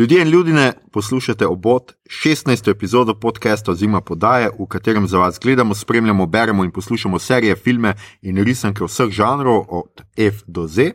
[0.00, 1.92] Ljudje in ljudje, poslušate obot
[2.24, 2.70] 16.
[2.70, 7.94] epizodo podcasta Zima podaje, v katerem za vas gledamo, spremljamo, beremo in poslušamo serije, filme
[8.22, 10.92] in risanke vseh žanrov, od F do Z.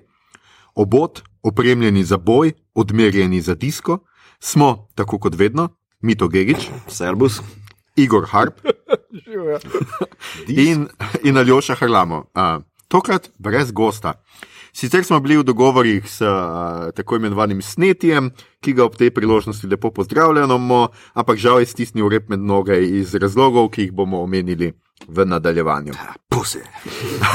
[0.76, 4.00] Obot, opremljeni za boj, odmerjeni za disko,
[4.40, 5.70] smo, tako kot vedno,
[6.02, 7.42] Mito Gigič, Servus.
[7.96, 8.60] Igor Harp
[10.70, 10.88] in,
[11.24, 12.18] in Aljoša Harlamo.
[12.18, 14.14] Uh, tokrat brez gosta.
[14.76, 19.68] Sicer smo bili v dogovorih s uh, tako imenovanim snetjem, ki ga ob tej priložnosti
[19.72, 24.74] lepo pozdravljamo, ampak žal je stisnil rep med noge iz razlogov, ki jih bomo omenili
[25.08, 25.96] v nadaljevanju.
[26.28, 26.60] Puse.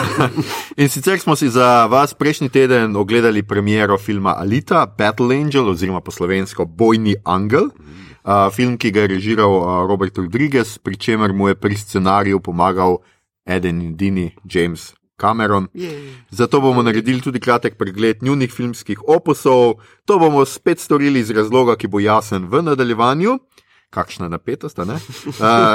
[0.83, 6.01] In sicer smo si za vas prejšnji teden ogledali premiero filma Alita, Battle Angel oziroma
[6.01, 7.73] po slovensko Bojni Angel.
[8.21, 12.41] Uh, film, ki ga je režiral uh, Robert Rodriguez, pri čemer mu je pri scenariju
[12.41, 13.01] pomagal
[13.49, 15.69] eden in edini James Cameron.
[16.31, 19.75] Zato bomo naredili tudi kratek pregled njunih filmskih opusov.
[20.05, 23.39] To bomo spet storili iz razloga, ki bo jasen v nadaljevanju.
[23.91, 24.79] Kakšna napetost?
[24.79, 24.95] Uh,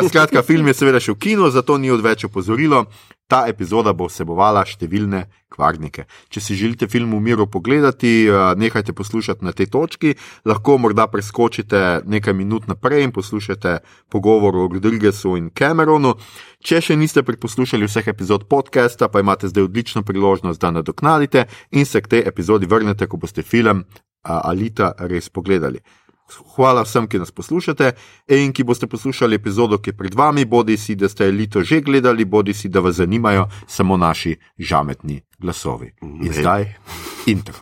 [0.09, 2.85] skratka, film je seveda še v kinu, zato ni odveč opozorilo.
[3.27, 6.05] Ta epizoda bo vsebovala številne kvarnike.
[6.31, 10.13] Če si želite film v miru pogledati, uh, nehajte poslušati na tej točki,
[10.47, 16.15] lahko morda preskočite nekaj minut naprej in poslušate pogovor o Rodriguezu in Cameronu.
[16.63, 21.83] Če še niste predposlušali vseh epizod podcasta, pa imate zdaj odlično priložnost, da nadoknadite in
[21.83, 25.83] se k tej epizodi vrnete, ko boste film uh, Alita res pogledali.
[26.55, 27.91] Hvala vsem, ki nas poslušate
[28.33, 31.81] in ki boste poslušali epizodo, ki je pred vami, bodi si, da ste elito že
[31.81, 35.93] gledali, bodi si, da vas zanimajo samo naši žametni glasovi.
[36.01, 36.73] In zdaj
[37.25, 37.55] intro.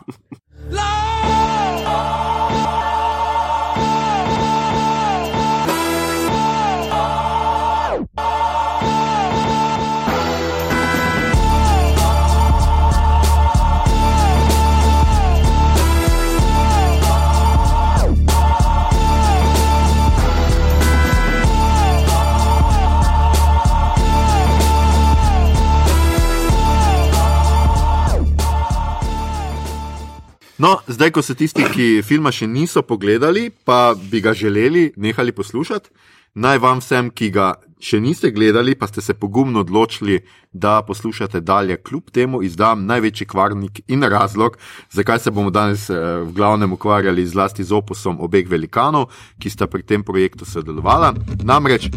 [30.58, 35.34] No, zdaj, ko so tisti, ki filma še niso pogledali, pa bi ga želeli nehali
[35.34, 35.90] poslušati,
[36.38, 37.48] naj vam vsem, ki ga
[37.82, 40.20] še niste gledali, pa ste se pogumno odločili,
[40.52, 44.58] da poslušate dalje, kljub temu izdam največji kvarnik in razlog,
[44.94, 49.10] zakaj se bomo danes eh, v glavnem ukvarjali zlasti z opusom obeh velikanov,
[49.42, 51.16] ki sta pri tem projektu sodelovala.
[51.42, 51.90] Namreč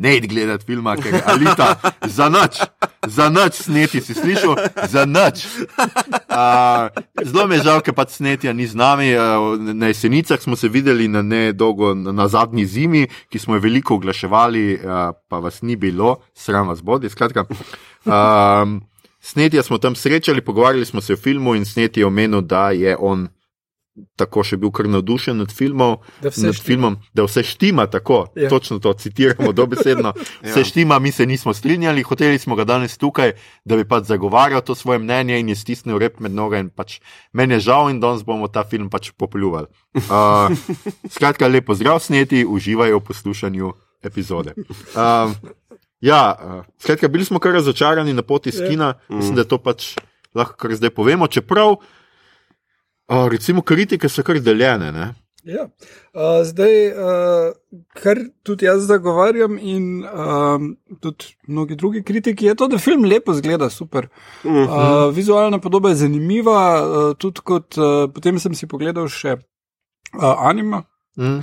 [0.00, 1.74] ne id gledati filma, ker je Alita
[2.16, 2.60] za noč.
[3.06, 4.56] Za noč sneti si slišal,
[4.88, 5.44] za noč.
[6.30, 6.88] Uh,
[7.24, 9.12] zelo mi je žal, ker pač snetja ni z nami.
[9.12, 14.00] Uh, na jesenicah smo se videli na nedolgo, na, zadnji zimi, ki smo jo veliko
[14.00, 17.12] oglaševali, uh, pa vas ni bilo, sram vas bodi.
[17.12, 17.44] Skratka,
[18.08, 18.80] um,
[19.20, 22.96] snetja smo tam srečali, pogovarjali smo se o filmu in sneti je omenil, da je
[22.96, 23.28] on.
[24.16, 26.52] Tako še bil kar navdušen nad, filmov, Da nad štima.
[26.62, 28.26] filmom, da vse štima tako.
[28.32, 28.42] Ja.
[28.42, 28.48] Ja.
[28.48, 30.12] Točno to citiramo dobesedno.
[30.42, 33.32] Vse štima, mi se nismo strinjali, hoteli smo ga danes tukaj,
[33.64, 36.64] da bi pač zagovarjal to svoje mnenje in je stisnil rep med noge.
[36.70, 37.00] Pač,
[37.32, 39.66] meni je žal in danes bomo ta film pač popljuvali.
[39.94, 40.50] Uh,
[41.14, 43.72] skratka, lepo zdrav sneti, uživajo v poslušanju
[44.02, 44.54] epizode.
[44.92, 45.34] Um,
[46.00, 48.68] ja, uh, skratka, bili smo kar razočarani na poti iz Ja.
[48.68, 49.96] kina, mislim, da to pač
[50.34, 51.26] lahko kar zdaj povemo.
[51.26, 51.76] Čeprav,
[53.10, 54.92] uh, recimo, kritike so kar deljene.
[54.92, 55.14] Ne?
[55.44, 55.62] Ja.
[56.12, 57.52] Uh, zdaj, uh,
[57.96, 60.66] kar tudi jaz zagovarjam, in um,
[61.00, 64.08] tudi mnogi drugi kritiki, je to, da film lepo zgleda, super.
[64.44, 70.34] Uh, vizualna podoba je zanimiva, uh, tudi kot uh, potem sem si pogledal še uh,
[70.44, 70.82] anima.
[71.16, 71.40] Mm.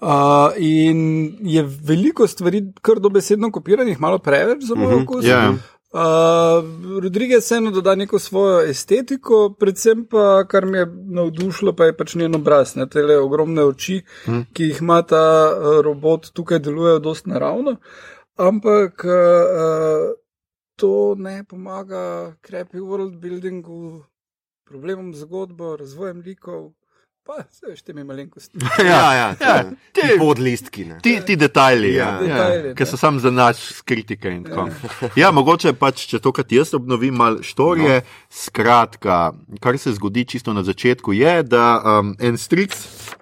[0.00, 1.00] Uh, in
[1.44, 5.26] je veliko stvari, kar dobesedno kopiranih, malo preveč za moj Mhm, okus.
[5.26, 5.50] ja.
[5.92, 6.62] Uh,
[7.02, 12.14] Rodriguez vseeno doda neko svojo estetiko, predvsem pa, kar me je navdušilo, pa je pač
[12.14, 14.40] njen obraz, ne te ogromne oči, Mhm.
[14.52, 17.76] ki jih ima ta uh, robot, tukaj delujejo dosti naravno.
[18.36, 20.14] Ampak uh,
[20.76, 24.04] to ne pomaga krepi world buildingu,
[24.64, 26.70] problemom zgodbo, razvojem likov,
[27.30, 28.58] pa vse še temi malenkosti.
[28.90, 29.64] Ja, ja, Ja, ja.
[29.94, 30.84] Ti podlistki.
[30.88, 30.96] ne.
[31.04, 32.88] Ti, ti detajli, ja, Ja, ja, detajli, ki ne.
[32.90, 34.66] so sam za nas kritike in tako.
[35.14, 38.00] Ja, mogoče pač, če to, kar jaz obnovim, malo štorije.
[38.02, 38.18] No.
[38.34, 39.20] Skratka,
[39.62, 41.64] kar se zgodi čisto na začetku, je, da
[42.00, 42.74] um, en stric,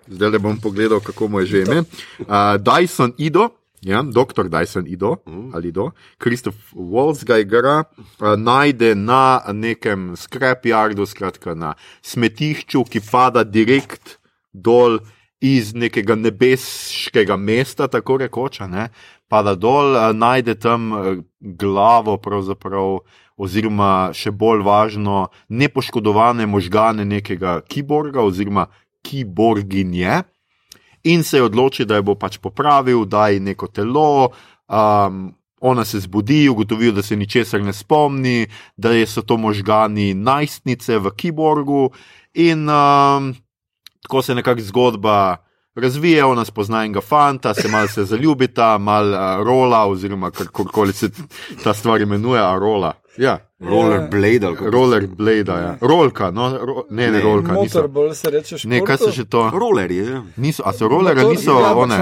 [0.09, 1.85] zdaj le bom pogledal, kako mu je že ime,
[2.25, 3.51] uh, Dyson Ido.
[3.87, 5.17] Ja, doktor Dyson Ido,
[5.55, 13.01] ali do, Kristof Waltz ga igra, uh, najde na nekem scrapyardu, skratka na smetišču, ki
[13.07, 14.19] pada direkt
[14.51, 14.99] dol
[15.41, 18.89] iz nekega nebeškega mesta, tako rekoč, ne,
[19.31, 23.05] pada dol, a, najde tam eh, glavo, pravzaprav,
[23.39, 28.67] oziroma še bolj važno, nepoškodovane možgane nekega kiborga oziroma
[29.07, 30.25] kiborginje.
[31.05, 34.31] In se je odločil, da jo bo pač popravil, da je neko telo.
[34.69, 38.47] Um, ona se zbudi, ugotovi, da se ničesar ne spomni,
[38.77, 41.91] da so to možgani najstnice v kiborgu,
[42.35, 43.35] in um,
[44.03, 45.48] tako se nekako zgodba.
[45.79, 51.09] Razvije, ona spozna enega fanta, se malo se zaljubita, malo uh, rola, oziroma kako se
[51.65, 52.93] ta stvar imenuje, a rola.
[53.17, 53.39] Ja.
[53.61, 54.71] Rollerblade ali kako?
[54.71, 55.77] Rollerblade, ja.
[55.81, 57.53] Rolka, no, ro, ne, ne, ne rolka.
[57.53, 58.69] Motor bolj se reče športu.
[58.71, 59.51] Ne, kaj se že to?
[59.53, 60.23] Rollerji, ja.
[60.37, 61.99] Niso, a so rollerji, niso ja, one.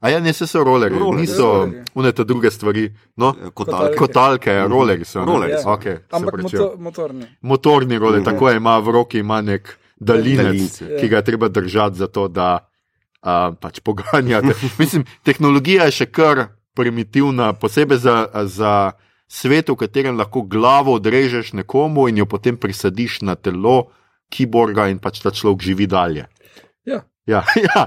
[0.00, 1.82] A ja, ne, se so rollerji, Rollerji, niso rollerji.
[1.94, 2.84] one te druge stvari.
[3.16, 3.96] No, Kotalke.
[3.96, 5.24] kotalke, ja, rollerji so.
[5.24, 5.68] Rollerji so.
[5.68, 7.24] Okay, Ampak moto, motorni.
[7.42, 8.24] Motorni roller, Mhm.
[8.26, 10.96] tako je, ima v roki ima nek daljinec, Daljince.
[11.00, 12.68] ki ga je treba držati, zato da
[13.26, 14.54] uh, pač poganjate.
[14.82, 16.46] Mislim, tehnologija je še kar
[16.76, 18.72] primitivna, posebej za, za
[19.28, 23.90] svet, v katerem lahko glavo odrežeš nekomu in jo potem prisadiš na telo
[24.30, 26.26] kiborga in pač ta človek živi dalje.
[26.86, 27.02] Ja.
[27.26, 27.82] Ja, ja.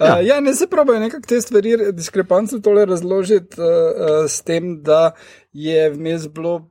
[0.00, 0.14] Ja.
[0.16, 4.78] Uh, ja, ne se pravijo nekako te stvari, diskrepance tole razložiti uh, uh, s tem,
[4.82, 5.12] da
[5.52, 6.70] je vmes bilo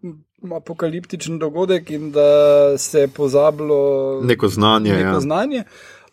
[0.53, 4.93] apokaliptičen dogodek in da se je pozabilo neko znanje.
[4.93, 5.19] neko ja.
[5.19, 5.63] znanje.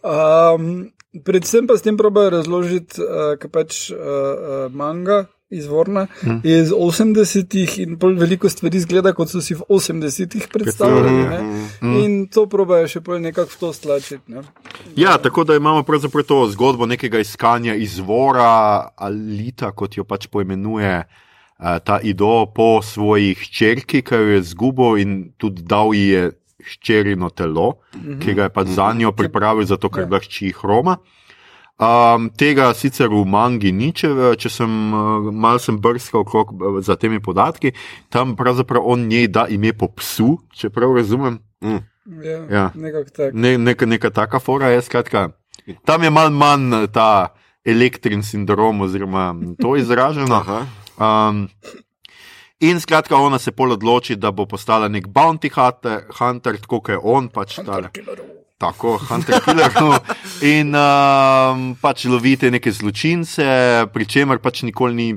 [0.03, 0.93] Um,
[1.25, 5.27] predvsem pa s tem probajo razložiti, uh, kaj pač uh, uh, manga.
[5.55, 6.07] Izvorna
[6.43, 11.11] je iz 80-ih in bolj veliko stvari zgleda, kot so si v 80-ih predstavljali.
[11.13, 11.41] ne.
[11.83, 11.99] Mhm.
[12.01, 14.33] In to probajo še bolj nekako v to stlačiti.
[14.33, 14.43] Ne.
[14.97, 21.05] Ja, tako da imamo pravzaprav to zgodbo nekega iskanja izvora alita, kot jo pač poimenuje
[21.05, 26.31] uh, ta Ido, po svoji hčerki, ki jo je zgubil in tudi dal ji je
[26.73, 30.99] hčerino telo, ki ga je pač za njo pripravil, zato ker ga hči Hroma.
[31.75, 34.71] Um, tega sicer v mangi ni, če, če sem
[35.35, 37.73] malo sem brskal okrog uh, za temi podatki.
[38.15, 41.41] Tam pravzaprav on njej da ime po psu, če prav razumem.
[41.65, 41.83] Mm.
[42.23, 42.71] Ja, Ja.
[43.11, 43.33] tako.
[43.35, 45.31] Ne, neka, neka taka fora je, skratka.
[45.85, 47.35] Tam je malo manj eh, ta
[47.65, 50.45] elektrin sindrom, oziroma to izraženo.
[51.01, 51.49] Um,
[52.61, 56.95] in skratka, ona se pol odloči, da bo postala nek bounty hunter, hunter tako kot
[56.95, 57.59] je on, pač.
[58.59, 59.73] Tako, Hunter Killer.
[59.81, 59.97] No.
[60.55, 63.45] In um, pač lovite neke zločince,
[63.93, 65.09] pri čemer pač nikoli ni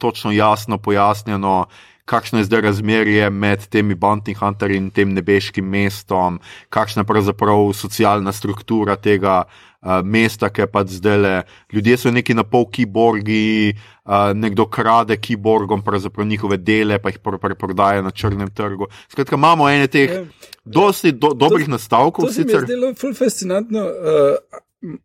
[0.00, 1.66] točno jasno pojasnjeno,
[2.08, 6.40] kakšno je zdaj razmerje med temi bounty hunterji in tem nebeškim mestom,
[6.70, 9.44] kakšna je pravzaprav socialna struktura tega
[9.86, 11.34] uh, mesta, ki je pač zdaj le.
[11.72, 13.70] Ljudje so neki na pol kiborgi,
[14.02, 15.82] uh, nekdo krade kiborgom,
[16.26, 18.86] njihove dele, pa jih pr- preprodaja na črnem trgu.
[19.08, 20.24] Skratka, imamo ene teh Ja.
[20.64, 22.64] dosti do, dobrih nastavkov, To se mi je sicer.
[22.64, 23.80] zdelo ful fascinantno.
[23.80, 24.36] Uh,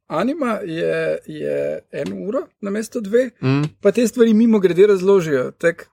[0.07, 0.95] anima je,
[1.25, 1.55] je
[1.93, 3.63] eno uro na mesto dve, Mm.
[3.81, 5.51] pa te stvari mimo grede razložijo.
[5.51, 5.89] Tak,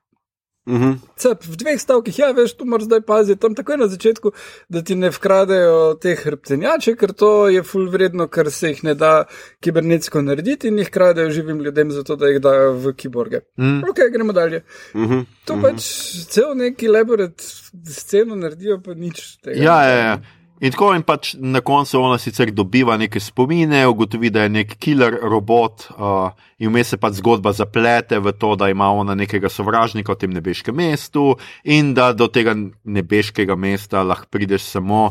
[0.69, 0.91] Mhm.
[1.17, 4.31] cep, v dveh stavkih, ja, veš, tu moraš zdaj paziti, tam takoj na začetku,
[4.69, 8.95] da ti ne vkradejo te hrbtenjače, ker to je ful vredno, ker se jih ne
[8.95, 9.25] da
[9.65, 13.41] kibernetsko narediti in jih kradejo živim ljudem, zato da jih dajo v kiborge.
[13.57, 13.81] Mm.
[13.89, 14.63] Ok, gremo dalje.
[14.95, 15.25] Mhm.
[15.49, 15.83] To pač
[16.29, 17.41] cel neki laborat
[17.89, 19.63] sceno naredijo, pa nič tega.
[19.63, 20.19] Ja, ja, ja.
[20.59, 24.73] In tako in pač na koncu ona sicer dobiva neke spomine, ugotovi, da je nek
[24.75, 29.47] killer robot, uh, in vmes se pač zgodba zaplete v to, da ima ona nekega
[29.47, 35.07] sovražnika v tem nebeškem mestu, in da do tega nebeškega mesta lahko prideš samo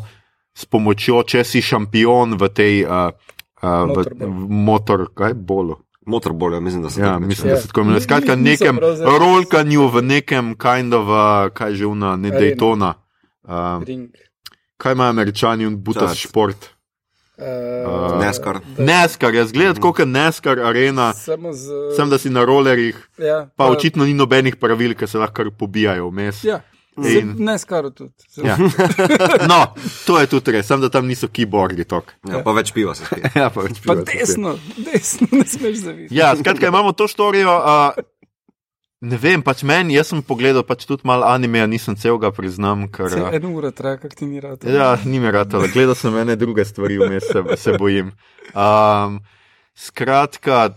[0.52, 3.08] s pomočjo, če si šampion v tej uh,
[3.64, 4.28] uh, v, Motorball.
[4.28, 5.80] v motor, kaj bolu.
[6.08, 8.04] Motorball, ja, mislim, da se Ja, tako mislim, da se tako imenuje.
[8.04, 12.40] Skratka, nekem rolkanju, v nekem kind of, uh, kaj že una, ne Arena.
[12.40, 12.94] Daytona.
[13.48, 14.27] Uh, Ring.
[14.78, 16.18] Kaj imajo američani in butas Čas.
[16.20, 16.70] šport?
[17.38, 17.44] Uh,
[18.18, 18.58] NASCAR.
[18.78, 21.68] Neskar, jaz gledam, kot je Neskar arena, Samo z.
[21.94, 26.08] sem da si na rolerjih, Ja, pa očitno ni nobenih pravil, ki se lahko pobijajo
[26.08, 26.42] vmes.
[26.44, 26.60] Ja,
[26.98, 28.10] In- ne skaro tudi.
[28.36, 28.56] Ja.
[29.48, 29.70] No,
[30.02, 32.10] to je tudi res, sem da tam niso keyboardi tok.
[32.26, 33.30] Ja, pa več piva se spije.
[33.36, 34.18] Ja, pa več Pa piva spije.
[34.20, 36.10] desno, desno ne smeš zaviti.
[36.12, 37.54] Ja, skratka, imamo to štorijo.
[37.54, 38.02] Uh,
[39.00, 43.12] ne vem, pač meni, jaz sem pogledal pač tudi malo anime, nisem celega priznam, ker.
[43.12, 44.64] Se eno uro traja, kak ti ni rad.
[44.66, 48.12] Ja, ni mi rad, gledal sem ene druge stvari, vmes se, se bojim.
[48.54, 49.20] Um,
[49.78, 50.72] skratka,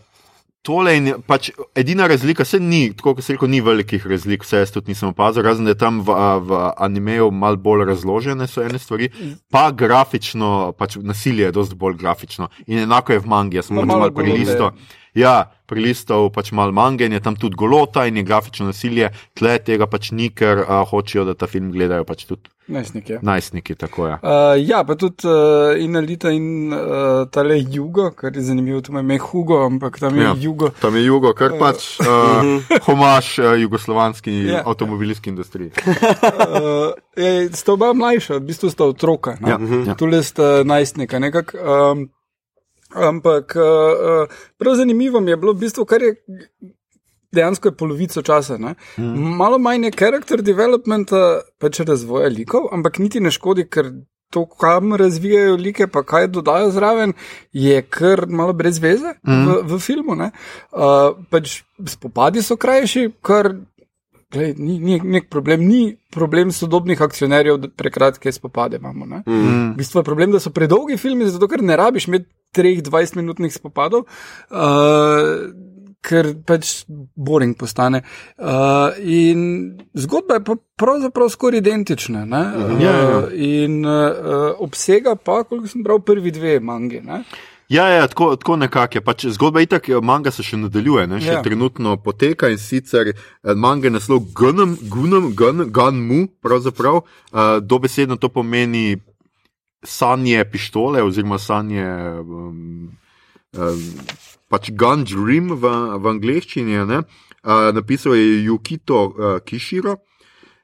[0.61, 4.61] tole je pač edina razlika, se ni, tako kot se rekel, ni velikih razlik, vse
[4.61, 8.61] jaz tudi nisem opazil, razen da je tam v, v animeju malo bolj razložene so
[8.61, 9.09] ene stvari,
[9.49, 12.51] pa grafično, pač nasilje je dosti bolj grafično.
[12.67, 14.71] In enako je v mangi, jaz sem pač malo malo prilisto.
[15.17, 19.09] Ja, prilistav pač malo mange in je tam tudi golota in je grafično nasilje,
[19.39, 23.17] tle tega pač ni, ker a, hočejo, da ta film gledajo pač tudi Najstnik je.
[23.25, 24.13] najstniki, tako je.
[24.23, 28.93] Uh, ja, pa tudi uh, in Alita in uh, tale Jugo, kar je zanimivo, tu
[28.93, 30.29] ima ime Hugo, ampak tam je Ja.
[30.29, 30.35] ja.
[30.39, 30.69] Jugo.
[30.79, 34.61] Tam je jugo, kar pač uh, homaš uh, jugoslovanski Ja.
[34.65, 35.71] avtomobilski industriji.
[36.51, 39.35] Uh, je, sta oba mlajša, v bistvu sta otroka.
[39.41, 39.49] ne.
[39.49, 39.95] Ja, ja.
[39.95, 41.19] Tule sta najstnika.
[41.19, 42.07] Nekak, um,
[42.95, 46.15] Ampak uh, prav zanimivo mi je bilo, v bistvu, kar je
[47.31, 48.57] dejansko je polovico časa.
[48.57, 48.75] Mm.
[49.37, 53.91] Malo manj je karakter developmenta, pač razvoja likov, ampak niti ne škodi, ker
[54.31, 57.13] to, kam razvijajo like, pa kaj dodajo zraven,
[57.51, 59.43] je kar malo brez veze mm.
[59.47, 60.15] v, v filmu.
[60.15, 63.53] Uh, pač spopadi so krajši, kar.
[64.31, 69.05] Glej, ni, ni nek problem, ni problem sodobnih akcionarjev, da prekratke spopade imamo.
[69.25, 69.73] Mm.
[69.73, 74.07] V bistvu je problem, da so predolgi filmi, zato ker ne rabiš imeti 3-20-minutnih spopadov.
[74.51, 75.51] Uh,
[76.01, 78.01] ker pač boring postane.
[78.41, 79.43] Uh, in
[79.93, 82.25] zgodba je pa pravzaprav skoraj identična.
[82.25, 83.21] Uh, ja, ja.
[83.37, 87.01] In uh, obsega pa, koliko sem bral, prvi dve mangi.
[87.05, 87.21] Ne?
[87.71, 89.01] Ja, ja, tako, tako nekako je.
[89.01, 91.21] Pač zgodba je tako, manga se še nadaljuje, ne?
[91.23, 91.43] še ja.
[91.45, 93.13] trenutno poteka in sicer
[93.55, 98.97] manga je naslov Gunum, Gunum, Gun, Gunmu, pravzaprav uh, dobesedno to pomeni
[99.83, 101.85] sanje pištole oziroma sanje.
[102.19, 102.91] Um,
[103.57, 103.83] um,
[104.47, 107.03] pač Gun Dream v, v angleščini, uh,
[107.73, 109.97] napisal je Jukito uh, Kishiro.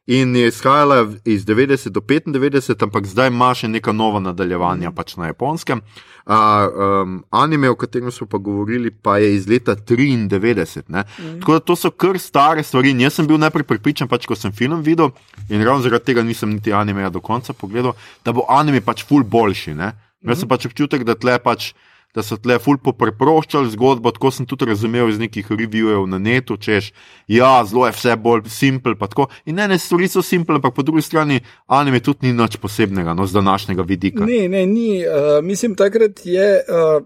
[0.07, 5.17] In je izhajala iz 90 do 95, ampak zdaj ima še neka nova nadaljevanja, pač
[5.19, 5.81] na japonskem.
[6.23, 10.85] Uh, um, anime, o katerem smo pa govorili, pa je iz leta 93.
[10.87, 11.41] Mm.
[11.41, 12.93] Tako da to so kar stare stvari.
[12.95, 15.11] In jaz sem bil najprej pripričan, pač, ko sem film videl,
[15.49, 19.27] in ravno zaradi tega nisem niti anime do konca pogledal, da bo anime pač ful
[19.27, 19.75] boljši.
[19.75, 19.91] Mm.
[20.31, 21.73] Jaz sem pač občutek, da tle pač
[22.17, 26.57] da so tle fulpo preproščali zgodbo, tako sem tudi razumel iz nekih revijev na netu,
[26.57, 26.91] češ,
[27.29, 28.97] ja, zelo je vse bolj simpel.
[29.45, 33.13] In ne, ne, stvari so simple, ampak po drugi strani anime tudi ni nič posebnega,
[33.13, 34.25] no, z današnjega vidika.
[34.25, 35.03] Ne, ne, ni.
[35.05, 36.49] Uh, mislim, takrat je.
[36.65, 37.05] Uh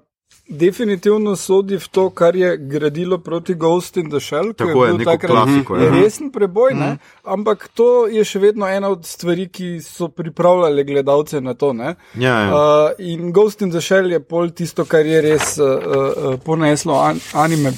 [0.52, 4.54] definitivno sodi v to, kar je gradilo proti Ghost in the Shell.
[4.54, 5.76] Tako je, neko klasiko.
[5.76, 6.98] Je resen preboj, mm.
[7.24, 11.72] ampak to je še vedno ena od stvari, ki so pripravljali gledalce na to.
[11.74, 12.50] Ja, ja.
[12.52, 17.00] Uh, in Ghost in the Shell je pol tisto, kar je res uh, uh, poneslo
[17.00, 17.74] an anime.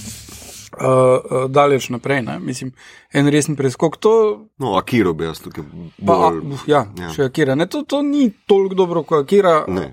[0.73, 2.39] Uh, uh, daleč naprej, ne?
[2.41, 2.71] mislim,
[3.13, 3.99] en resen preskok.
[4.01, 4.13] To,
[4.57, 5.91] no, Akira bi jaz tukaj bolj.
[6.01, 6.31] Pa, a,
[6.65, 7.53] ja, ja, še Akira.
[7.53, 9.83] Ne, to, to ni toliko dobro kot Akira, uh,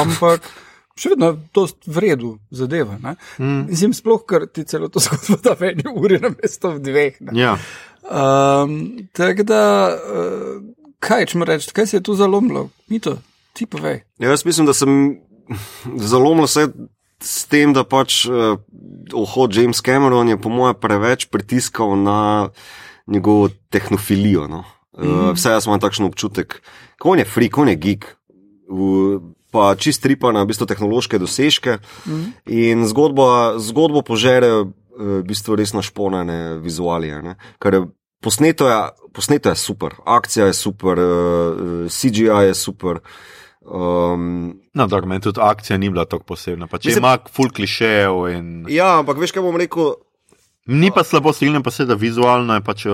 [0.00, 0.50] ampak
[0.98, 2.96] še vedno to v redu zadeva.
[3.38, 3.66] Mm.
[3.70, 7.20] Mislim, sploh, ker ti celo to zgodbo da v eni uri na mesto v dveh.
[7.34, 7.56] Ja.
[8.04, 9.62] Um, Tako da,
[9.96, 10.58] uh,
[11.02, 12.68] kaj če mu reči, kaj se je tu zalomilo?
[12.92, 13.16] Mi to,
[13.56, 14.02] ti povej.
[14.22, 15.20] Ja, jaz mislim, da sem
[16.12, 16.68] zalomil vse.
[17.24, 18.58] S tem, da pač uh,
[19.16, 22.50] ohod James Cameron je po mojem preveč pritiskal na
[23.08, 24.44] njegovo tehnofilijo.
[24.50, 24.64] No?
[24.92, 25.30] Uh, mm.
[25.38, 26.58] Vse jaz imam takšen občutek,
[27.00, 28.10] ko je freak, ko je geek.
[28.68, 28.90] V,
[29.54, 31.78] pa čist tripa na v bistvu, tehnološke dosežke.
[32.10, 32.26] Mm.
[32.50, 34.66] In zgodbo, zgodbo požere eh,
[34.98, 37.38] v bistvu res našponane vizualije.
[38.24, 38.76] Posneto je,
[39.12, 41.06] posneto je super, akcija je super, uh,
[41.84, 43.04] eh, CGI je super.
[43.64, 46.66] Um, no, da, meni tudi akcija ni bila tako posebna.
[46.66, 48.26] Če mislim, ima full klišejev.
[48.32, 48.48] In...
[48.72, 49.94] Ja, ampak veš, kaj bom rekel.
[50.72, 52.86] Ni pa slabo silno, pa se da vizualno je pač.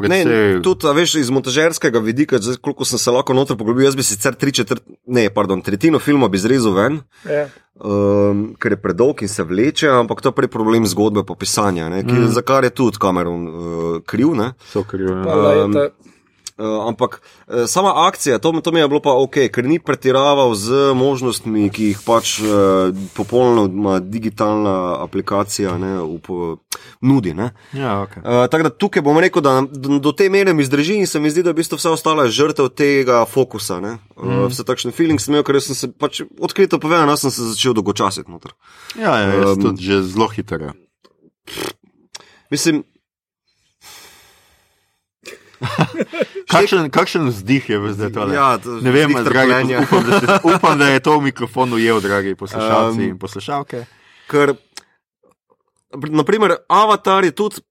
[0.00, 0.24] O, Ne,
[0.62, 4.34] tudi, veš, iz montažerskega vidika, zdaj, koliko sem se lahko noter poglobil, jaz bi sicer
[4.34, 6.96] tri četrt, ne, pardon, tretjino filma bi zrezal ven,
[7.30, 7.44] ja.
[7.78, 12.10] um, ker je predolg in se vleče, ampak to je prej problem zgodbe popisanja, ki,
[12.10, 12.32] mm.
[12.34, 14.34] za kar je tudi Cameron uh, kriv.
[14.34, 14.50] Ne?
[14.72, 15.14] So kriv.
[15.14, 15.88] Ja.
[16.54, 20.54] Uh, ampak uh, sama akcija, to, to mi je bilo pa ok, ker ni pretiraval
[20.54, 26.30] z možnostmi, ki jih pač uh, popolnoma digitalna aplikacija ne, up,
[27.02, 27.34] nudi.
[27.74, 28.22] Ja, okay.
[28.22, 29.66] uh, tako da tukaj bom rekel, da
[29.98, 32.28] do te mere mi zdrži in se mi zdi, da je v bistvu vse ostalo
[32.30, 33.80] žrtev tega fokusa.
[34.14, 37.50] Uh, vse takšne feeling sem imel, ker sem se pač odkrito povedal, da sem se
[37.50, 38.30] začel dolgočasiti.
[38.94, 40.70] Ja, ja, um, tudi že zelo hitro.
[42.54, 42.84] Mislim,
[46.52, 48.26] kakšen, kakšen vzdih je zdaj to?
[48.32, 52.00] Ja, to ne vem, dragi, upam, da ste, upam, da je to v mikrofonu ujel,
[52.00, 53.84] dragi poslušalci um, in poslušalke.
[54.30, 54.54] Ker,
[55.94, 57.62] naprimer, Avatar je tudi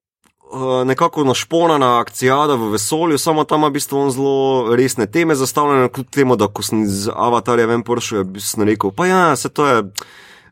[0.51, 5.89] uh, nekako našponana akcija v vesolju, samo tam ima v bistvu zelo resne teme zastavljene,
[5.89, 9.67] kljub temu, da ko sem z Avatarja ven prišel, sem rekel, pa ja, se to
[9.67, 9.83] je.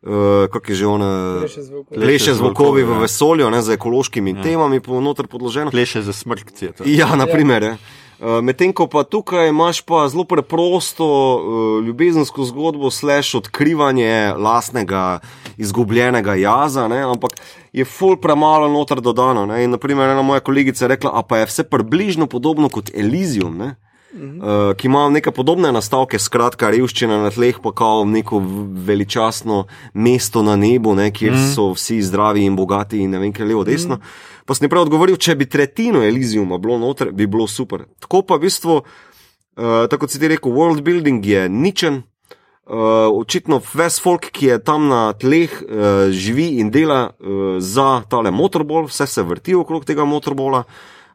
[0.01, 1.41] Uh, kako je že ono,
[1.93, 2.99] leše zvokovi v ja.
[3.05, 4.41] vesolju, ne, z ekološkimi ja.
[4.41, 5.69] temami, pa noter podloženo.
[5.73, 6.73] Leše za smrtce.
[6.85, 7.63] Ja, naprimer.
[7.63, 7.77] Ja.
[8.17, 15.19] Uh, Medtem ko pa tukaj imaš pa zelo preprosto uh, ljubezensko zgodbo, slash odkrivanje lastnega
[15.57, 17.37] izgubljenega jaza, ne, ampak
[17.69, 19.45] je ful premalo noter dodano.
[19.45, 19.63] Ne.
[19.63, 23.53] In naprimer ena moja kolegica je rekla, a pa je vse približno podobno kot Elysium.
[23.57, 23.75] Ne.
[24.11, 28.41] Uh, ki ima neke podobne nastavke, skratka, revščina na tleh, pa kao neko
[28.87, 29.61] veličastno
[29.93, 31.45] mesto na nebu, ne, kjer mm.
[31.53, 34.01] so vsi zdravi in bogati in ne vem, kaj levo, desno.
[34.01, 34.41] Mm.
[34.45, 37.85] Pa sem prav odgovoril, če bi tretjino Elysiuma bilo noter, bi bilo super.
[38.03, 42.03] Tako pa v bistvu, uh, tako kot si ti rekel, world building je ničen.
[42.71, 48.03] Uh, očitno ves folk, ki je tam na tleh, uh, živi in dela uh, za
[48.11, 50.61] tale motorbol, vse se vrti okrog tega motorbola,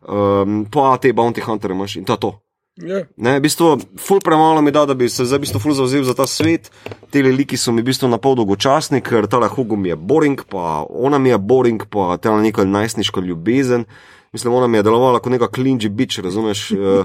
[0.08, 2.34] um, pa te bounty huntere imaš in to je to.
[2.76, 3.06] Ja.
[3.16, 6.04] Ne, v bistvu, ful premalo mi da, da bi se zdaj v bistvu ful zavzel
[6.04, 6.68] za ta svet.
[7.10, 10.44] Te liki so mi v bistvu na pol dolgočasni, ker ta Hugo mi je boring,
[10.44, 13.86] pa ona mi je boring, pa ta neka najstniška ljubezen.
[14.36, 16.66] Mislim, ona mi je delovala kot neka klinči bič, razumeš?
[16.76, 17.02] Eh,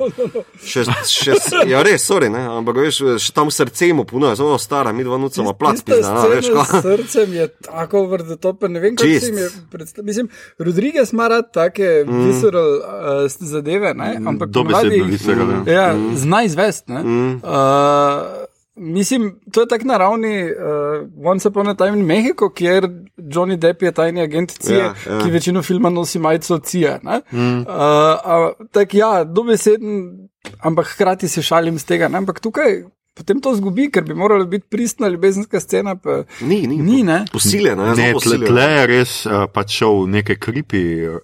[0.62, 1.34] Še, še,
[1.66, 5.18] ja, res, sorry, ne, ampak veš, še tam srce mu puno, zelo stara, mi dva
[5.18, 6.66] nuca ima plac, Tista pizda, no, veš, scena ko.
[6.66, 9.26] s srcem je tako vrdo tope, ne vem, kako Čist.
[9.26, 10.06] si mi predstavljam.
[10.06, 12.22] Mislim, Rodriguez ima rad take mm.
[12.28, 14.12] visceral uh, zadeve, ne?
[14.20, 15.74] ampak Dobesedno ponavadi jih- visceral, ja.
[15.74, 16.16] Ja, mm.
[16.18, 16.88] zna izvest.
[16.88, 17.40] Mm.
[17.42, 22.88] Uh, mislim, to je tak na ravni uh, Once Upon a Time in Mexico, kjer
[23.18, 25.14] Johnny Depp je tajni agent CIA, Ja, ja, ja.
[25.14, 25.20] ja.
[25.24, 27.00] ki večino filma nosi majico CIA.
[27.32, 27.40] Mm.
[27.42, 30.12] Uh, uh, tak ja, dobeseden,
[30.60, 32.08] ampak hkrati se šalim z tega.
[32.08, 32.18] Ne?
[32.18, 32.84] Ampak tukaj.
[33.12, 35.96] Potem to zgubi, ker bi morala biti pristna ljubezenska scena.
[36.00, 36.78] Pa, Ni, ni.
[36.78, 37.26] Ni, ne?
[37.32, 40.80] Posiljena, Ne, zelo tle, tle je res uh, pač šel nekaj kripi.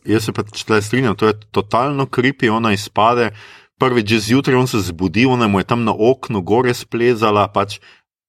[0.05, 3.29] Jaz se pač tle strinjam, to je totalno kripi, ona izpade.
[3.77, 7.77] Prvič že zjutraj on se zbudi, ona mu je tam na oknu gore splezala, pač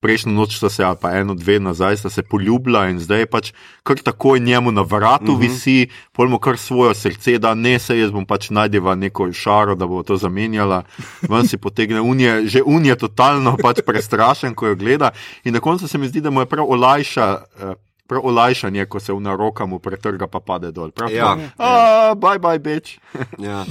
[0.01, 3.51] prejšnjo noč sta se, ali pa eno, dve nazaj, sta se poljubila in zdaj pač
[3.83, 5.41] kar takoj njemu na vratu uh -huh.
[5.41, 9.87] visi, pojmo kar svoje srce, da ne se jaz bom pač najdeva neko šaro, da
[9.87, 10.83] bo to zamenjala,
[11.29, 15.11] ven si potegne unije, že unije totalno pač prestrašen, ko jo gleda
[15.45, 17.39] in na koncu se mi zdi, da mu je prav olajša.
[17.61, 20.91] eh, Prav olajšanje, ko se v roka mu pretrga, pa pade dol.
[20.91, 21.37] Prav, Ja.
[21.37, 22.15] ja.
[22.17, 22.97] bye bye, beč.
[23.39, 23.65] Ja.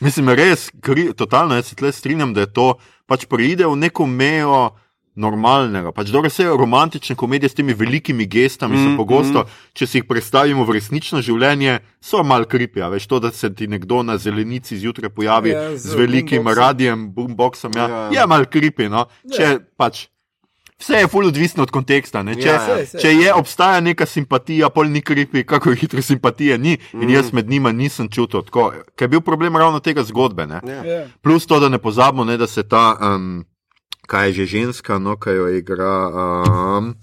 [0.00, 2.74] Mislim, res, kri, totalno, jaz se tle strinjam, da je to
[3.06, 4.70] pač pride v neko mejo
[5.14, 5.92] normalnega.
[5.92, 9.48] Pač dobro, vse romantične komedije s temi velikimi gestami mm, so pogosto, mm.
[9.76, 12.88] če si jih predstavimo v resnično življenje, so mal kripja.
[12.88, 16.40] Veš, to, da se ti nekdo na zelenici zjutraj pojavi Ja, ja, z z velikim
[16.40, 16.58] boomboxom.
[16.58, 18.00] radijem, boomboxom, ja, Ja.
[18.08, 18.20] ja.
[18.20, 18.88] je mal kripi.
[18.88, 19.04] No?
[19.28, 19.58] Če Ja.
[19.76, 20.08] pač.
[20.82, 22.22] Vse je fully odvisno od konteksta.
[22.22, 22.34] ne.
[22.34, 22.76] Če, Ja, ja.
[22.76, 23.00] Sej, sej.
[23.00, 26.72] če je obstaja neka simpatija, pol ni kripi, kako hitro simpatije ni.
[26.92, 30.46] In jaz med njima nisem čutil tako, ker je bil problem ravno tega zgodbe.
[30.46, 30.58] Ne.
[30.66, 30.82] Ja.
[30.84, 31.06] Ja.
[31.20, 33.44] Plus to, da ne pozabimo, ne, da se ta, um,
[34.06, 36.94] kaj je že ženska, no, kaj jo igra um,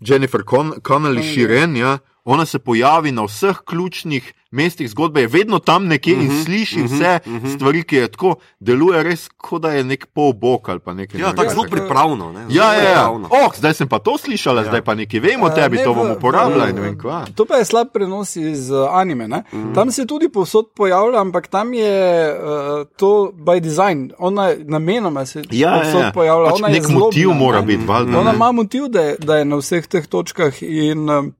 [0.00, 5.58] Jennifer Con Connelly Širen, ja, ona se pojavi na vseh ključnih mestih zgodbe, je vedno
[5.58, 7.18] tam nekje in sliši vse
[7.54, 11.20] stvari, ki je tako, deluje res, kot da je nek pol bok ali pa nekaj.
[11.20, 12.32] Ja, ne tako zelo pripravno.
[12.32, 12.46] Ne?
[12.50, 13.10] Ja, ja, ja.
[13.10, 14.68] Oh, zdaj sem pa to slišala, ja.
[14.70, 16.94] zdaj pa nekaj vemo Eh, tebi, ne, to bom uporabljala in ne.
[17.34, 19.26] To pa je slab prenos iz uh, anime.
[19.26, 19.74] Mm.
[19.74, 24.10] Tam se tudi povsod pojavlja, ampak tam je uh, to by design.
[24.18, 26.12] Ona namenoma se Ja, povsod ja, ja.
[26.12, 26.50] pojavlja.
[26.50, 27.66] Pač nek zlobna, motiv mora ne.
[27.66, 28.18] biti, valjda.
[28.18, 28.36] Ona ne.
[28.36, 31.32] ima motiv, da je, da je na vseh teh točkah in um,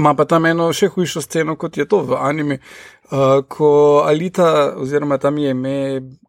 [0.00, 2.58] ima pa tam eno še hujšo sceno, kot je to v anime.
[3.10, 3.68] Uh, ko
[4.06, 5.72] Alita, oziroma tam je ime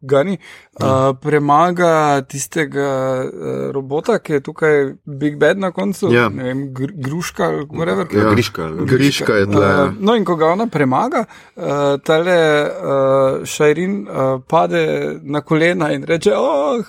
[0.02, 1.92] Gani, uh, premaga
[2.24, 2.88] tistega
[3.22, 3.30] uh,
[3.72, 4.74] robota, ki je tukaj
[5.06, 6.24] Big Bad na koncu, Ja.
[6.30, 8.10] ne vem, gr gruška whatever.
[8.10, 9.62] Ja, Griška, ali- Griška je tle.
[9.64, 9.84] ja.
[9.84, 11.22] Uh, no, in ko ga ona premaga,
[11.54, 14.82] uh, tale uh, Šajrin uh, pade
[15.22, 16.82] na kolena in reče: Oh,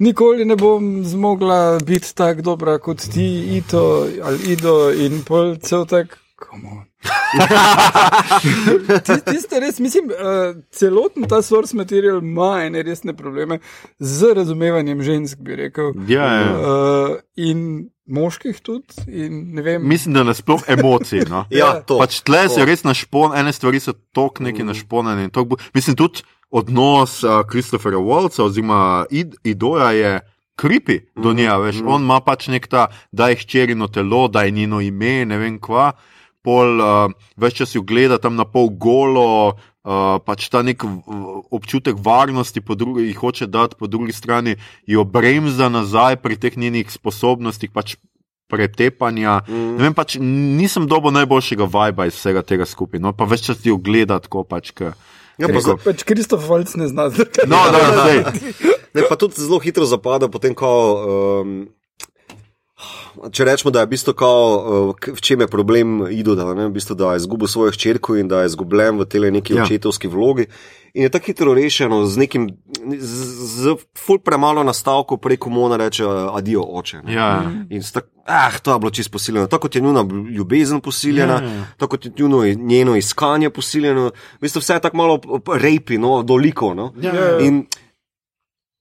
[0.00, 3.86] nikoli ne bom zmogla biti tako dobra kot ti, Ito
[4.24, 6.18] ali Ido in pol cel tak.
[6.36, 6.84] Come on."
[9.04, 10.14] Ti- Tiste res, mislim, uh,
[10.70, 13.58] celoten ta source material ima ene resne probleme
[13.98, 15.92] z razumevanjem žensk, bi rekel.
[16.08, 16.46] Ja, ja.
[16.52, 17.60] Uh, in
[18.06, 18.86] moških tudi.
[19.80, 21.24] Mislim, da nasploh emocij.
[21.28, 21.44] No.
[21.50, 21.98] Ja, to.
[21.98, 22.64] Pač tle to.
[22.64, 24.66] res našpon, ene stvari so tok neki mm.
[25.44, 30.20] bo- Mislim, tudi odnos Kristofera uh, Walca oziroma Id Idoja je
[30.56, 31.76] kripi do Mhm, njega, veš.
[31.86, 35.58] On ima pač nek ta, da je hčerino telo, da je njeno ime, ne vem
[35.60, 35.92] kva.
[36.46, 39.56] Pol uh, več čas jo gleda tam na pol golo.
[39.86, 40.82] Uh, pač ta nek
[41.54, 46.56] občutek varnosti, po drugi ji hoče dati, po drugi strani jo bremza nazaj pri teh
[46.58, 47.94] njenih sposobnostih, pač
[48.50, 49.44] pretepanja.
[49.46, 49.76] Mm.
[49.78, 53.74] Vem, pač, nisem dobil najboljšega viba iz vsega tega skupaj, no, pa več čas ti
[53.74, 54.42] ogleda tako.
[54.46, 54.94] Pač, ka,
[55.36, 57.10] Ja, pa, za, pač Kristof Valc ne zna
[57.44, 58.22] no, da, zdaj.
[58.96, 60.70] ne, pa tudi zelo hitro zapada, potem ko.
[61.44, 61.58] Um,
[63.30, 64.42] Če rečemo, da je v bistvu kao,
[64.94, 66.66] k- v čem je problem Idoda, ne?
[66.66, 69.56] v bistvu, da je izgubil svojo hčerko in da je izgubljen v tej neki Ja.
[69.56, 69.64] ja.
[69.64, 70.46] očetovski vlogi.
[70.92, 72.48] In je tako hitro rešeno z nekim,
[72.90, 73.12] z,
[73.54, 73.62] z
[73.94, 77.02] ful premalo nastavkov, preko Mona reče: Adijo, oče.
[77.02, 77.12] ne.
[77.12, 77.28] Ja.
[77.68, 79.46] In sta, ah, to je bilo čisto posiljeno.
[79.46, 81.64] Tako kot je njuna ljubezen posiljena, Ja, ja.
[81.76, 84.06] tako kot je njuno, njeno iskanje posiljeno.
[84.34, 85.20] V bistvu vse je tako malo
[85.54, 86.74] rejpi, no, doliko.
[86.74, 86.92] No.
[86.96, 87.40] Ja.
[87.40, 87.66] In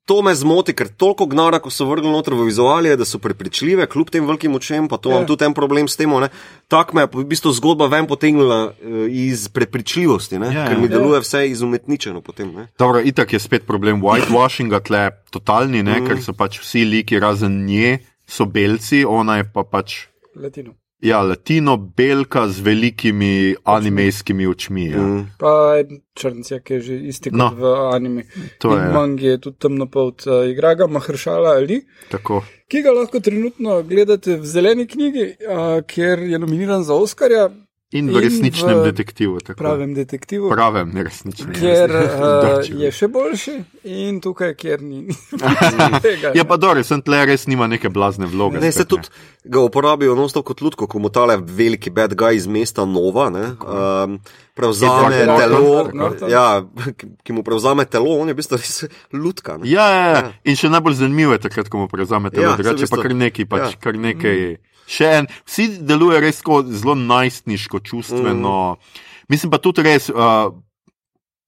[0.06, 3.88] To me zmoti, ker toliko gnara, ko so vrgli noter v vizualije, da so prepričljive,
[3.88, 5.26] kljub tem velikim očem, pa to imam Ja.
[5.26, 6.10] tudi en problem s tem.
[6.12, 6.30] ne.
[6.68, 10.80] Tak me je v bistvu zgodba ven potegnila eh, iz prepričljivosti, ne, Ja, ker ja.
[10.80, 12.54] mi deluje vse izumetničeno potem.
[12.54, 12.68] Ne.
[12.80, 17.66] Dobro, itak je spet problem whitewashinga tle, totalni, ne, ker so pač vsi liki razen
[17.66, 20.06] nje, so belci, ona je pa pač.
[20.36, 20.74] Latino.
[21.06, 24.86] Ja, latino, belka z velikimi animejskimi očmi.
[24.90, 24.98] Ja.
[25.04, 25.26] Mm.
[25.38, 27.50] Pa en črnc, ki je že isti kot No.
[27.50, 27.56] no.
[27.56, 28.24] v animi.
[28.60, 28.94] To In je, ja.
[28.94, 32.42] mangi je tudi temnopolt, uh, igra ga Mahršala Ali, Tako.
[32.68, 37.50] ki ga lahko trenutno gledate v zeleni knjigi, uh, kjer je nominiran za Oscarja,
[37.96, 39.40] In In v resničnem v detektivu.
[39.40, 39.56] Tako.
[39.56, 40.50] pravem detektivu.
[40.52, 41.54] Pravem, ne resničnem.
[41.54, 42.74] Kjer uh, Doči.
[42.76, 43.54] je še boljši,
[43.88, 45.06] in tukaj, kjer ni.
[46.36, 48.60] Je pa dobro, sem tle res nima neke blazne vloge.
[48.60, 49.08] Ne, se spet, tudi
[49.46, 53.46] ga uporabijo nosto kot lutko, ko mu tale veliki bad guy iz mesta Nova, ne,
[53.56, 54.20] um,
[54.54, 56.30] prevzame Edward telo, Norton, Norton.
[56.30, 56.46] ja,
[57.24, 58.76] ki, mu prevzame telo, on je v bistvu res
[59.14, 59.58] lutka.
[59.58, 59.70] Ne.
[59.70, 60.22] Ja, ja, ja.
[60.44, 62.98] In še najbolj zanimivo je takrat, ko mu prevzame telo, Ja, ja, drugače v pa
[62.98, 63.72] bistvu- kar nekaj, pač, ja.
[63.72, 63.82] ja.
[63.82, 64.40] kar nekaj.
[64.86, 66.42] Še en, vsi delujejo res
[66.78, 68.56] zelo najstniško, čustveno.
[68.76, 69.04] Mm.
[69.34, 70.54] Mislim pa tudi res, uh,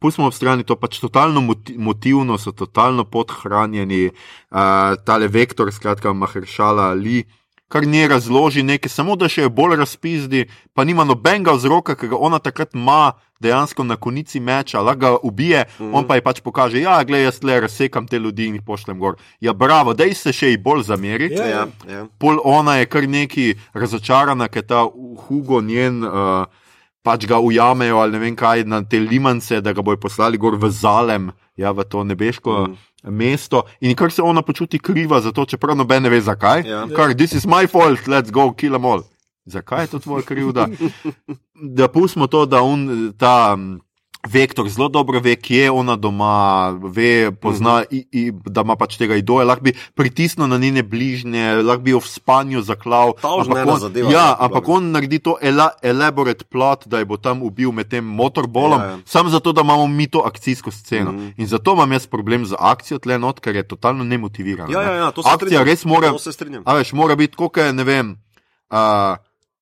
[0.01, 6.13] pustimo ob strani to, pač totalno moti motivno so, totalno podhranjeni, uh, tale vektor, skratka,
[6.13, 7.25] Maheršala Ali.
[7.67, 12.07] Kar ne razloži nekaj, samo da še je bolj razpizdi, pa nima nobenega vzroka, ki
[12.13, 15.93] ga ona takrat ima dejansko na konici meča, lahko ga ubije, mm.
[15.93, 18.99] on pa ji pač pokaže, ja, gledaj, jaz le razsekam te ljudi in jih pošljem
[18.99, 19.17] gor.
[19.43, 21.35] Ja, bravo, dej se še ji bolj zameriti.
[21.35, 22.05] Ja, Ja, ja.
[22.19, 24.85] Pol ona je kar neki razočarana, ker ta
[25.27, 26.03] Hugo njen.
[26.03, 26.45] Uh,
[27.07, 30.57] Pač ga ujamejo ali ne vem kaj na te limance, da ga bojo poslali gor
[30.59, 32.73] v Zalem, ja, v to nebeško mm.
[33.03, 33.63] Mesto.
[33.79, 36.63] In kar se ona počuti kriva za to, čeprav noben ne ve zakaj.
[36.65, 36.87] Ja.
[36.95, 39.03] Kar, this is my fault, let's go, kill them all.
[39.45, 40.67] Zakaj je to tvoja krivda?
[41.77, 43.57] Da pustimo to, da on ta.
[44.23, 48.75] Mm, Vektor zelo dobro ve, kje je ona doma, ve, pozna, i, i, da ima
[48.75, 53.13] pač tega idola, lahko bi pritisnil na njene bližnje, lahko bi jo v spanju zaklal.
[53.23, 57.43] Ampak on- zadeva, Ja, ampak on naredi to ela, elaborate plot, da je bo tam
[57.43, 58.97] ubil med tem motorbolom, Ja, ja, ja.
[58.97, 59.01] ja.
[59.05, 61.11] samo zato, da imamo mi to akcijsko sceno.
[61.11, 61.33] Mm.
[61.37, 64.71] In zato imam jaz problem z akcijo tle not, ker je totalno nemotivirana.
[64.71, 64.85] Ja, ne.
[64.85, 65.65] ja, ja, to se Akcija strinjam.
[65.65, 66.31] res mora, se
[66.65, 68.17] a veš, mora biti, koliko je, ne vem,
[68.71, 69.15] uh,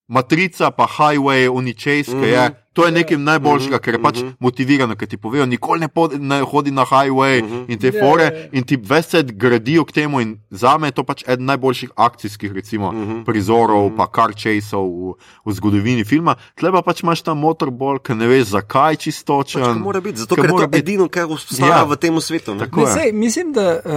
[0.07, 2.25] matrica pa highway, unichase, mm -hmm.
[2.25, 2.64] je.
[2.75, 6.41] To je nekaj najboljšega, ker je pač motivirano, ker ti povejo, nikoli ne, pod, ne
[6.43, 7.65] hodi na highway -huh.
[7.67, 10.21] in te Ja, fore, ja, in ti veset gradijo k temu.
[10.21, 12.91] In za me je to pač eden najboljših akcijskih recimo,
[13.25, 15.13] prizorov, pa car chaseov v,
[15.45, 16.35] v zgodovini filma.
[16.55, 19.61] Tle pa pač imaš ta motorbol, ki ne veš zakaj čistočen.
[19.63, 21.83] Pač, mora biti, zato Ker ker je to biti- edino, kar obstaja Ja.
[21.83, 22.55] v tem svetu.
[22.55, 22.67] Ne?
[22.67, 23.91] Sej, mislim, da uh,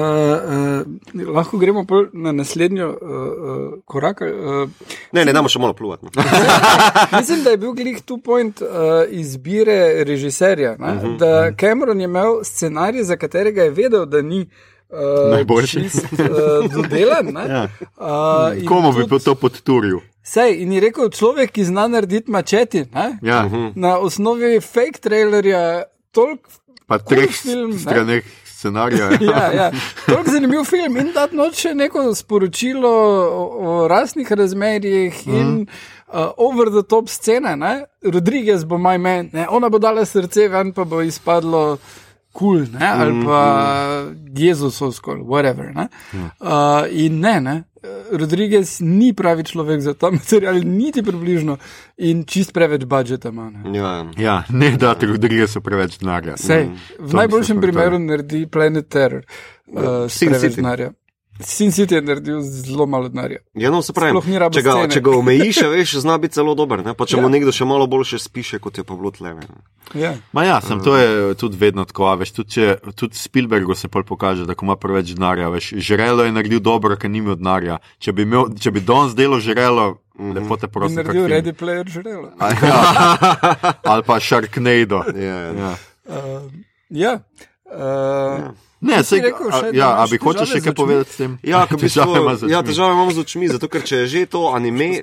[1.19, 4.21] uh, lahko gremo pol na naslednjo uh, uh, korak.
[4.21, 4.71] Uh,
[5.13, 6.07] Ne, ne, damo še malo pluvati.
[6.07, 6.11] No.
[7.19, 8.68] mislim, da je bil glih tu point uh,
[9.11, 10.73] izbire režiserja.
[10.73, 14.49] Uh Mhm, -huh, da Cameron je imel scenarij, za katerega je vedel, da ni.
[14.91, 15.83] Uh, Najboljši.
[15.83, 16.19] čist, uh,
[16.73, 17.27] dodelan.
[17.27, 17.45] ne.
[17.51, 17.69] Ja.
[17.97, 19.99] Uh, Komu bi tudi- pa to podturil?
[20.25, 22.85] Sej, in je rekel človek, ki zna narediti mačeti.
[22.95, 23.19] Ne?
[23.23, 23.43] Ja.
[23.43, 23.55] Mhm.
[23.55, 23.73] Uh -huh.
[23.77, 26.51] Na osnovi fake trailerja, toliko
[26.87, 27.79] Pa treh film, ne?
[27.79, 29.11] straneh scenarija.
[29.13, 29.71] ja, ja.
[30.07, 35.67] Tako zanimiv film in da noč še neko sporočilo o, o rasnih razmerjih in
[36.13, 37.57] uh, over the top scene.
[37.57, 37.85] Ne?
[38.03, 39.47] Rodriguez bo maj men, ne?
[39.49, 41.79] ona bo dala srce ven, pa bo izpadlo.
[42.33, 43.41] Kul, cool, ali pa
[44.37, 45.75] Jezusovsko, whatever.
[45.75, 45.89] Ne?
[46.39, 47.55] Uh, in ne, ne,
[48.13, 51.57] Rodriguez ni pravi človek za ta material, niti približno,
[51.97, 53.51] in čist preveč budžeta ima.
[53.51, 53.79] ne.
[53.79, 56.37] Ja, Ja, ne da ti Rodriguez preveč denarja.
[56.37, 56.69] Sej,
[56.99, 59.25] v mislim, najboljšem primeru naredi Planet Terror,
[59.67, 60.93] uh, Sin preveč denarja.
[61.41, 63.39] Sin City je naredil zelo malo denarja.
[63.55, 64.17] ja no, se pravi,
[64.51, 64.91] če ga, scene.
[64.91, 66.85] če ga omejiš, veš, zna biti zelo dober.
[66.85, 66.95] Ne?
[66.95, 67.23] Pa če Ja.
[67.23, 69.35] mu nekdo še malo boljše spiše, kot je pa bilo tle.
[69.35, 69.47] ne.
[69.95, 70.15] Ja.
[70.33, 73.89] Ma ja, sem, to je tudi vedno tako, a veš, tudi, če, tudi Spielbergu se
[73.89, 77.37] pol pokaže, da ko ima preveč denarja, veš, žrelo je naredil dobro, ker ni imel
[77.37, 77.79] denarja.
[77.99, 79.87] Če bi, imel, če bi Don zdelo žrelo,
[80.19, 80.97] lepo te prosim.
[80.99, 81.33] kak naredil film.
[81.33, 82.29] Ready Player žrelo.
[82.37, 82.79] A Ja.
[83.91, 85.05] Ali pa Sharknado.
[85.15, 85.53] Ja, ja.
[85.55, 85.73] Ja.
[86.05, 86.51] Uh,
[86.91, 87.13] ja.
[87.65, 91.39] Uh, Ne, sej, rekel a, da ja, a bi hočeš še kaj povedati s tem?
[91.43, 94.45] Ja, ker bi Težave ja, težave imamo z očmi, zato ker če je že to
[94.55, 95.03] anime,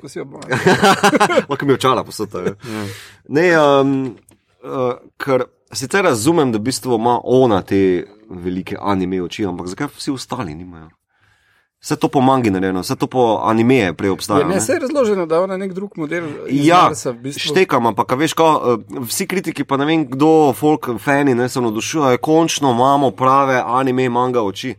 [1.49, 2.45] lahko mi očala posota.
[2.45, 2.85] Ja.
[3.35, 3.95] Ne, um,
[4.63, 9.91] uh, ker sicer razumem, da v bistvu ima ona te velike anime oči, ampak zakaj
[9.97, 10.89] vsi ostali nimajo?
[11.85, 14.47] Vse to po mangi narejeno, vse to po anime prej Ja, obstaja.
[14.47, 14.61] ne, ne?
[14.61, 16.23] se je razloženo, da je ona nek drug model.
[16.49, 17.51] Ja, Marsa, v bistvu.
[17.51, 18.47] štekam, ampak veš, ko,
[19.05, 24.09] vsi kritiki, pa ne vem kdo, folk, fani, ne se navdušujejo, končno imamo prave anime
[24.09, 24.73] manga oči.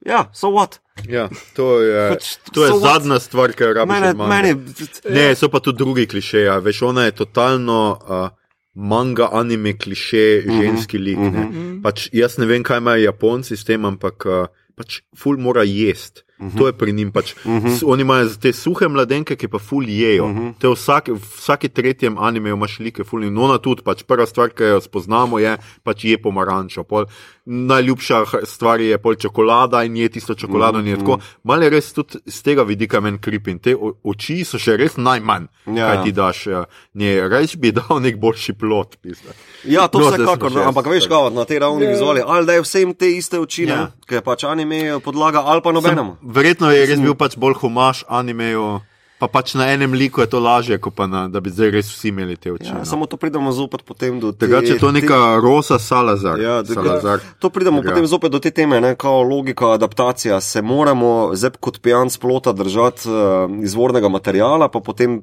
[0.00, 0.78] Ja, so what?
[1.08, 2.94] Ja, to je, Pač, to je so what?
[2.94, 3.92] zadnja stvar, ki jo rabiš.
[3.92, 4.54] Mene, od mange.
[4.54, 4.70] meni,
[5.10, 6.46] Ne, so pa tudi drugi klišeji.
[6.48, 8.28] a Veš, ona je totalno uh,
[8.74, 11.18] manga, anime, kliše, ženski lik.
[11.18, 11.82] Uh -huh.
[11.82, 14.46] pač, jaz ne vem, kaj imajo Japonci s tem, ampak uh,
[14.76, 16.22] pač ful mora jesti.
[16.42, 16.58] Uh -huh.
[16.58, 17.12] To je pri njim.
[17.12, 17.82] Pač, uh -huh.
[17.86, 20.24] Oni imajo te suhe mladenke, ki pa ful jejo.
[20.24, 20.54] Uh -huh.
[20.58, 23.82] Te vsak, vsaki tretjem animeju imaš like ful in ona tudi.
[23.82, 26.84] Pač prva stvar, ki jo spoznamo, je pač je pomarančo.
[26.84, 27.04] Pol,
[27.44, 30.78] najljubša stvar je pol čokolada in je tisto čokolado.
[30.78, 31.20] Uh -huh.
[31.42, 34.96] Malo je res tudi z tega vidika meni krip in te oči so še res
[34.96, 36.46] najmanj, ja, kaj ti daš.
[36.46, 36.64] Ja.
[36.94, 38.96] Ne, res bi dal nek boljši plot.
[39.02, 39.32] Pizda.
[39.64, 41.90] Ja, to no, vsekakor, no, ampak veš, kako na tej ravni yeah.
[41.90, 42.22] vizuali.
[42.26, 43.86] Ali da je vsem te iste oči, yeah.
[44.06, 46.16] ki je pač anime podlaga, ali pa nobenemu.
[46.20, 48.80] Sem, verjetno je res bil pač bolj humaš animeju.
[49.22, 51.86] Pa pač na enem liku je to lažje, kot pa na, da bi zdaj res
[51.94, 52.66] vsi imeli te oči.
[52.66, 52.86] Ja, no.
[52.90, 54.58] Samo to pridemo zopet potem do tega.
[54.66, 55.36] Če je to neka te...
[55.44, 56.42] rosa salazar.
[56.42, 57.22] Ja, salazar.
[57.38, 57.94] To pridemo tega.
[57.94, 60.40] potem zopet do te teme, ne, kao logika, adaptacija.
[60.42, 65.20] Se moramo zdaj kot pijan splota držati uh, izvornega materijala, pa potem,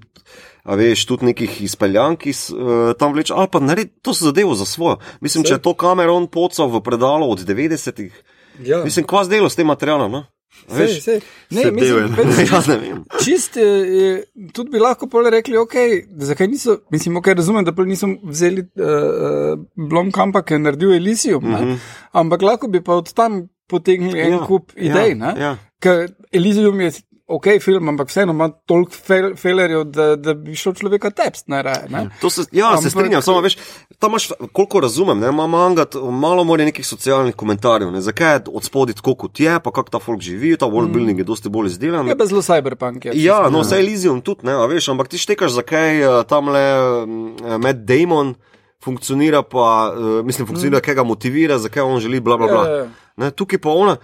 [0.64, 4.64] a veš, tudi nekih izpeljank, ki uh, tam vleče, ali pa narediti to zadevo za
[4.64, 5.02] svojo.
[5.20, 5.52] Mislim, Vse.
[5.52, 8.16] če je to kameron pocal v predalu od 90-ih,
[8.64, 8.80] ja.
[8.88, 10.22] mislim, kva zdelo s tem materialom.
[10.22, 10.28] No?
[10.68, 11.22] Sej, sej.
[11.52, 13.04] Ne, se mislim, peč, jaz ne vem.
[13.24, 18.10] Čist, je, tudi bi lahko pole rekli, okay, zakaj niso, mislim, ok, razumem, da niso
[18.24, 21.78] vzeli uh, uh, Blomkampa, ki je naredil Elysium, mm -hmm.
[22.12, 25.16] ampak lahko bi pa od tam potegnili en ja, kup idej.
[25.20, 25.58] Ja, ja.
[25.80, 26.92] Ker Elysium je
[27.30, 28.92] ok, film, ampak vseeno ima toliko
[29.38, 31.48] felerjev, da, da bi šel človeka tepst.
[31.48, 32.02] Ne, ne?
[32.30, 33.58] Se, ja, ampak, se strinjam, samo veš,
[34.00, 38.02] tam imaš, koliko razumem, ima manga, malo more nekih socialnih komentarjev, ne?
[38.02, 41.18] zakaj je od spodaj tako kot je, pa kako ta folk živi, ta world building
[41.18, 41.24] mm.
[41.24, 42.10] je dosti bolj izdelan.
[42.10, 43.06] Je pa zelo cyberpunk.
[43.06, 46.66] Je, ja, no, vse Elysium tudi, ne, veš, ampak ti štekaš, zakaj uh, tam le
[46.82, 48.36] uh, Matt Damon.
[48.80, 50.86] Funkcionira pa, uh, mislim, funkcionira, mm.
[50.86, 52.62] kaj ga motivira, zakaj on želi, bla, bla, bla.
[52.64, 52.86] Ja, ja.
[53.20, 53.98] Ne, tukaj pa ona,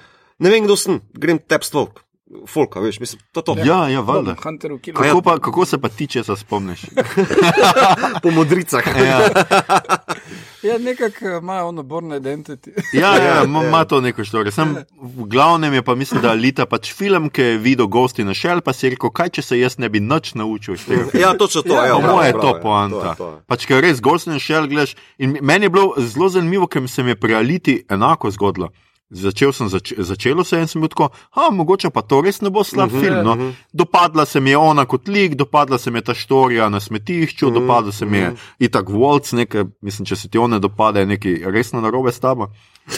[0.43, 1.85] ne vem, kdo sem, grem tepstvo,
[2.47, 3.55] Folka, veš, mislim, to je to.
[3.65, 4.35] Ja, ja, valjda.
[4.93, 6.81] Kako, pa, kako se pa ti, če se spomniš?
[8.23, 8.83] po modricah.
[8.97, 9.19] ja,
[10.69, 12.81] ja nekako eh, ima ono borno identiteto.
[12.93, 13.85] ja, ja, ima ja.
[13.85, 14.65] to neko štorijo.
[15.01, 18.61] V glavnem je pa mislim, da Lita pač film, ki je videl gosti na šel,
[18.61, 20.81] pa si rekel, kaj če se jaz ne bi nič naučil.
[21.13, 21.77] ja, točno to.
[21.77, 23.13] Ja, ja, moje je to poanta.
[23.45, 24.95] Pač, ker res gosti na šel gledaš.
[25.21, 28.73] In meni je bilo zelo zanimivo, ker se mi je pri Aliti enako zgodilo.
[29.09, 32.49] Začel sem, zač, začelo se in sem bil tako, a mogoče pa to res ne
[32.49, 33.23] bo slab uh mhm, -huh, film.
[33.23, 33.31] No.
[33.31, 33.47] Uh mhm.
[33.47, 33.53] -huh.
[33.73, 37.47] Dopadla se mi je ona kot lik, dopadla se mi je ta štorija na smetišču,
[37.47, 38.55] uh mhm, -huh, dopadla se mi je uh -huh.
[38.59, 42.47] itak Volc, nekaj, mislim, če se ti one dopade, je nekaj resno narobe s tabo.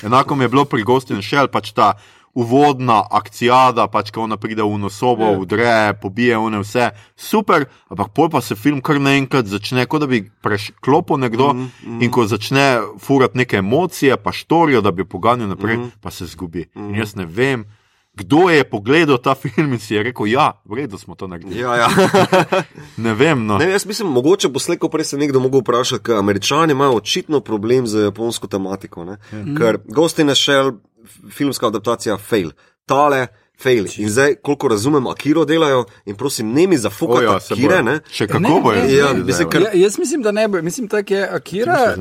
[0.03, 1.93] Enako mi je bilo pri Gostin Shell, pač ta
[2.37, 5.31] uvodna akcija, pač ko ona pride v nosobo.
[5.31, 5.39] Ja.
[5.41, 10.09] vdre, pobije one vse, super, ampak pol pa se film kar naenkrat začne, kot da
[10.11, 12.03] bi preklopil nekdo mm -hmm.
[12.03, 16.25] in ko začne furati neke emocije, pa štorijo, da bi poganjal naprej, mm pa se
[16.25, 16.65] zgubi.
[16.75, 16.89] Mm.
[16.89, 17.65] In jaz ne vem.
[18.17, 21.59] Kdo je pogledal ta film in si je rekel, ja, v redu, smo to naredili?
[21.59, 21.89] Ja, ja.
[23.05, 23.45] ne vem.
[23.45, 23.59] No.
[23.61, 27.39] Ne, jaz mislim, mogoče bo slejko prej se nekdo mogel vprašati, ker američani imajo očitno
[27.45, 29.05] problem z japonsko tematiko.
[29.05, 29.17] Ja.
[29.57, 30.79] Ker Ghost in a Shell
[31.29, 32.51] filmska adaptacija fail.
[32.89, 33.27] Tale,
[33.63, 33.85] fail.
[33.97, 37.81] In zdaj, koliko razumem, Akiro delajo in prosim, ne mi zafukaj, ja, Akire.
[37.83, 37.99] Ne?
[38.11, 38.83] Še kako bo je?
[38.97, 39.61] Ja, mislim, kar...
[39.61, 40.61] ja, jaz mislim, da ne bo.
[40.61, 41.95] Mislim, da je Akira.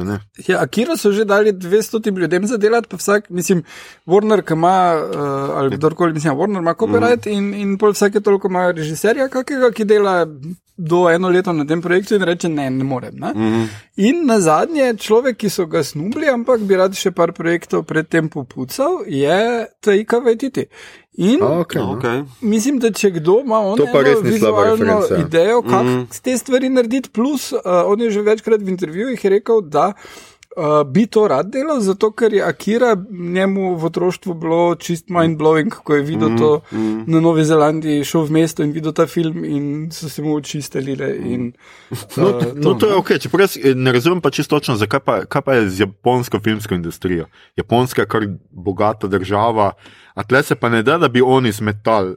[0.47, 3.65] Ja, Akira so že dali 200 ljudem za delati, pa vsak, mislim,
[4.07, 7.33] Warner, ki ima, uh, ali kdorkoli, mislim, Warner ima copyright mm.
[7.33, 10.25] in, in pol vsake toliko ima režiserja kakega, ki dela
[10.77, 13.15] do eno leto na tem projektu in reče: Ne, ne morem.
[13.15, 13.33] Ne?
[13.35, 13.69] Mm -hmm.
[13.97, 18.29] In na zadnje, človek, ki so ga snubili, ampak bi rad še par projektov predtem
[18.29, 20.67] popucal, je Taika Vajtiti.
[21.17, 22.25] In okay, okay.
[22.41, 23.61] mislim, da če kdo ima
[24.23, 29.27] vizualno idejo, kako mm te stvari narediti, plus uh, on je že večkrat v intervjujih
[29.27, 29.93] rekel, da
[30.57, 35.39] uh, bi to rad delal, zato ker je Akira njemu v otroštvu bilo čist mind
[35.39, 37.05] blowing, ko je videl mm, to mm.
[37.07, 40.63] na Novi Zelandiji, šel v mesto in videl ta film in so se mu oči
[40.63, 41.13] stelile.
[41.17, 41.53] In,
[41.91, 44.77] uh, no, to, no, to je ok, če jaz eh, ne razumem pa čisto točno,
[44.81, 47.29] zakaj pa, pa je z japonsko filmsko industrijo.
[47.57, 49.73] Japonska je kar bogata država,
[50.15, 52.17] a tle se pa ne da, da bi oni zmetali.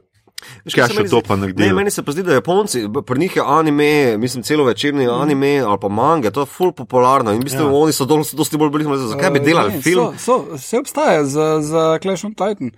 [0.74, 1.72] Kaj še to pa naredi?
[1.72, 5.10] Meni se pa zdi, da Japonci, pri njih je anime, mislim, celo večerni mm.
[5.22, 7.72] anime ali pa manga, to je full popularno in mislim, ja.
[7.72, 10.18] oni so dosti bolj blizu, zakaj bi delali uh, ne, film?
[10.18, 12.70] So, so, vse obstaja za, za Clash of Titan.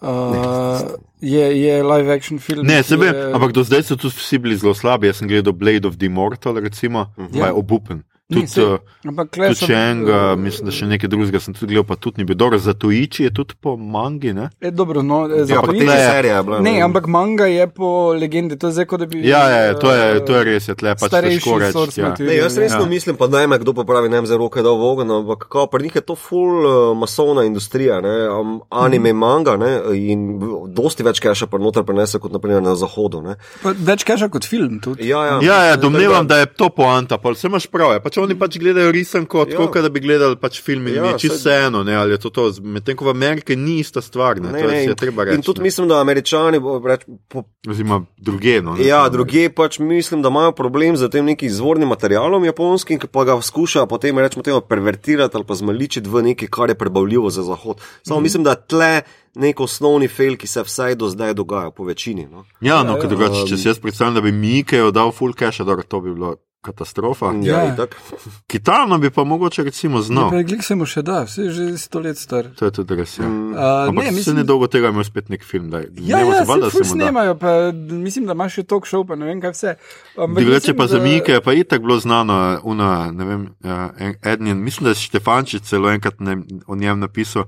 [0.00, 0.80] Uh,
[1.20, 2.66] je, je live action film.
[2.66, 3.32] Ne, sebe, je...
[3.34, 5.10] ampak do zdaj so tu vsi bili zelo slabi.
[5.10, 7.40] Jaz sem gledal Blade of the Immortal, recimo, uh -huh.
[7.40, 8.02] pa je obupen.
[8.30, 8.78] Tudi, uh,
[9.26, 12.26] tudi če enega, uh, mislim, da še nekaj drugega sem tudi gledal, pa tudi ni
[12.28, 12.60] bilo dobro.
[12.62, 14.32] Zato iči je tudi po mangi.
[14.36, 14.50] Ne?
[14.62, 15.62] Je dobro, no, za ja,
[16.12, 16.60] serije je bilo.
[16.62, 19.22] Ne, ampak manga je po legendi, to je zdaj, kot da bi.
[19.26, 22.00] Ja, ja, ja to, je, to je res, je tle pač težko reči.
[22.00, 22.12] Ja.
[22.18, 22.90] Ne, jaz resno ja.
[22.90, 25.66] mislim, pa naj me kdo popravi, ne vem, za roke da v ogen, ampak kako
[25.74, 29.18] pri njih je to full uh, masovna industrija, ne, um, anime, mm.
[29.18, 30.38] manga ne, in
[30.70, 33.22] dosti več keša pa noter prenese kot naprimer na zahodu.
[33.64, 35.08] Več keša kot film tudi.
[35.08, 35.38] Ja, ja.
[35.44, 37.96] ja, ja domnevam, da je to poanta, pa vse imaš prav.
[37.96, 39.82] Je, pač oni pač gledajo risanko, tako Ja.
[39.82, 42.52] da bi gledali pač film in Ja, čisto vseeno, ne, ali je to to.
[42.62, 45.34] Medtem ko v Ameriki ni ista stvar, ne, Ne, to ne, je in, treba reči.
[45.36, 45.64] in tudi ne.
[45.64, 48.62] mislim, da američani, reč, po, Oziroma druge.
[48.62, 52.98] No, ne, ja, druge pač mislim, da imajo problem z tem nekim izvornim materialom japonskim,
[52.98, 56.74] ki pa ga skušajo potem rečemo temu pervertirati ali pa zmaličiti v nekaj, kar je
[56.74, 57.76] prebavljivo za zahod.
[58.02, 58.22] Samo mm.
[58.22, 59.02] mislim, da tle
[59.36, 62.26] nek osnovni fail, ki se vsaj do zdaj dogaja po večini.
[62.26, 62.44] No.
[62.60, 63.08] Ja, no, Ja, ja, ja.
[63.08, 66.36] drugače, če si jaz predstavljam, da bi Mikejo dal full cash, da to bi bilo
[66.62, 67.26] katastrofa.
[67.36, 67.74] Ja, Ja.
[67.74, 67.86] ja.
[68.46, 70.28] Kitano bi pa mogoče recimo znal.
[70.28, 72.50] Preglik se mu še da, vse je že sto let star.
[72.52, 73.18] To je tudi res.
[73.18, 73.24] Ja.
[73.24, 73.52] Mm.
[73.52, 75.70] Uh, Ampak ne, mislim, ne dolgo tega imel spet nek film.
[75.70, 75.86] Daj.
[76.00, 76.84] Ja, Nemo ja, se valjda, se da.
[76.84, 79.74] snemajo, pa mislim, da imaš še talk show, pa ne vem kaj vse.
[80.18, 84.14] Drugače pa za da- Mike je pa itak bilo znano, una, ne vem, ja, en,
[84.22, 87.44] eden, mislim, da je Štefančič celo enkrat ne, o njem napisal.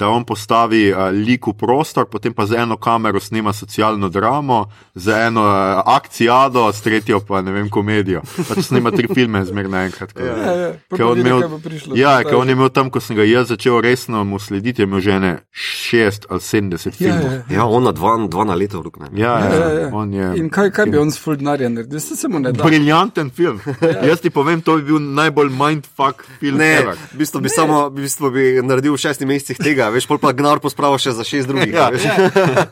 [0.00, 4.64] Da on postavi uh, lik v prostor, potem pa z eno kamero snema socialno dramo,
[4.96, 5.52] z eno uh,
[5.86, 8.22] akcijado, s tretjo pa ne vem, komedijo.
[8.40, 10.12] Pač snema tri filme zmer naenkrat.
[10.12, 11.92] ko- Ja, ja, pa Ker on imel- prišlo.
[11.94, 14.80] Ja, ker je- on je imel tam, ko sem ga jaz začel resno mu slediti,
[14.80, 17.32] je imel že ne šest ali sedemdeset Ja, filmov.
[17.32, 17.42] ja.
[17.50, 19.12] Ja, ona dva, dva na leto rukne.
[19.12, 19.88] Ja, Ja, ja, ja, ja.
[19.92, 20.32] on je.
[20.34, 22.00] In kaj, kaj bi on s full denarjem naredil?
[22.00, 22.64] Se, mu ne da.
[22.64, 23.60] Briljanten film.
[24.08, 26.56] Jaz ti povem, to bi bil najbolj mindfuck film.
[26.56, 26.96] Ne, ever.
[27.12, 30.32] v bistvu bi, samo, v bistvu bi naredil v šestih mesecih tega, veš, pol pa
[30.32, 31.74] gnar pospravil še za šest drugih.
[31.74, 31.90] Ja.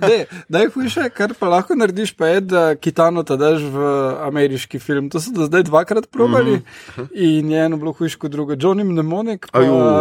[0.01, 3.91] Ne, najhujše, kar pa lahko narediš, pa je, da kitano ta daš v
[4.29, 5.11] ameriški film.
[5.11, 6.63] To so do zdaj dvakrat probali mm
[6.97, 7.09] -hmm.
[7.15, 8.55] in je eno bilo hujše kot drugo.
[8.55, 9.61] Johnny Mnemonic, pa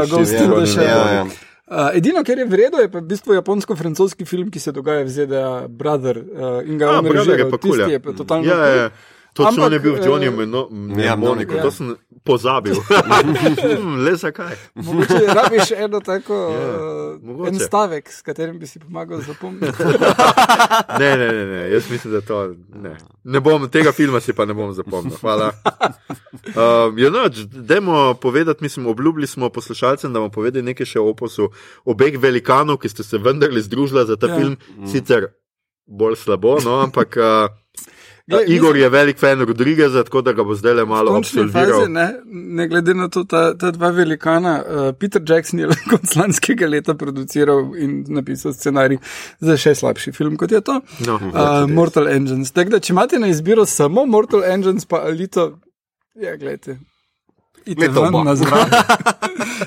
[0.09, 0.87] Ghost shit, in ja, the Shell.
[0.87, 1.25] ja, ja.
[1.67, 5.09] Uh, edino, kar je vredno, je pa v bistvu japonsko-francoski film, ki se dogaja v
[5.09, 6.17] ZDA, Brother.
[6.17, 7.47] Uh, in ga A, on Brother režiral.
[7.47, 7.87] je pa Tisti ja.
[7.87, 8.77] je pa totalno Ja, kul.
[8.77, 8.89] ja.
[9.37, 10.61] Točno Ampak, je bil v eh, Johnnyju no,
[10.97, 11.61] Ja, Mnemoniku, ja.
[11.61, 12.73] to sem pozabil.
[12.73, 14.55] Hmm, Le zakaj?
[14.75, 16.65] Mogoče rabiš eno tako, Ja,
[17.13, 17.49] uh, mogoče.
[17.49, 19.77] en stavek, s katerim bi si pomagal zapomniti.
[20.99, 22.97] Ne, ne, ne, ne, jaz mislim, da to ne.
[23.23, 25.13] ne bom, tega filma si pa ne bom zapomnil.
[25.21, 25.51] Hvala.
[26.47, 31.09] Um, ja, no, dajmo povedati, mislim, obljubili smo poslušalcem, da bomo povedali nekaj še o
[31.09, 31.49] oposu
[31.85, 34.33] obeh velikanov, ki ste se vendarle združili za ta Ja.
[34.33, 34.39] ja.
[34.39, 35.27] film, sicer
[35.85, 37.15] bolj slabo, no, ampak.
[37.17, 37.66] Uh,
[38.27, 41.89] Glej, Igor mislim- je velik fan Rodrigueza, tako da ga bo zdaj le malo fazi,
[41.89, 46.67] ne, ne glede na to, ta, ta dva velikana, uh, Peter Jackson je konec lanskega
[46.67, 48.97] leta produciral in napisal scenarij
[49.39, 50.81] za še slabši film, kot je to.
[50.99, 52.51] No, Uh, Mortal Engines.
[52.51, 55.59] Tako da, če imate na izbiro samo Mortal Engines, pa Alito,
[56.15, 56.77] ja, gledajte.
[57.65, 58.75] Ite ven na zrak.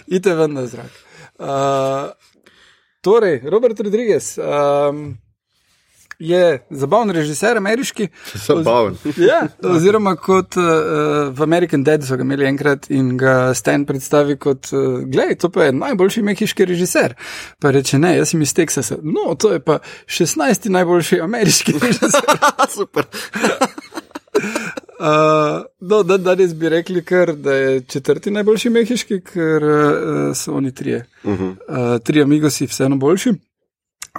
[0.07, 0.93] Ite ven na zrak.
[1.39, 2.13] Uh,
[3.01, 4.39] torej, Robert Rodriguez.
[4.39, 5.17] Um,
[6.21, 8.09] Je zabaven režiser, ameriški.
[8.35, 8.97] Zabaven.
[9.17, 10.65] Ja, oziroma kot uh,
[11.33, 15.49] v American Dead so ga imeli enkrat in ga Stan predstavi kot, uh, gledaj, to
[15.51, 17.17] pa je najboljši mehiški režiser.
[17.59, 19.01] Pa reče, ne, jaz sem iz Teksasa.
[19.03, 20.69] No, to je pa 16.
[20.69, 22.37] najboljši ameriški režiser.
[22.79, 23.09] Super.
[25.01, 30.53] Uh, no, da, danes bi rekli, kar, da je četrti najboljši mehiški, ker uh, so
[30.53, 31.07] oni trije.
[31.25, 31.51] Uh -huh.
[31.51, 33.33] uh, tri amigosi, vseeno boljši.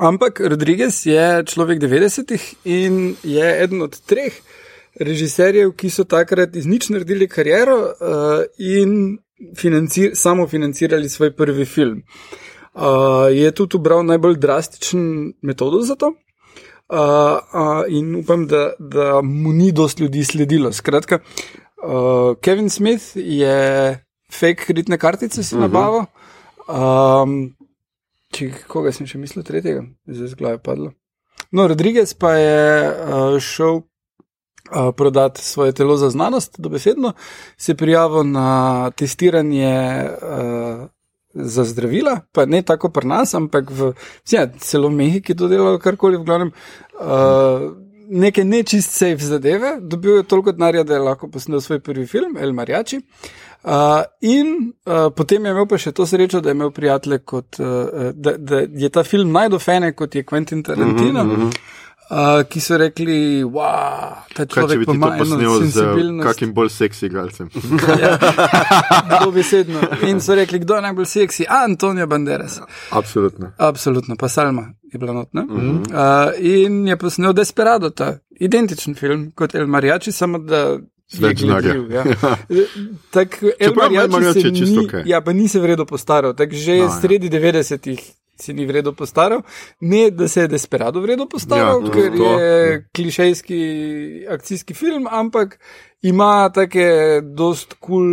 [0.02, 4.34] Ampak Rodriguez je človek 90-ih in je eden od treh
[4.98, 9.20] režiserjev, ki so takrat iz nič naredili kariero uh, in
[9.54, 12.02] financir, samo financirali svoj prvi film.
[12.74, 16.16] Uh, je tudi ubral najbolj drastičen metodo za to.
[16.90, 20.74] Uh, uh, in upam, da, da mu ni dost ljudi sledilo.
[20.74, 24.02] Skratka, uh, Kevin Smith je
[24.34, 25.70] fake kreditne kartice si uh -huh.
[25.70, 26.06] nabavil.
[26.68, 27.54] Um,
[28.32, 30.94] če koga sem še mislil, tretjega, zdaj z glave padlo.
[31.52, 37.14] No, Rodriguez pa je uh, šel uh, prodati svoje telo za znanost, dobesedno,
[37.58, 39.76] se prijavil na testiranje.
[40.22, 40.90] Uh,
[41.32, 43.94] Za zdravila, pa ne tako pri nas, ampak v
[44.28, 46.50] ja, celo Mehiki to delajo, karkoli v glavnem.
[47.00, 47.70] Uh,
[48.12, 52.36] neke nečist safe zadeve, dobil je toliko denarja, da je lahko posnel svoj prvi film,
[52.36, 53.00] El Marjači.
[53.00, 53.32] Uh,
[54.22, 54.48] in
[54.86, 57.68] uh, potem je imel pa še to srečo, da je imel prijatelje, kot, uh,
[58.14, 61.24] da, da je ta film najdofene, kot je Quentin Tarantino.
[61.24, 61.52] Mm -hmm.
[62.12, 65.40] Uh, ki so rekli, da ta Kaj, če človek bi ti to ima eno posnel
[65.40, 66.28] z sensibilnost.
[66.28, 67.50] kakim bolj seksi igralcem?
[68.02, 68.18] Ja,
[69.20, 69.80] dobesedno.
[70.02, 71.46] In so rekli, kdo je najbolj seksi?
[71.50, 72.60] A, Antonijo Banderas.
[72.90, 73.52] Absolutno.
[73.58, 75.42] Absolutno, pa Salma je bila notna.
[75.42, 75.84] Mm Mhm.
[75.84, 76.28] -hmm.
[76.28, 80.78] uh, in je posnel Desperado, ta identičen film kot El Mariachi, samo da.
[81.20, 81.76] Več denarja.
[81.90, 82.04] Ja.
[83.12, 85.04] Tak, Čeprav El Mariachi je čisto okej.
[85.06, 86.90] ja, pa ni se vredo postaral, tako že No, ja.
[87.02, 88.00] sredi 90-ih
[88.36, 89.42] se ni vredo postaral.
[89.82, 92.40] Ne, da se je Desperado vredo postaral, Ja, ja, ker to.
[92.40, 93.60] je klišejski
[94.30, 95.60] akcijski film, ampak
[96.02, 98.08] ima take dost kul cool,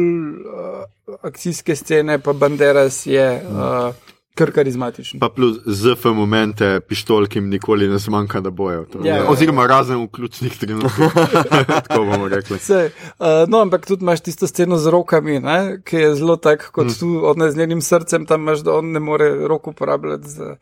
[1.08, 3.42] uh, akcijske scene, pa Banderas je.
[3.42, 3.94] Uh,
[4.38, 5.20] kar karizmatičen.
[5.20, 8.84] Pa plus ZF momente, pištol, ki jim nikoli ne zmanjka, da bojo.
[8.92, 9.30] To, Ja, ja, ja.
[9.30, 11.16] Oziroma razen v ključnih trenutkih.
[11.88, 12.58] Tako bomo rekli.
[12.62, 16.70] Sej, uh, no, ampak tudi imaš tisto sceno z rokami, ne, ki je zelo tak,
[16.74, 16.98] kot mm.
[17.00, 20.56] tu, od z njenim srcem, tam imaš, da on ne more roko uporabljati za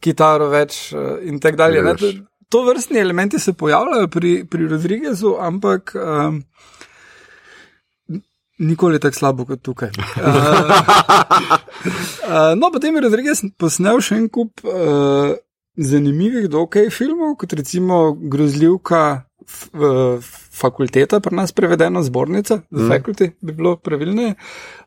[0.00, 1.96] kitaro več uh, in tako dalje.
[2.52, 5.94] To, vrstni elementi se pojavljajo pri, pri Rodriguezu, ampak.
[5.96, 6.42] Um,
[8.62, 9.90] Nikoli tako slabo kot tukaj.
[9.90, 10.22] Uh,
[12.30, 15.34] uh, no, potem je Rodriguez posnel še en kup uh,
[15.76, 22.88] zanimivih, dokaj filmov, kot recimo Grozljivka uh, fakulteta, pri nas prevedena zbornica, mm.
[22.90, 24.34] faculty bi bilo pravilneje.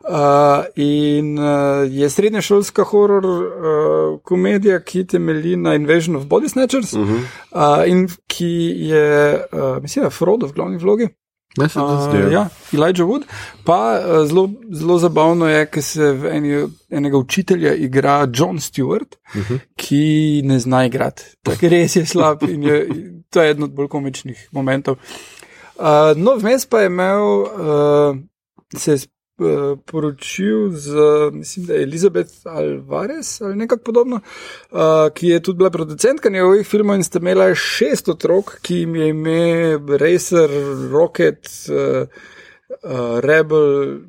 [0.05, 6.93] Uh, in uh, je srednješolska horor uh, komedija, ki temelji na Invasion of Body Snatchers
[6.93, 7.21] uh -huh.
[7.51, 11.09] uh, in ki je, uh, mislim, Frodo v glavni vlogi.
[11.57, 12.33] Ne se Uh, zdi.
[12.33, 13.23] ja, Elijah Wood.
[13.63, 19.15] Pa uh, zelo, zelo zabavno je, ker se v eni, enega učitelja igra John Stewart,
[19.27, 19.53] uh Mhm.
[19.53, 19.59] -huh.
[19.75, 21.23] ki ne zna igrati.
[21.43, 22.87] Tako res je slab in je,
[23.29, 24.95] to je eden od bolj komičnih momentov.
[25.75, 25.85] Uh,
[26.15, 28.17] no, vmes pa je imel, uh,
[28.77, 28.97] se je
[29.85, 30.95] poročil z,
[31.31, 34.19] mislim, da je Elizabeth Alvarez ali nekako podobno,
[34.71, 34.79] uh,
[35.13, 39.09] ki je tudi bila producentka njegovih filmov in sta imela šest otrok, ki jim je
[39.09, 40.49] ime Racer,
[40.91, 42.07] Rocket, uh,
[42.83, 43.99] uh, Rebel.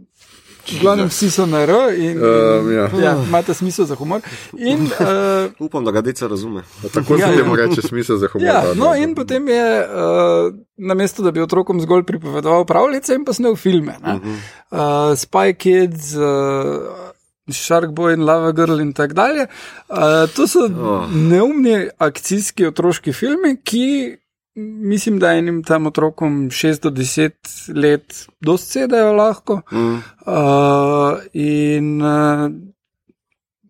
[0.67, 2.91] V glavnem vsi so na R in, Um, ja.
[3.03, 4.21] ja, imate smisel za humor.
[4.59, 6.62] In, uh, Upam, da ga deca razume.
[6.93, 8.47] Tako Ja, temu reče smisel za humor.
[8.47, 9.23] Ja, da, no, da, in da.
[9.23, 13.95] potem je, uh, namesto da bi otrokom zgolj pripovedoval pravljice, in pa snel filme.
[14.01, 14.37] Uh -huh.
[14.71, 19.47] uh, Spy Kids, uh, Shark Boy in Lava Girl in tako dalje.
[19.89, 21.11] Uh, to so oh.
[21.12, 24.17] neumni akcijski otroški filmi, ki
[24.57, 27.32] mislim, da enim tam otrokom 6 do 10
[27.74, 29.61] let dosti sedajo lahko.
[29.72, 29.94] Mm.
[30.26, 32.50] Uh, in uh,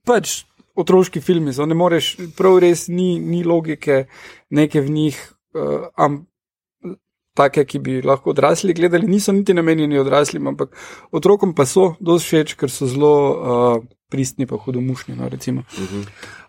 [0.06, 0.44] pač
[0.76, 4.04] otroški filmi so, ne moreš, prav res ni, ni logike
[4.50, 5.20] neke v njih,
[5.56, 6.22] uh, am,
[7.36, 10.76] take, ki bi lahko odrasli gledali, niso niti namenjeni odraslim, ampak
[11.12, 15.16] otrokom pa so dosti všeč, ker so zelo uh, pristni, pa hudomušni.
[15.18, 15.66] No, recimo.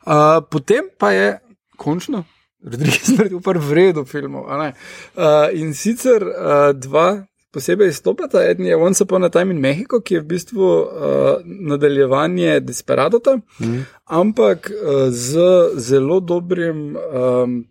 [0.05, 1.29] uh, potem pa je
[1.77, 2.23] končno.
[2.64, 4.49] Rodriguez naredil par vredo filmov.
[4.49, 4.74] a ne.
[5.16, 8.43] Uh, in sicer uh, dva posebej izstopata.
[8.49, 10.86] Eden je Once Upon a Time in Mexico, ki je v bistvu uh,
[11.45, 13.86] nadaljevanje Desperadota, mm.
[14.05, 15.39] ampak uh, z
[15.76, 17.66] zelo dobrim um,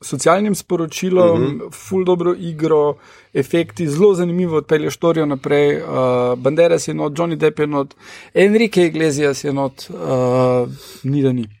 [0.00, 1.72] socialnim sporočilom, mm -hmm.
[1.72, 2.96] full dobro igro,
[3.34, 5.82] efekti, zelo zanimivo odpelješ storijo naprej.
[5.82, 7.94] Uh, Banderas je not, Johnny Depp je not,
[8.34, 10.68] Enrique Iglesias je not, uh,
[11.02, 11.59] ni da ni.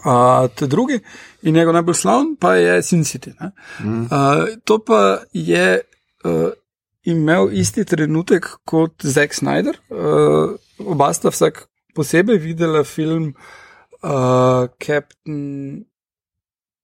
[0.00, 1.00] Uh, drugi
[1.42, 3.32] in njegov najbolj slavn pa je Sin City.
[3.80, 4.00] Mm.
[4.02, 4.08] Uh,
[4.64, 5.80] to pa je
[6.24, 6.48] uh,
[7.02, 9.76] imel isti trenutek kot Zack Snyder.
[9.90, 13.34] Uh, oba sta vsak posebej videla film
[14.02, 15.84] uh, Captain.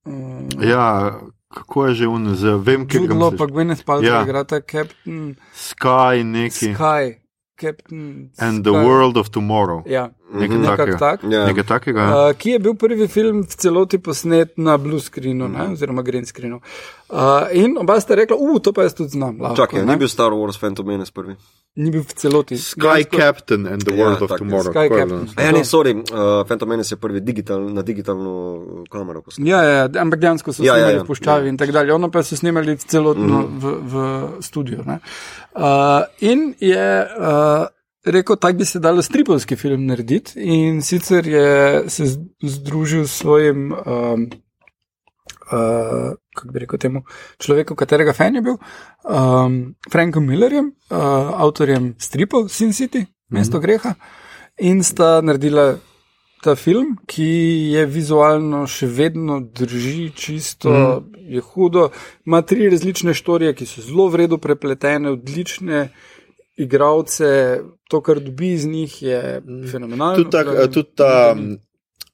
[0.07, 1.21] Uh, Ja,
[1.55, 3.39] kako je že un, z, vem, ga Law misliš.
[3.39, 4.15] pa Gwyneth Paltrow Ja.
[4.15, 4.23] ja.
[4.23, 6.75] igrata Captain Sky neki.
[6.75, 7.17] Sky.
[7.57, 8.85] Captain And the Sky.
[8.85, 9.83] World of Tomorrow.
[9.89, 10.99] Ja, Nekaj nekako takega.
[10.99, 11.19] tak.
[11.25, 11.47] Ja.
[11.47, 12.03] Nekaj takega.
[12.03, 16.25] Uh, ki je bil prvi film v celoti posnet na blue screenu, ne, oziroma green
[16.25, 16.59] screenu.
[17.07, 17.17] Uh,
[17.53, 19.39] in oba sta rekla, uh, to pa jaz tudi znam.
[19.39, 19.87] Lahko, Čakaj, ne.
[19.87, 21.37] ni bil Star Wars Phantom Menace prvi.
[21.77, 22.57] ni bil v celoti.
[22.57, 24.39] Sky Dejansko- Captain and the Ja, World of tak.
[24.39, 24.73] Tomorrow.
[24.73, 25.29] Sky je Captain.
[25.31, 26.03] A ja, ne, sorry, uh,
[26.43, 28.33] Phantom Menace je prvi digital, na digitalno
[28.89, 29.47] kamero posnel.
[29.47, 31.03] Ja, ja, ja, ampak dejansko so Ja, ja, snimali ja.
[31.03, 31.49] v puščavi Ja.
[31.49, 31.93] in tako dalje.
[31.93, 33.55] Ono pa so snimali celotno Mhm.
[33.55, 33.95] v, v
[34.41, 34.83] studiu.
[34.83, 34.99] ne.
[35.55, 35.63] Uh,
[36.21, 37.67] in je uh,
[38.07, 42.05] rekel, tako bi se dalo stripovski film narediti, in sicer je se
[42.43, 43.73] združil s svojim.
[43.73, 44.29] Um,
[45.47, 47.03] Uh, kako bi rekel temu
[47.39, 48.57] človeku, katerega fan je bil,
[49.07, 50.97] um, Frankom Millerjem, uh,
[51.39, 53.63] avtorjem stripov Sin City, Mesto mm -hmm.
[53.63, 53.95] greha,
[54.59, 55.77] in sta naredila
[56.43, 57.31] ta film, ki
[57.75, 61.33] je vizualno še vedno drži, čisto mm.
[61.35, 61.89] je hudo.
[62.27, 65.89] Ima tri različne štorije, ki so zelo vredno prepletene, odlične
[66.57, 70.17] igralce, to, kar dobi iz njih, je fenomenalno.
[70.17, 71.37] Tudi, Glavnem, tudi ta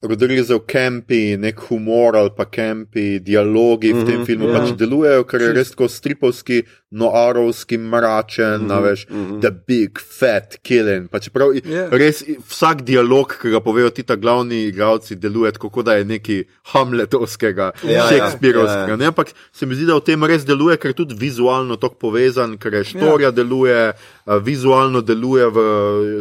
[0.03, 4.59] Rodriguezov kampi, nek humor ali pa kampi, dialogi v tem Mhm, filmu ja.
[4.59, 6.57] pač delujejo, ker je res tako stripovski,
[6.91, 8.81] noarovski, mračen, mm -hmm.
[8.83, 9.39] veš, mhm.
[9.39, 11.07] the big fat killing.
[11.09, 11.87] Pa čeprav i- Ja.
[11.89, 16.43] res vsak dialog, ki ga povejo ti ta glavni igralci, deluje tako, da je neki
[16.63, 18.87] Hamletovskega, Ja, ja, Shakespeareovskega.
[18.89, 18.95] ja.
[18.95, 21.95] Ne, ampak se mi zdi, da v tem res deluje, ker je tudi vizualno tako
[21.95, 23.31] povezan, ker je štorija ja.
[23.31, 23.93] deluje,
[24.41, 25.57] vizualno deluje v,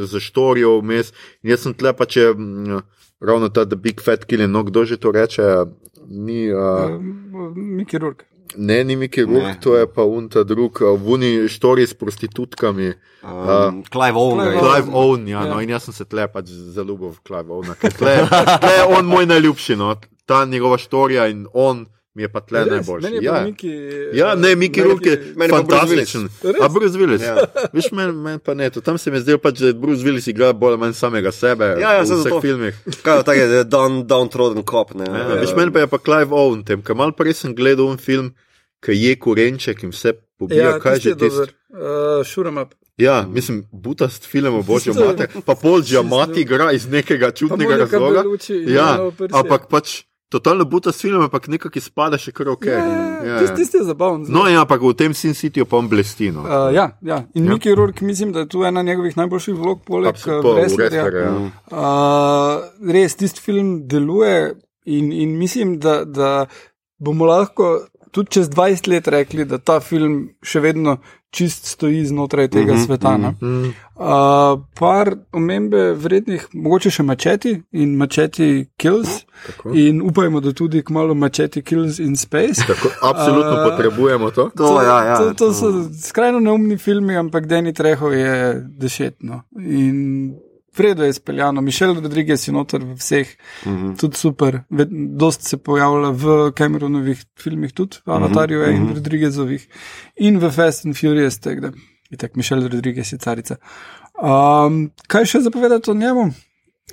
[0.06, 1.12] z štorijo vmes.
[1.42, 2.32] In jaz sem tle pa če.
[2.32, 2.80] mm,
[3.22, 5.42] Ravno ta The Big Fat Kill, no kdo že to reče,
[6.10, 6.50] ni.
[6.52, 6.90] Uh,
[7.32, 8.24] Um, Miki Rurk.
[8.56, 9.56] Ne, ni Miki Ne.
[9.62, 12.92] to je pa unta drug, uh, vuni štori s prostitutkami.
[13.22, 14.38] Um, Clive Owen.
[14.38, 14.60] Clive je.
[14.60, 15.62] Clive Owen, ja, no, Ja.
[15.62, 18.26] in jaz sem se tle pač zaljubil v Clive Owena, ker tle,
[18.60, 19.94] tle je on moj najljubši, no,
[20.26, 23.06] ta njegova štorija in on mi je pa tle najboljši.
[23.08, 23.40] Je Ja.
[23.40, 23.70] Miki.
[24.12, 25.16] Ja, ne, Miki Meni- Ruk je
[25.48, 26.28] fantastičen.
[26.60, 27.22] A Bruce Willis.
[27.22, 27.36] Ja.
[27.72, 30.28] Veš, meni men pa ne, to tam se mi je zdelo, pač, da Bruce Willis
[30.28, 32.40] igra bolj ali manj samega sebe Ja, ja, v vseh zato.
[32.40, 32.74] filmih.
[33.02, 34.94] Kaj je tako, down, downtrodden cop.
[34.94, 35.04] Ne?
[35.04, 37.96] Ja, veš, meni pa je pa Clive Owen, tem, ker malo prej sem gledal un
[37.98, 38.34] film,
[38.80, 41.48] ki je korenček in vse pobija, Ja, kaj že je tisti.
[41.70, 42.74] Uh, Šuram up.
[42.98, 47.30] Ja, mislim, butast film o božjem Tisto je- mate, pa pol Džamati igra iz nekega
[47.30, 48.22] čudnega razloga.
[48.68, 49.00] Ja,
[49.32, 50.02] ampak pač
[50.32, 52.66] totalno butast film, ampak nekako izpada še kar ok.
[52.70, 54.24] Ja, tisti, tisti je zabaven.
[54.32, 56.30] No, ja, ampak v tem Sin Cityju pa on blesti.
[56.34, 56.46] No.
[56.46, 57.20] Uh, ja, ja.
[57.36, 57.54] In Ja.
[57.54, 60.56] Miki Rurk, mislim, da je tu ena njegovih najboljših vlog, poleg Wrestlerja.
[60.56, 61.32] wrestlerja, ja.
[61.70, 64.54] Uh, res, tisti film deluje
[64.84, 66.46] in, in mislim, da, da
[66.98, 67.74] bomo lahko
[68.12, 70.98] tudi čez 20 let rekli, da ta film še vedno
[71.32, 73.16] čist stoji znotraj tega mm -hmm, sveta.
[73.16, 73.72] Mm -hmm.
[73.96, 79.08] uh, par omembe vrednih, mogoče še mačeti in mačeti kills.
[79.46, 79.70] Tako.
[79.74, 82.62] In upajmo, da tudi kmalo mačeti kills in space.
[82.66, 84.50] Tako, absolutno Uh, potrebujemo to.
[84.56, 89.42] To, ja, ja, to, to so skrajno neumni filmi, ampak Deni Treho je dešetno.
[89.58, 90.34] In
[90.74, 93.28] Fredo je speljano, Mišel Rodriguez je noter v vseh,
[93.66, 93.86] mm Mhm.
[93.86, 93.98] -hmm.
[93.98, 94.60] tudi super.
[94.70, 98.76] Ved, dost se pojavlja v Cameronovih filmih, tudi v Avatarju mm -hmm.
[98.76, 99.68] in Rodriguezovih,
[100.16, 101.72] in v Fast and Furious, tako da
[102.10, 103.56] je tako Mišel Rodriguez je carica.
[104.22, 106.32] Um, kaj še zapovedati o njemu?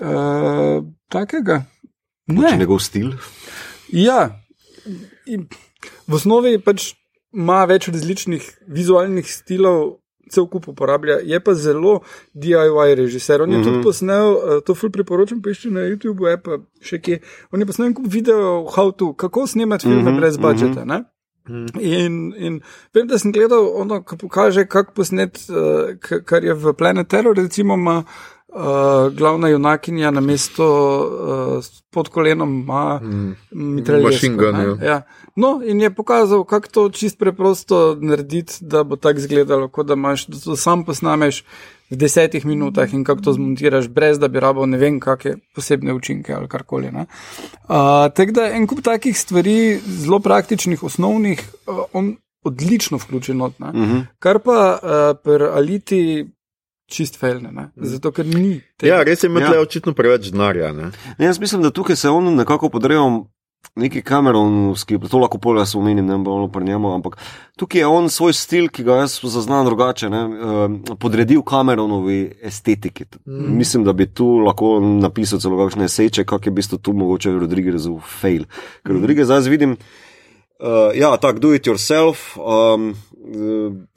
[0.01, 1.65] Uh, takega?
[2.27, 2.57] Če Ne.
[2.57, 3.11] njegov stil.
[3.89, 4.41] Ja,
[5.25, 5.47] in
[6.07, 6.93] v osnovi pač
[7.33, 9.97] ima več različnih vizualnih stilov,
[10.29, 11.99] cel kup uporablja, je pa zelo
[12.33, 13.41] DIY režiser.
[13.41, 13.73] On je mm -hmm.
[13.73, 16.51] tudi posnel, eh, to ful priporočam, pišči na YouTubu, je pa
[16.81, 17.19] še kje.
[17.51, 20.37] On je posnel en kup videov, how to, kako snemati filme mm Mhm, -hmm, brez
[20.37, 20.85] budžeta.
[20.85, 21.09] Mm -hmm.
[21.79, 22.61] In, in
[22.93, 27.35] vem, da sem gledal ono, ki pokaže, kako posnet, uh, kar je v Planet Terror,
[27.37, 28.03] recimo, ima
[28.47, 30.65] uh, glavna junakinja na mesto
[31.57, 33.35] uh, pod kolenom, ima Mm.
[33.51, 34.11] mitraljezko.
[34.11, 34.85] Machine gun, ne.
[34.85, 35.01] ja.
[35.39, 39.93] No, in je pokazal, kako to čist preprosto narediti, da bo tako izgledalo, kot da
[39.93, 41.43] imaš, da to sam posnameš
[41.89, 45.93] v desetih minutah in kako to zmontiraš, brez da bi rabo ne vem, kakšne posebne
[45.93, 46.91] učinke ali karkoli.
[46.91, 47.05] ne.
[47.63, 47.77] Uh,
[48.09, 52.11] Tako da en kup takih stvari, zelo praktičnih, osnovnih, uh, on
[52.43, 53.59] odlično vključi not.
[53.59, 53.67] ne.
[53.67, 53.99] Mhm.
[54.19, 54.89] Kar pa uh,
[55.23, 56.27] pri Aliti
[56.87, 57.69] čist fejlne, ne.
[57.77, 58.61] zato ker ni.
[58.77, 58.95] tega.
[58.95, 59.61] Ja, res je imel Ja.
[59.61, 60.73] očitno preveč denarja.
[60.73, 60.91] ne.
[61.17, 63.23] Ne, jaz mislim, da tukaj se on nekako podrejal.
[63.79, 67.17] Neki Cameronovski, to lahko pol jaz omenim, ne bom pri njemu, ampak
[67.59, 73.05] tukaj je on svoj stil, ki ga jaz zaznam drugače, ne, eh, podredil Cameronovi estetiki.
[73.25, 73.55] Mm.
[73.57, 77.31] Mislim, da bi tu lahko napisal celo kakšne seče, kak je v bistvu tu mogoče
[77.39, 78.47] Rodriguezov fail.
[78.83, 79.77] Ker Rodriguez zdaj vidim,
[80.59, 82.95] uh, ja, tako do it yourself, um,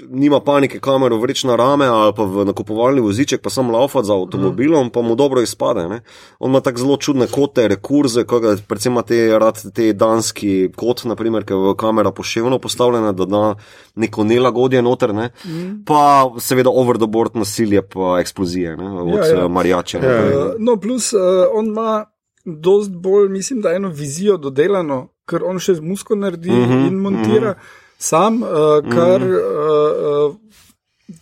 [0.08, 4.14] nima panike, kamero vreč na rame ali pa v nakupovalni voziček, pa sam laufa za
[4.14, 5.86] avtomobilom, pa mu dobro izpade.
[5.88, 6.00] Ne?
[6.38, 11.04] On ima tako zelo čudne kote, rekurze, kakega, predvsem ima te, rad te danski kot,
[11.04, 13.54] naprimer, ki je kamera poševno postavljena, da da
[13.94, 15.30] neko nelagodje noter, ne?
[15.44, 15.84] mm.
[15.86, 18.90] pa seveda over the board nasilje, pa eksplozije ne?
[18.90, 19.48] od Ja, ja.
[19.48, 19.98] Marjače.
[20.02, 20.38] Ja, ja.
[20.38, 21.20] Uh, no, plus uh,
[21.54, 22.04] on ima
[22.44, 26.72] dost bolj, mislim, da eno vizijo dodelano, ker on še z musko naredi uh Mhm,
[26.72, 27.96] -huh, in montira uh -huh.
[27.98, 28.48] sam, uh,
[28.92, 30.34] kar uh, uh,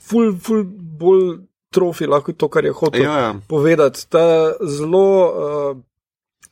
[0.09, 0.65] ful, ful
[1.03, 1.39] bolj
[1.71, 3.35] trofi lahko to, kar je hotel Ja, ja.
[3.49, 4.07] povedati.
[4.11, 4.27] Ta
[4.67, 5.07] zelo.
[5.31, 5.90] Uh,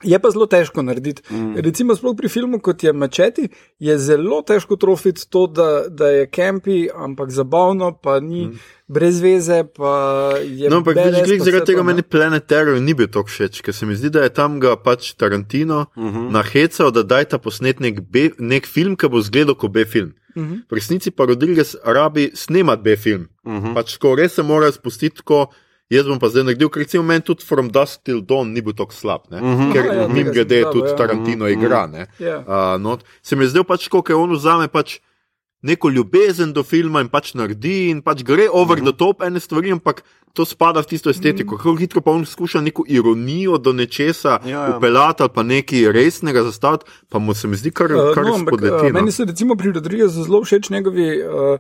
[0.03, 1.23] Je pa zelo težko narediti.
[1.31, 1.57] Mm.
[1.57, 6.27] Recimo, sploh pri filmu, kot je Mačeti, je zelo težko trofiti to, da, da je
[6.31, 8.59] kampi, ampak zabavno, pa ni mm.
[8.89, 9.65] brez veze.
[10.71, 13.87] No, ampak vidiš, glih, zaradi tega meni Planet Terror ni bil tako všeč, ker se
[13.87, 16.07] mi zdi, da je tam ga pač Tarantino Mhm.
[16.09, 16.31] -huh.
[16.33, 20.15] nahecal, da daj ta posnet nek, B, nek film, ki bo zgledal kot B-film.
[20.37, 20.63] Uh -huh.
[20.71, 23.29] V resnici pa Rodriguez rabi snemati B-film.
[23.45, 23.67] Uh Mhm.
[23.67, 23.75] -huh.
[23.75, 25.47] Pač ko res se mora spustiti tako.
[25.91, 28.75] Jaz bom pa zdaj naredil, ker recimo meni tudi From Dusk Till Dawn ni bil
[28.77, 29.73] tako slab, uh -huh.
[29.73, 30.97] ker Aha, ja, ja, mim grede tudi ja.
[30.97, 31.57] Tarantino uh -huh.
[31.59, 31.87] igra.
[31.87, 32.39] Ne, Ja.
[32.39, 35.01] uh, not, se mi je zdel pač, ko on vzame pač
[35.63, 38.91] neko ljubezen do filma in pač naredi in pač gre over uh -huh.
[38.93, 40.03] the top ene stvari, ampak
[40.35, 41.57] to spada v tisto estetiko.
[41.57, 44.77] Kako hitro pa on skuša neko ironijo do nečesa Ja, ja.
[44.77, 48.35] upeljati ali pa nekaj resnega zastaviti, pa mu se mi zdi kar, Uh, kar no,
[48.35, 48.77] ampak, spodleti.
[48.77, 49.01] uh, no.
[49.01, 51.59] meni so recimo pri Rodriguezu zelo všeč njegovi uh,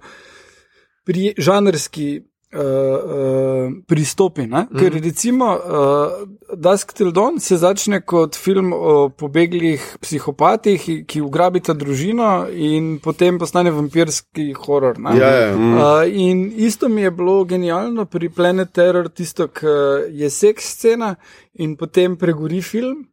[1.04, 2.22] pri, žanrski
[2.54, 4.46] uh, uh, pristopi.
[4.46, 4.78] Mm.
[4.78, 11.74] Ker recimo uh, Dusk Till Dawn se začne kot film o pobeglih psihopatih, ki ugrabita
[11.74, 14.98] družino in potem postane vampirski horor.
[14.98, 15.16] ne.
[15.18, 15.56] Ja, ja.
[15.56, 15.74] Mm.
[15.74, 19.66] Uh, in isto mi je bilo genialno pri Planet Terror, tisto, ki
[20.10, 21.14] je seks scena
[21.54, 23.04] in potem pregori film,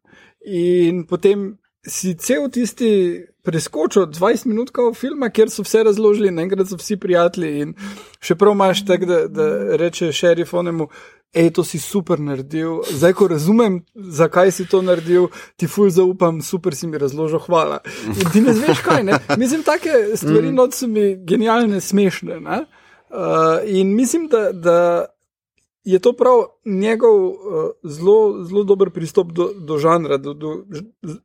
[0.45, 1.57] in potem
[1.87, 6.79] si cel tisti preskočil 20 minut kao filma, kjer so vse razložili, in enkrat so
[6.79, 7.59] vsi prijatelji.
[7.61, 7.75] In
[8.19, 10.89] še prav imaš tako, da, da reče šerif onemu.
[11.35, 15.25] Ej, to si super naredil, zdaj ko razumem, zakaj si to naredil,
[15.59, 17.81] ti ful zaupam, super si mi razložil, hvala.
[18.07, 19.19] In ti ne zveš kaj, ne?
[19.41, 20.71] Mislim, take stvari mm.
[20.71, 22.39] so mi genialne, smešne.
[22.39, 24.77] Uh, in mislim, da, da
[25.85, 27.35] je to prav njegov uh,
[27.83, 30.63] zelo, zelo dober pristop do, do žanra, do, do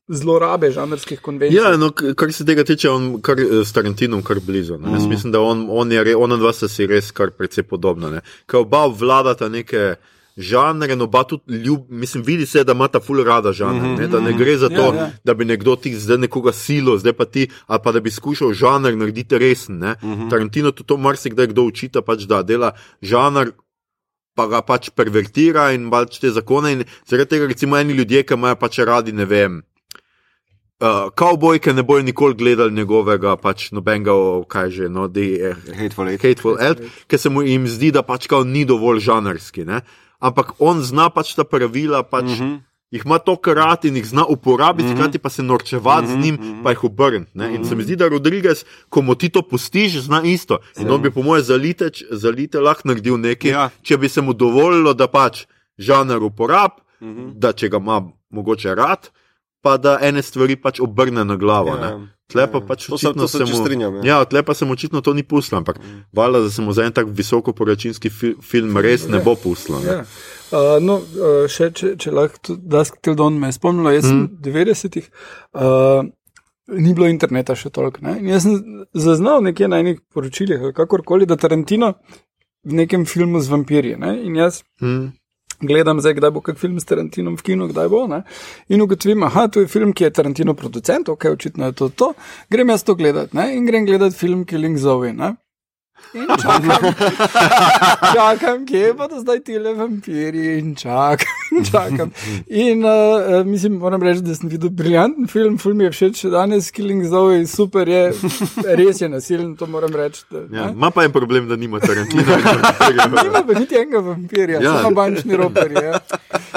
[0.08, 1.56] zlorabe žanrskih konvencij.
[1.56, 4.78] Ja, no, kar se tega tiče, on kar, eh, s Tarantinom kar blizu.
[4.78, 4.92] Mm.
[4.94, 8.20] Jaz mislim, da on, on je, ona dva sta si res kar precej podobna.
[8.46, 9.94] Ker oba vladata neke.
[10.40, 13.82] Žanre, no, pa tudi ljub, mislim, vidi se, da ima ta ful rada žanr.
[13.82, 14.08] Mm -hmm.
[14.08, 15.11] Da ne gre za to, ja, ja.
[15.24, 18.52] da bi nekdo ti zdaj nekoga silo, zdaj pa ti, ali pa da bi skušal
[18.52, 19.76] žanr narediti resen.
[19.76, 20.30] Mm -hmm.
[20.30, 23.50] Tarantino to, to marsikdaj kdo učita, pač da dela žanr
[24.35, 26.72] pa ga pač pervertira in pač te zakone.
[26.72, 29.61] In zaradi tega, recimo, eni ljudje, ki imajo pač radi, ne vem.
[30.81, 34.14] Uh, Kavbojke ne bojo nikoli gledali njegovega, pač nobenega,
[34.49, 38.01] kaj že, no, da je Hateful Eight, hateful eight ker se mu jim zdi, da
[38.01, 39.66] pač kao ni dovolj žanrski.
[39.68, 39.83] Ne?
[40.24, 42.33] Ampak on zna pač ta pravila, pač.
[42.33, 42.59] Mm -hmm
[42.91, 44.97] jih ima to krat in jih zna uporabiti, mm -hmm.
[44.97, 46.20] hkrati pa se norčevati mm -hmm.
[46.20, 47.30] z njim, pa jih obrniti.
[47.34, 47.55] Mm -hmm.
[47.55, 50.59] In se mi zdi, da Rodriguez, ko mu ti to pustiš, zna isto.
[50.78, 50.95] In ja.
[50.95, 53.70] on bi, po mojem, zalite, zalite lahko naredil nekaj, ja.
[53.82, 55.47] če bi se mu dovolilo, da pač
[55.78, 56.70] žanr uporab,
[57.01, 57.32] mm -hmm.
[57.34, 59.11] da če ga ima mogoče rad,
[59.62, 61.76] pa da ene stvari pač obrne na glavo.
[61.76, 61.92] Ja.
[62.30, 62.66] Tlepa ja.
[62.66, 63.96] pač očitno se mu strinjam.
[63.96, 66.04] Ja, ja tlepa se mu očitno to ni puslo, ampak mm.
[66.12, 69.80] valjda, da se mu za en tak visokoporočinski fi film res ne bo puslo.
[69.86, 70.04] Ja.
[70.50, 74.30] Uh, no, uh, še če, če lahko Dusk Till Dawn me spomnilo, jaz sem v
[74.30, 74.40] mm.
[74.46, 75.11] 90-ih,
[75.58, 76.00] uh,
[76.80, 78.02] ni bilo interneta še toliko.
[78.06, 78.16] Ne?
[78.22, 81.94] In jaz sem zaznal nekje na enih poročilih, kakorkoli, da Tarantino
[82.66, 83.98] v nekem filmu z vampirji.
[84.00, 84.16] Ne?
[84.26, 85.06] In jaz mm.
[85.61, 88.06] Gledam zdaj, kdaj bo kak film s Tarantinom v kinu, kdaj bo.
[88.11, 88.22] Ne?
[88.68, 92.12] In ugotovim, aha, to je film, ki je Tarantino producent, ok, očitno je to to.
[92.50, 95.12] Grem jaz to gledati in grem gledati film Killing Zoe.
[95.12, 95.34] Ne?
[96.14, 96.94] In čakam,
[98.16, 102.11] čakam, kje pa da zdaj ti le vampiri in čakam, čakam.
[102.46, 106.30] In uh, mislim, moram reči, da sem videl briljanten film, film mi je všeč še
[106.30, 108.03] danes, Killing Zoe, super je,
[108.80, 110.24] res je nasilen, to moram reči.
[110.51, 112.40] Ja, ma pa je problem, da nima Tarantina.
[113.22, 114.76] nima pa niti enega vampirja, ja.
[114.82, 115.78] samo bančni roperi.
[115.78, 116.03] Ja.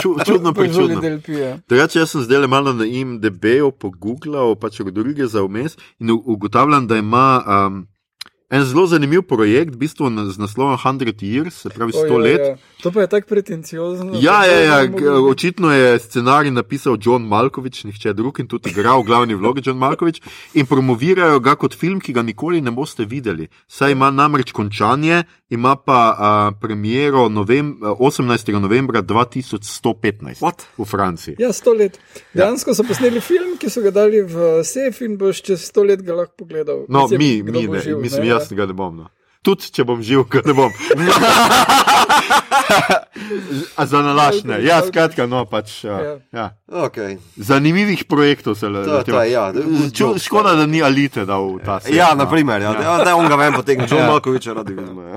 [0.01, 0.97] Čudno pa čudno.
[1.69, 6.89] Drugače, jaz sem zdaj le malo na IMDB-u pogooglal, pač Rodriguez za vmes in ugotavljam,
[6.89, 7.27] da ima.
[7.45, 7.83] Um,
[8.49, 12.39] En zelo zanimiv projekt, v bistvu z naslovom 100 Years, se pravi 100 let.
[12.39, 12.57] Ja, ja.
[12.83, 14.11] To pa je tako pretenciozno.
[14.19, 14.89] Ja, ja, ja,
[15.29, 20.21] očitno je scenarij napisal John Malkovič, nihče drug in tudi igral glavni vlogi John Malkovič
[20.53, 23.47] in promovirajo ga kot film, ki ga nikoli ne boste videli.
[23.67, 28.59] Saj ima namreč končanje, ima pa uh, premiero novem, 18.
[28.59, 30.67] novembra 2115 What?
[30.77, 31.35] v Franciji.
[31.39, 31.99] Ja, 100 let.
[32.33, 32.43] Ja.
[32.43, 36.03] Dejansko so posneli film, ki so ga dali v sef in boš čez 100 let
[36.03, 36.83] ga lahko pogledal.
[36.89, 38.57] No, mislim, mi, mi ne, živ, mislim, ne, jaz ja.
[38.61, 38.95] ga ne bom.
[39.03, 39.11] No
[39.43, 40.71] tudi če bom živ, ga ne bom.
[43.93, 44.59] Za nalašne.
[44.63, 45.75] Ja, skratka, no pač.
[45.85, 45.99] Ja.
[45.99, 46.13] Ja.
[46.33, 46.45] Ja.
[46.87, 47.17] Okay.
[47.37, 49.03] Zanimivih projektov se le da.
[49.27, 49.51] Ja,
[50.19, 51.95] škoda, da ni alite dal v ta svet.
[51.95, 52.23] Ja, no.
[52.23, 52.73] naprimer, ja.
[52.79, 52.97] Ja.
[53.03, 54.09] da on ga vem potem, John ja.
[54.11, 55.01] Malkovič radi vidimo.
[55.03, 55.15] Ja.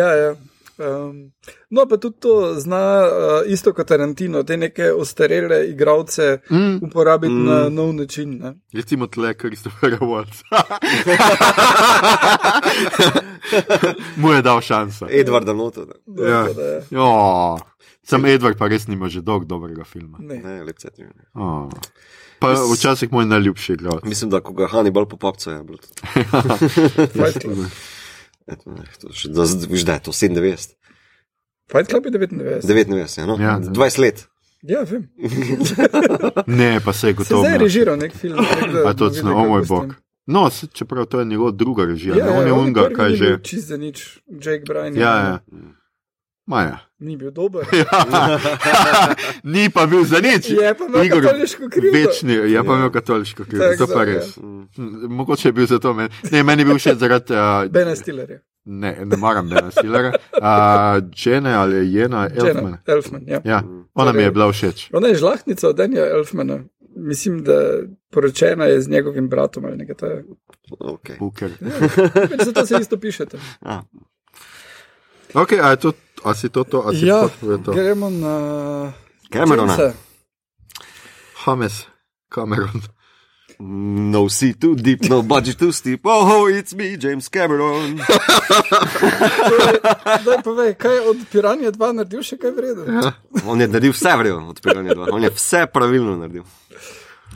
[0.00, 0.30] ja, ja.
[0.78, 1.32] Um,
[1.70, 6.78] no, pa tudi to zna, uh, isto kot Tarantino, te neke ostarele igralce mm.
[6.82, 7.46] uporabiti mm.
[7.46, 8.38] na nov način.
[8.38, 8.54] Ne?
[8.72, 10.42] Recimo tle, Kristofer Waltz.
[14.16, 15.06] Mu je dal šanso.
[15.10, 15.86] Edward Noto.
[16.06, 16.46] Ja.
[16.90, 17.56] ja.
[18.02, 20.18] Sam Edward pa res nima že dolg dobrega filma.
[20.20, 21.02] Ne, ne lepce ti.
[21.34, 21.70] Oh.
[22.38, 24.04] Pa včasih moj najljubši igralec.
[24.04, 25.78] Mislim, da ko ga Hannibal popapca je bilo.
[29.10, 30.74] Že da je to 97.
[31.72, 32.66] Fight Club je 99.
[32.66, 33.36] 99, ja, no?
[33.40, 34.28] ja, 20 let.
[34.62, 35.08] Ja, vem.
[36.60, 37.40] ne, pa se je gotovo.
[37.40, 38.38] Zdaj je režiral nek film.
[38.84, 39.94] Pa to je o moj bog.
[40.26, 43.38] No, čeprav to je njegov druga režija, ja, on je on unga, kaj že.
[43.42, 44.96] Čist za nič, Jake Bryan.
[44.96, 45.38] Ja, ja.
[46.48, 46.78] Maja.
[47.00, 47.66] Ni bil dober.
[47.82, 48.04] ja.
[49.44, 50.48] Ni pa bil za nič.
[50.50, 51.92] Je pa imel Igor, katoliško krivo.
[51.92, 53.64] Večni, je pa imel katoliško krivo.
[53.78, 54.36] To pa res.
[54.36, 54.42] Ja.
[55.08, 56.08] Mogoče je bil zato meni.
[56.32, 57.36] Ne, meni je bil še zaradi.
[57.36, 58.40] Uh, Bena Stillerja.
[58.64, 60.14] Ne, ne maram Bena Stillerja.
[60.40, 62.80] Uh, Jene ali Jena Elfman.
[62.86, 63.44] Elfman, ja.
[63.44, 63.62] ja.
[63.94, 64.88] Ona mi je bila všeč.
[64.96, 66.62] Ona je žlahtnica od Danja Elfmana.
[66.96, 67.60] Mislim, da
[68.10, 70.22] poročena je z njegovim bratom ali nekaj takega.
[70.80, 71.50] Okay.
[71.60, 73.38] Ja, zato se isto pišete.
[73.60, 73.84] Ah.
[75.34, 75.92] Ok, a je to
[76.24, 77.28] A si to, to, a si ja,
[77.64, 77.72] to?
[77.72, 78.92] Gremo na
[79.30, 79.76] Camerona.
[81.44, 81.86] Hames,
[82.28, 82.82] Cameron.
[83.60, 86.00] No, sea too deep, no budget too steep.
[86.04, 87.98] Oh, it's me, James Cameron.
[90.22, 92.86] Zdaj povej, kaj je od Piranja 2 naredil še kaj vredno?
[92.86, 93.18] Ja.
[93.50, 96.46] On je naredil vse vredno od Piranja 2, on je vse pravilno naredil.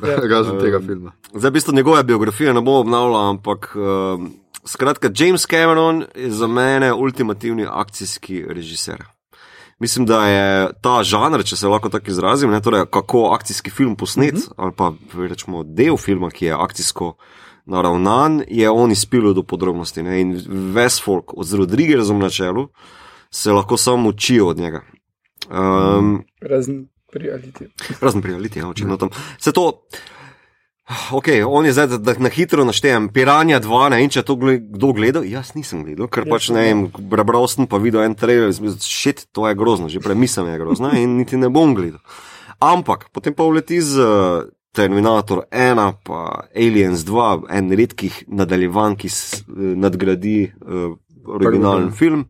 [0.03, 1.11] razen tega filma.
[1.35, 4.22] Zdaj, v bistvu njegove biografije ne bom obnavljal, ampak uh,
[4.66, 9.04] skratka, James Cameron je za mene ultimativni akcijski režiser.
[9.78, 13.96] Mislim, da je ta žanr, če se lahko tako izrazim, ne, torej kako akcijski film
[13.96, 14.52] posnet, mm -hmm.
[14.56, 14.92] ali pa
[15.28, 17.16] rečemo del filma, ki je akcijsko
[17.64, 20.02] naravnan, je on izpil do podrobnosti.
[20.02, 20.40] Ne, in
[20.74, 22.68] ves folk, od Rodriguezom na čelu,
[23.30, 24.82] se lahko samo učijo od njega.
[25.50, 27.70] Um, Razen prijatelji.
[28.00, 29.08] Razen prijatelji, ja, očitno tam.
[29.38, 29.86] Se to.
[31.12, 34.35] Ok, on je zdaj, da, da na hitro naštejem, Piranja 2, ne, in če to
[34.37, 36.80] gled, kdo gledal, jaz nisem gledal, ker pač ne vem,
[37.11, 38.51] prebral sem pa videl en trailer,
[38.83, 42.03] šit, to je grozno, že prej mislim je grozno in niti ne bom gledal.
[42.62, 49.09] Ampak potem pa uleti z uh, Terminator 1, pa Aliens 2, en redkih nadaljevanj, ki
[49.11, 50.93] s, uh, nadgradi uh,
[51.30, 52.26] originalen Prvi, film.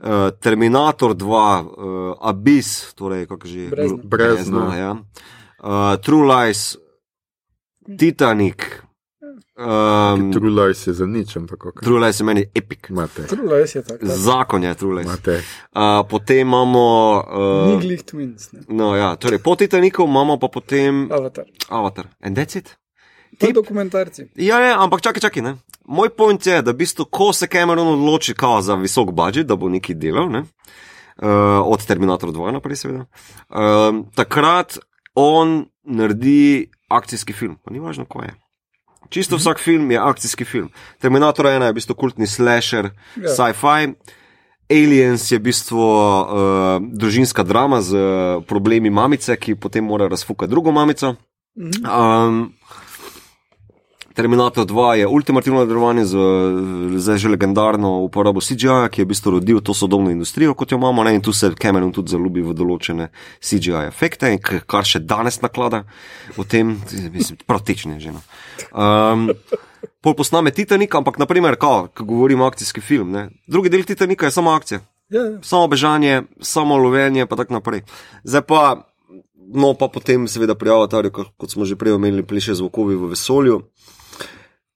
[0.00, 4.02] Uh, Terminator 2, uh, Abyss, torej kako že Brezno.
[4.04, 4.68] Brezno.
[4.72, 4.92] ja.
[4.96, 6.78] uh, True Lies,
[7.96, 8.82] Titanic.
[9.58, 11.84] Um, True Lies je za nič, ampak kako.
[11.84, 12.90] True Lies je meni epic.
[12.90, 14.06] Imate, Trula je tako.
[14.06, 14.16] tak.
[14.16, 15.06] Zakon je True Lies.
[15.06, 15.42] imate.
[15.74, 16.84] Uh, potem imamo.
[17.74, 18.60] Uh, glih twins, ne.
[18.68, 21.44] no, ja, torej, po Titanicu imamo pa potem Avatar.
[21.68, 22.06] Avatar.
[22.20, 22.76] And that's it.
[23.38, 23.54] Tip.
[23.54, 24.30] dokumentarci.
[24.34, 25.42] Ja, ja, ampak čakaj, čakaj.
[25.42, 25.56] Ne?
[25.84, 29.68] Moj point je, da v bistvu, ko se Cameron odloči za visok budžet, da bo
[29.68, 30.44] nekaj delal, ne?
[31.22, 31.28] uh,
[31.64, 33.06] od Terminator 2 naprej, seveda,
[33.50, 34.78] uh, takrat
[35.14, 38.34] on naredi akcijski film, pa ni važno, ko je.
[39.08, 39.40] Čisto Mhm.
[39.40, 40.68] vsak film je akcijski film.
[40.98, 43.28] Terminator 1 je v bistvu kultni slasher, Ja.
[43.28, 43.94] sci-fi.
[44.70, 46.28] Aliens je v bistvu uh,
[46.92, 48.00] družinska drama z uh,
[48.44, 51.14] problemi mamice, ki potem mora razfukati drugo mamico.
[51.56, 51.86] Mhm.
[51.86, 52.52] Um,
[54.18, 56.14] Terminator 2 je ultimativno nadaljevanje z
[56.98, 60.78] zdaj že legendarno uporabo CGI, ki je v bistvu rodil to sodobno industrijo, kot jo
[60.78, 61.14] imamo, ne?
[61.14, 63.06] in tu se Cameron tudi zaljubi v določene
[63.38, 65.84] CGI efekte, kar še danes naklada
[66.34, 66.74] v tem,
[67.14, 68.10] mislim, prav tečne že.
[68.10, 68.22] No.
[68.74, 69.30] Um,
[70.02, 73.28] Pol posname Titanik, ampak naprimer, ko govorimo o akcijski film, ne?
[73.46, 75.38] drugi del Titanika je samo akcija Ja, ja.
[75.42, 77.86] samo bežanje, samo lovenje, pa tako naprej.
[78.26, 78.62] Zdaj pa,
[79.54, 83.14] no pa potem seveda pri avatarju, ko- kot smo že prej omenili, pliše zvokovi v
[83.14, 83.62] vesolju.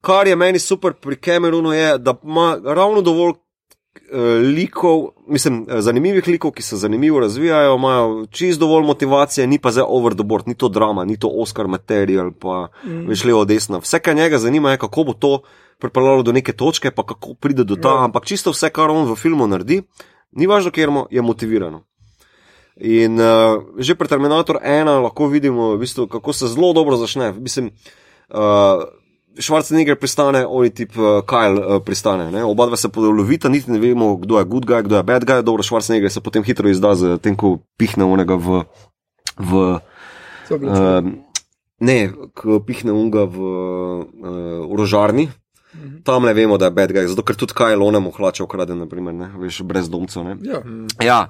[0.03, 4.19] Kar je meni super pri Cameronu je, da ima ravno dovolj eh,
[4.57, 9.71] likov, mislim, eh, zanimivih likov, ki se zanimivo razvijajo, imajo čist dovolj motivacije, ni pa
[9.71, 13.07] zdaj over the board, ni to drama, ni to Oscar material, pa mm.
[13.09, 13.79] veš levo desno.
[13.79, 15.41] Vse, kar njega zanima, je, kako bo to
[15.79, 18.05] pripeljalo do neke točke, pa kako pride do ta, Ja.
[18.05, 19.83] ampak čisto vse, kar on v filmu naredi,
[20.33, 21.85] ni važno, ker mu je motivirano.
[22.77, 27.33] In uh, že pri Terminator 1 lahko vidimo, v bistvu, kako se zelo dobro začne.
[27.33, 27.71] Mislim,
[28.33, 28.83] uh,
[29.39, 32.31] Schwarzenegger pristane, oni tip uh, Kyle uh, pristane.
[32.31, 32.45] Ne?
[32.45, 35.43] Oba dva se polovita, niti ne vemo, kdo je good guy, kdo je bad guy.
[35.43, 38.65] Dobro, Schwarzenegger se potem hitro izda z tem, ko pihne onega v.
[39.39, 39.53] v
[40.53, 41.13] uh,
[41.81, 41.99] ne,
[42.35, 45.31] ko pihne unga v uh, orožarni.
[46.05, 49.15] Tam ne vemo, da je bad guy, zato ker tudi Kyle onemu hlače ukrade, naprimer,
[49.17, 49.31] ne?
[49.41, 50.25] veš, brez domcev.
[50.25, 50.37] ne.
[50.45, 50.61] Ja.
[51.01, 51.21] Ja,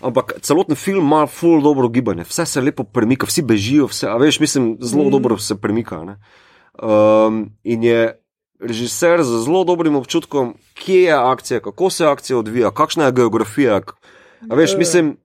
[0.00, 4.16] ampak celoten film ima full dobro gibanje, vse se lepo premika, vsi bežijo, vse, a
[4.16, 5.10] veš, mislim, zelo mm.
[5.10, 6.00] dobro se premika.
[6.04, 6.16] ne.
[6.80, 8.20] Um, in je
[8.60, 13.80] režiser z zelo dobrim občutkom, kje je akcija, kako se akcija odvija, kakšna je geografija.
[14.50, 15.16] A veš, mislim.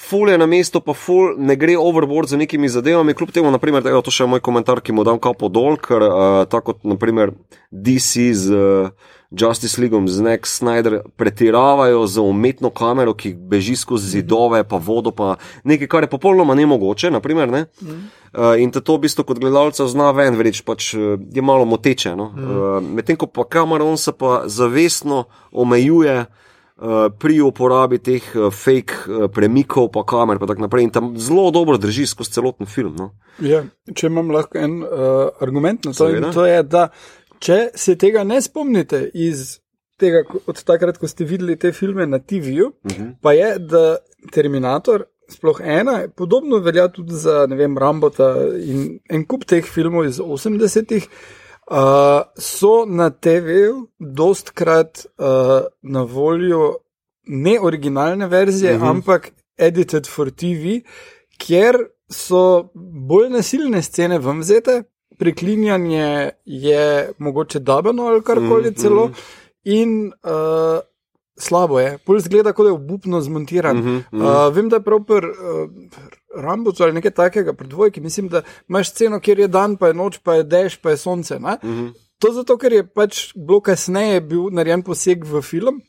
[0.00, 3.84] Ful je na mestu, pa ful ne gre overboard z nekimi zadevami, kljub temu, naprimer,
[3.84, 6.12] evo, to še je moj komentar, ki mu dam kapo dol, ker uh,
[6.48, 7.34] tako kot naprimer
[7.68, 14.08] DC z uh, Justice Leagueom, z Nek Snyder pretiravajo z umetno kamero, ki beži skozi
[14.18, 17.66] zidove, pa vodo, pa nekaj, kar je popolnoma nemogoče, naprimer, ne?
[17.80, 21.64] Uh, in te to v bistvu kot gledalca zna ven vreč, pač uh, je malo
[21.66, 22.16] moteče.
[22.18, 22.30] No?
[22.34, 28.94] Uh, Medtem ko pa Cameron se pa zavestno omejuje uh, pri uporabi teh uh, fake
[29.06, 30.86] uh, premikov, pa kamer, pa tako naprej.
[30.86, 32.94] In tam zelo dobro drži skozi celoten film.
[32.98, 33.12] No?
[33.42, 33.64] Ja,
[33.94, 36.88] če imam lahko en uh, argument na to, in to je, da
[37.40, 39.58] če se tega ne spomnite iz
[40.00, 43.02] tega, od takrat, ko ste videli te filme na TV-ju, uh Mhm.
[43.02, 43.14] -huh.
[43.22, 43.96] pa je, da
[44.32, 48.34] Terminator, sploh ena, podobno velja tudi za vem, Rambota
[48.64, 51.08] in en kup teh filmov iz 80-ih.
[51.70, 51.76] Uh,
[52.38, 55.26] so na TV-ju dostkrat uh,
[55.82, 56.76] na voljo
[57.26, 58.86] ne originalne verzije, uh Mhm.
[58.86, 58.90] -huh.
[58.90, 60.80] ampak edited for TV,
[61.38, 61.76] kjer
[62.10, 62.70] so
[63.08, 64.82] bolj nasilne scene vam vzete,
[65.20, 69.14] preklinjanje je mogoče dabeno ali karkoli Mhm, celo, mhm.
[69.64, 70.80] in uh,
[71.36, 73.76] slabo je, bolj zgleda, kot je obupno zmontiran.
[73.76, 74.22] Mhm, mhm.
[74.22, 75.70] Uh, vem, da je prav pri uh,
[76.36, 79.94] Rambocu ali nekaj takega, pri dvojki, mislim, da imaš sceno, kjer je dan, pa je
[79.94, 81.38] noč, pa je dež, pa je sonce.
[81.40, 81.58] Ne?
[81.64, 81.88] Mhm.
[82.20, 85.80] To zato, ker je pač bilo kasneje bil narejen poseg v film.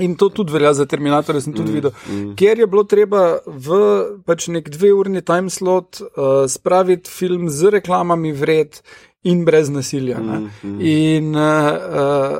[0.00, 1.90] In to tudi velja za Terminatorje, sem tudi mm, videl.
[2.08, 2.34] Mm.
[2.36, 3.80] Ker je bilo treba v
[4.24, 8.80] pač nek dve urni time slot uh, spraviti film z reklamami vred
[9.28, 10.18] in brez nasilja.
[10.18, 10.80] Mm, mm.
[10.80, 12.38] In uh, uh,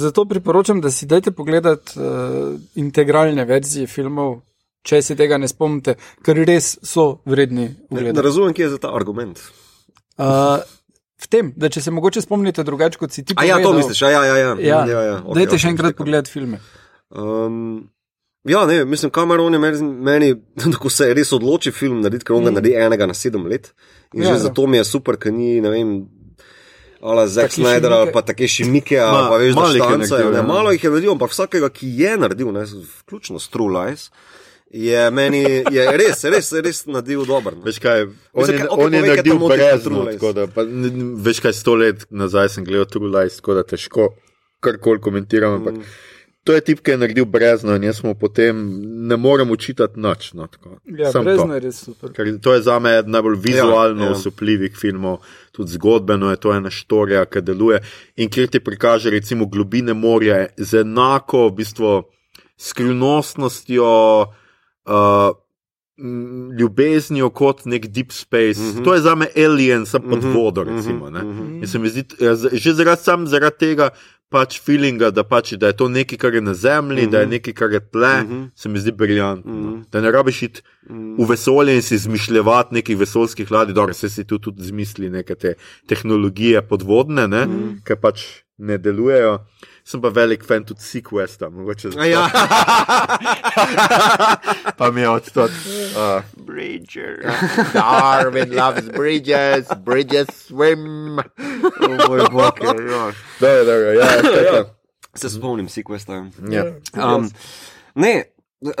[0.00, 4.38] zato priporočam, da si dajte pogledati uh, integralne verzije filmov,
[4.82, 7.68] če se tega ne spomnite, ker res so vredni.
[7.90, 9.44] Ne, ne razumem, kje je za ta argument.
[10.16, 10.64] Uh,
[11.32, 13.60] tem, da če se mogoče spomnite drugače, kot si ti povedal.
[13.60, 14.36] Ja, to misliš, ja, ja, ja.
[14.36, 14.56] ja.
[14.60, 14.80] ja.
[14.86, 15.14] ja, ja.
[15.22, 16.60] Okay, Dajte okay, še enkrat pogledati filme.
[17.08, 17.88] Um,
[18.48, 20.34] ja, ne, mislim, Cameron je meni,
[20.82, 22.60] ko se res odloči film narediti, ker on ga mm.
[22.60, 23.72] naredi enega na sedem let.
[24.14, 24.44] In ja, že ja.
[24.48, 25.98] zato mi je super, ker ni, ne vem.
[26.98, 30.30] Ali Zack Snyder ali pa take šimike, ali pa veš, malo jih je naredil.
[30.32, 30.46] Ne, ja.
[30.46, 32.64] malo jih je naredil, ampak vsakega, ki je naredil, ne,
[33.04, 34.08] vključno s True Lies,
[34.70, 35.42] je meni
[35.72, 37.56] je res, res, res naredil dober.
[37.56, 37.64] No.
[37.64, 40.64] Veš kaj, on Mislim, je, okay, on je naredil brezno, tako da, pa,
[41.28, 44.12] veš kaj, sto let nazaj sem gledal True Lies, tako da težko
[44.60, 45.80] karkoli komentiram, ampak.
[45.80, 46.06] Mm
[46.48, 48.60] to je tip, ki je naredil brezno in jaz mu potem
[49.08, 50.30] ne morem učitati nič.
[50.32, 50.46] No,
[50.96, 52.14] ja, brezno je res super.
[52.16, 54.14] Ker to je za me eden najbolj vizualno ja, ja.
[54.16, 55.18] osupljivih filmov,
[55.52, 57.82] tudi zgodbeno je to ena štorija, ki deluje
[58.16, 61.92] in kjer ti prikaže recimo globine morja z enako v bistvu
[62.56, 63.92] skrivnostnostjo.
[64.88, 65.36] Uh,
[66.58, 68.84] Ljubeznijo kot nek deep space, mm -hmm.
[68.84, 70.32] to je za me alien, sem pod mhm.
[70.32, 70.62] vodo.
[70.62, 71.88] Recimo, mm -hmm.
[71.88, 73.90] zdi, ja, že zaradi, zaradi tega
[74.28, 77.12] pač feelinga, da, pač, da je to nekaj, kar je na zemlji, mm -hmm.
[77.12, 77.30] da je mhm.
[77.30, 78.50] nekaj, kar je tle, mm -hmm.
[78.54, 79.52] se mi zdi briljantno.
[79.52, 79.84] Mm -hmm.
[79.92, 81.24] Da ne rabiš iti mm -hmm.
[81.24, 85.34] v vesolje in si izmišljati nekih vesoljskih ladij, da se si tu tudi zmisli neke
[85.34, 85.54] te
[85.86, 87.84] tehnologije podvodne, ne, mm -hmm.
[87.84, 88.22] ki pač
[88.58, 89.38] ne delujejo.
[89.88, 92.28] Sem pa velik fan tudi Sequesta, mogoče za ja.
[94.78, 95.50] pa mi je od tod.
[95.50, 97.32] Uh, Bridger.
[97.72, 101.18] Darwin loves bridges, bridges swim.
[101.18, 102.72] Oh, moj bog, ja.
[103.40, 104.64] Dobro, dobro, ja, ja.
[105.14, 106.26] Se spomnim Sequesta.
[106.50, 106.64] Ja.
[107.14, 107.30] Um,
[107.94, 108.24] ne,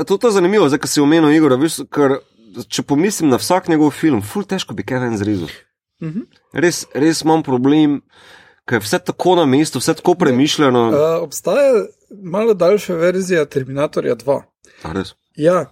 [0.06, 2.18] to je zanimivo, zdaj, ko si omenil Igor, viš, ker
[2.68, 5.48] če pomislim na vsak njegov film, ful težko bi Kevin zrezal.
[6.02, 6.24] Mm -hmm.
[6.52, 8.02] res, res imam problem
[8.68, 10.88] ker je vse tako na mestu, vse tako premišljeno.
[10.88, 14.42] Uh, obstaja malo daljša verzija Terminatorja 2.
[15.36, 15.64] Ja,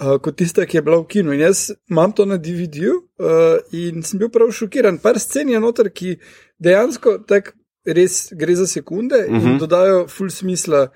[0.00, 1.32] uh, kot tista, ki je bila v kinu.
[1.32, 4.98] In jaz imam to na DVD-ju uh, in sem bil prav šokiran.
[5.02, 6.18] Par scen je noter, ki
[6.62, 9.36] dejansko tak res gre za sekunde uh -huh.
[9.36, 9.58] in mhm.
[9.58, 10.88] dodajo full smisla.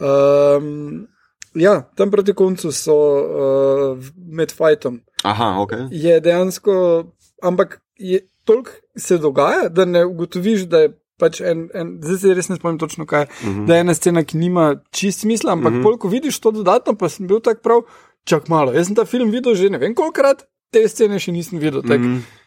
[0.00, 1.06] Um,
[1.54, 5.00] ja, tam proti koncu so uh, med fajtom.
[5.24, 5.72] Aha, ok.
[5.90, 7.04] Je dejansko,
[7.42, 12.34] ampak je toliko se dogaja, da ne ugotoviš, da je pač en, en zdaj se
[12.38, 13.60] res ne spomnim točno kaj, uh mhm.
[13.60, 13.66] -huh.
[13.66, 15.78] da je ena scena, ki nima čist smisla, ampak uh.
[15.78, 15.82] -huh.
[15.82, 17.82] koliko vidiš to dodatno, pa sem bil tak prav,
[18.24, 18.72] čak malo.
[18.72, 21.82] Jaz sem ta film videl že ne vem kolikrat, te scene še nisem videl.
[21.82, 22.16] Tak, uh mhm.
[22.16, 22.38] -huh.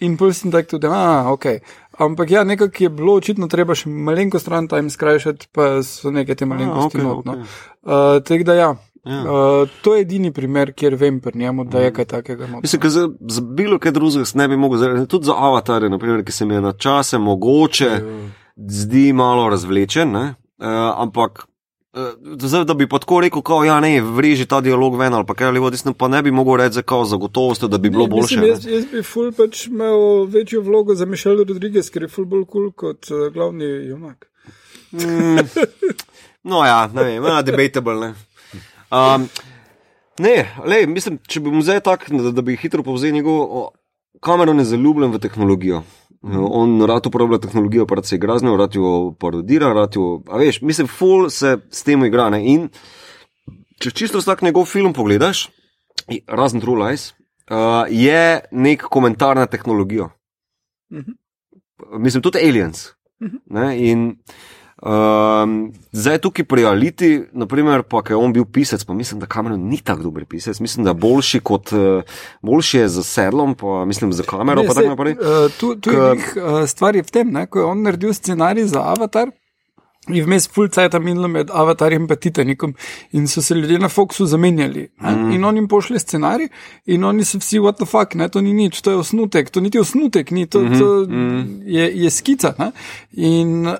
[0.00, 1.44] In pol sem tak tudi, ah, ok.
[2.00, 6.34] Ampak ja, nekaj je bilo očitno treba še malenko stran time skrajšati, pa so neke
[6.34, 6.98] te malenkosti.
[6.98, 7.26] Okay, okay.
[7.26, 7.44] no.
[7.84, 8.76] uh, Tako da ja.
[9.04, 9.20] Ja.
[9.22, 12.46] Uh, to je edini primer, kjer vem pri njemu, da je kaj takega.
[12.62, 16.46] Mislim, za, za bilo kaj drugega ne bi mogel, tudi za avatarje, naprimer, ki se
[16.46, 18.00] mi je na čase mogoče ja.
[18.56, 20.34] zdi malo razvlečen, uh,
[20.96, 21.46] ampak.
[22.38, 25.34] Zdaj, da bi pa tako rekel, da ja, ne, vreži ta dialog ven ali pa
[25.34, 26.74] kaj ali vodisno, pa ne bi mogel reči
[27.04, 28.40] za gotovost, da bi bilo ne, boljše.
[28.40, 32.24] Mislim, jaz, jaz bi ful pač imel večjo vlogo za Mišel Rodriguez, ker je ful
[32.24, 34.30] bolj kul cool kot uh, glavni junak.
[34.92, 35.38] mm,
[36.50, 38.14] no ja, ne vem, debatable, ne.
[38.90, 39.28] Um,
[40.18, 40.36] ne,
[40.66, 43.70] lej, mislim, če bi mu zdaj tako, da, da bi hitro povzel njegov,
[44.20, 45.82] kamero ne zaljubljen v tehnologijo.
[46.22, 46.36] Mm.
[46.36, 50.36] On rad uporablja tehnologijo, pa se igra z njo, rad jo parodira, rad jo, a
[50.36, 52.28] veš, mislim, full se s tem igra.
[52.30, 52.42] Ne?
[52.44, 52.68] In
[53.80, 55.48] če čisto vsak njegov film pogledaš,
[56.28, 57.12] razen True Lies,
[57.48, 60.10] uh, je nek komentar na tehnologijo.
[60.92, 61.16] Mm -hmm.
[61.98, 62.88] Mislim, tudi aliens.
[63.20, 63.74] Mm -hmm.
[63.90, 64.16] In
[64.80, 69.56] Um, zdaj tukaj pri Aliti, naprimer, pa je on bil pisec, pa mislim, da kamero
[69.56, 70.60] ni tako dober pisec.
[70.60, 72.02] Mislim, da boljši kot uh,
[72.42, 74.62] boljši je z sedlom, pa mislim za kamero.
[74.62, 77.58] Ne, pa se, uh, tu tu K, je uh, stvar je v tem, ne, ko
[77.58, 79.28] je on naredil scenarij za Avatar.
[80.08, 82.74] In vmes fulcajta minilo med avatarjem in Titanikom,
[83.12, 84.88] in so se ljudje na Foxu zamenjali.
[85.00, 85.32] Mm.
[85.32, 86.48] In on jim pošle scenarij,
[86.86, 89.60] in oni so vsi, what the fuck, ne, to ni nič, to je osnutek, to
[89.60, 91.62] niti osnutek, ni, to, to mm -hmm.
[91.66, 92.54] je, je skica.
[92.58, 92.72] Ne?
[93.12, 93.74] In uh,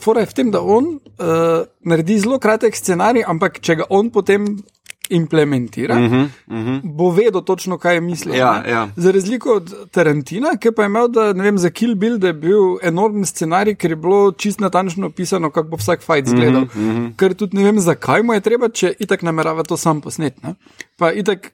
[0.00, 4.10] fora je v tem, da on uh, naredi zelo kratek scenarij, ampak če ga on
[4.10, 4.56] potem
[5.10, 6.80] implementira, uh -huh, uh -huh.
[6.84, 8.34] bo vedel točno, kaj je mislil.
[8.34, 8.88] Ja, ja.
[8.96, 12.32] Za razliko od Tarantina, ki pa je imel, da, vem, za Kill Bill, da je
[12.32, 16.62] bil enormen scenarij, ker je bilo čist natančno opisano, kako bo vsak fajt izgledal.
[16.62, 17.16] Uh -huh, uh -huh.
[17.16, 20.42] Ker tudi ne vem, zakaj mu je treba, če itak namerava to sam posnet.
[20.42, 20.54] Ne?
[20.98, 21.52] Pa itak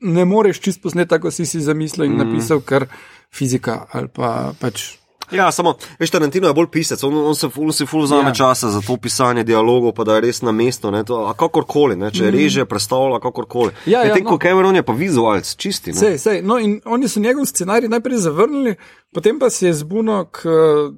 [0.00, 2.24] ne moreš čist posnet, tako si si zamislil in uh -huh.
[2.24, 2.86] napisal, ker
[3.32, 5.03] fizika ali pa pač.
[5.34, 8.28] Ja, samo, veš, Tarantino je bolj pisec, on, on se ful, si ful vzame Ja.
[8.28, 8.34] ja.
[8.34, 11.96] časa za to pisanje dialogov, pa da je res na mestu, ne, to, a kakorkoli,
[11.96, 13.74] ne, če reže, predstavlja, kakorkoli.
[13.86, 14.30] Ja, ja, Medtem no.
[14.30, 15.92] ko Cameron je pa vizualc, čisti.
[15.92, 15.98] Ne.
[15.98, 16.42] Sej, sej.
[16.42, 18.76] No, in oni so njegov scenarij najprej zavrnili,
[19.14, 20.92] potem pa se je zbunil k eh,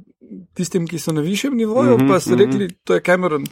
[0.54, 3.46] tistim, ki so na višjem nivoju, mm -hmm, pa so rekli, to je Cameron.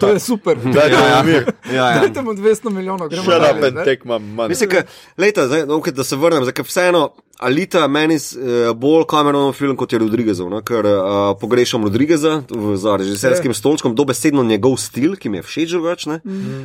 [0.00, 0.56] To je super.
[0.56, 1.22] Dajte Ja, ja.
[1.22, 1.44] mir.
[1.66, 2.00] Ja, ja.
[2.00, 3.84] Dajte mu 200 milijonov, gremo Shut up dalje, and ne.
[3.84, 4.48] take my money.
[4.48, 4.82] Mislim, ka,
[5.18, 7.08] lejta, zdaj, okay, da se vrnem, zdaj, ker vseeno
[7.38, 8.30] Alita meni uh,
[8.72, 10.96] bolj Cameronov film kot je Rodriguezov, ne, ker uh,
[11.36, 16.06] pogrešam Rodrigueza v- za režiserskim stolčkom, dobesedno njegov stil, ki mi je všeč drugač.
[16.06, 16.22] Mm.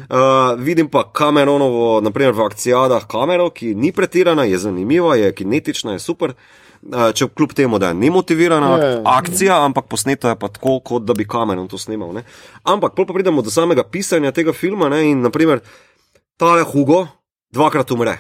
[0.08, 0.22] Uh,
[0.58, 6.00] vidim pa Cameronovo, naprimer v akcijadah kamero, ki ni pretirana, je zanimiva, je kinetična, je
[6.02, 6.30] super.
[6.32, 9.02] Uh, če kljub temu, da je nemotivirana Ja, ja.
[9.06, 12.14] akcija, ampak posneto je pa tako, kot da bi Cameron to snimal.
[12.14, 12.24] Ne.
[12.64, 15.62] Ampak pa pridemo do samega pisanja tega filma ne, in naprimer
[16.38, 17.08] tale Hugo
[17.54, 18.18] dvakrat umre.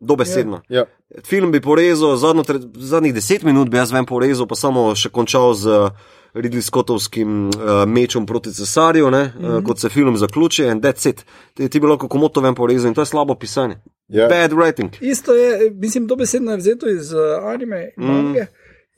[0.00, 0.62] Dobesedno.
[0.68, 0.84] Ja.
[1.24, 5.52] Film bi porezal, zadnjo, zadnjih deset minut bi jaz vem porezal, pa samo še končal
[5.54, 5.90] z
[6.34, 9.58] Ridley Scottovskim uh, mečom proti cesarju, ne, mm -hmm.
[9.58, 11.24] uh, kot se film zaključi in that's it.
[11.54, 13.80] Ti, ti bi lahko komoto vem porezal in to je slabo pisanje.
[14.08, 14.28] Ja.
[14.28, 14.88] Bad writing.
[15.02, 18.46] Isto je, mislim, dobesedno je vzeto iz uh, anime in mange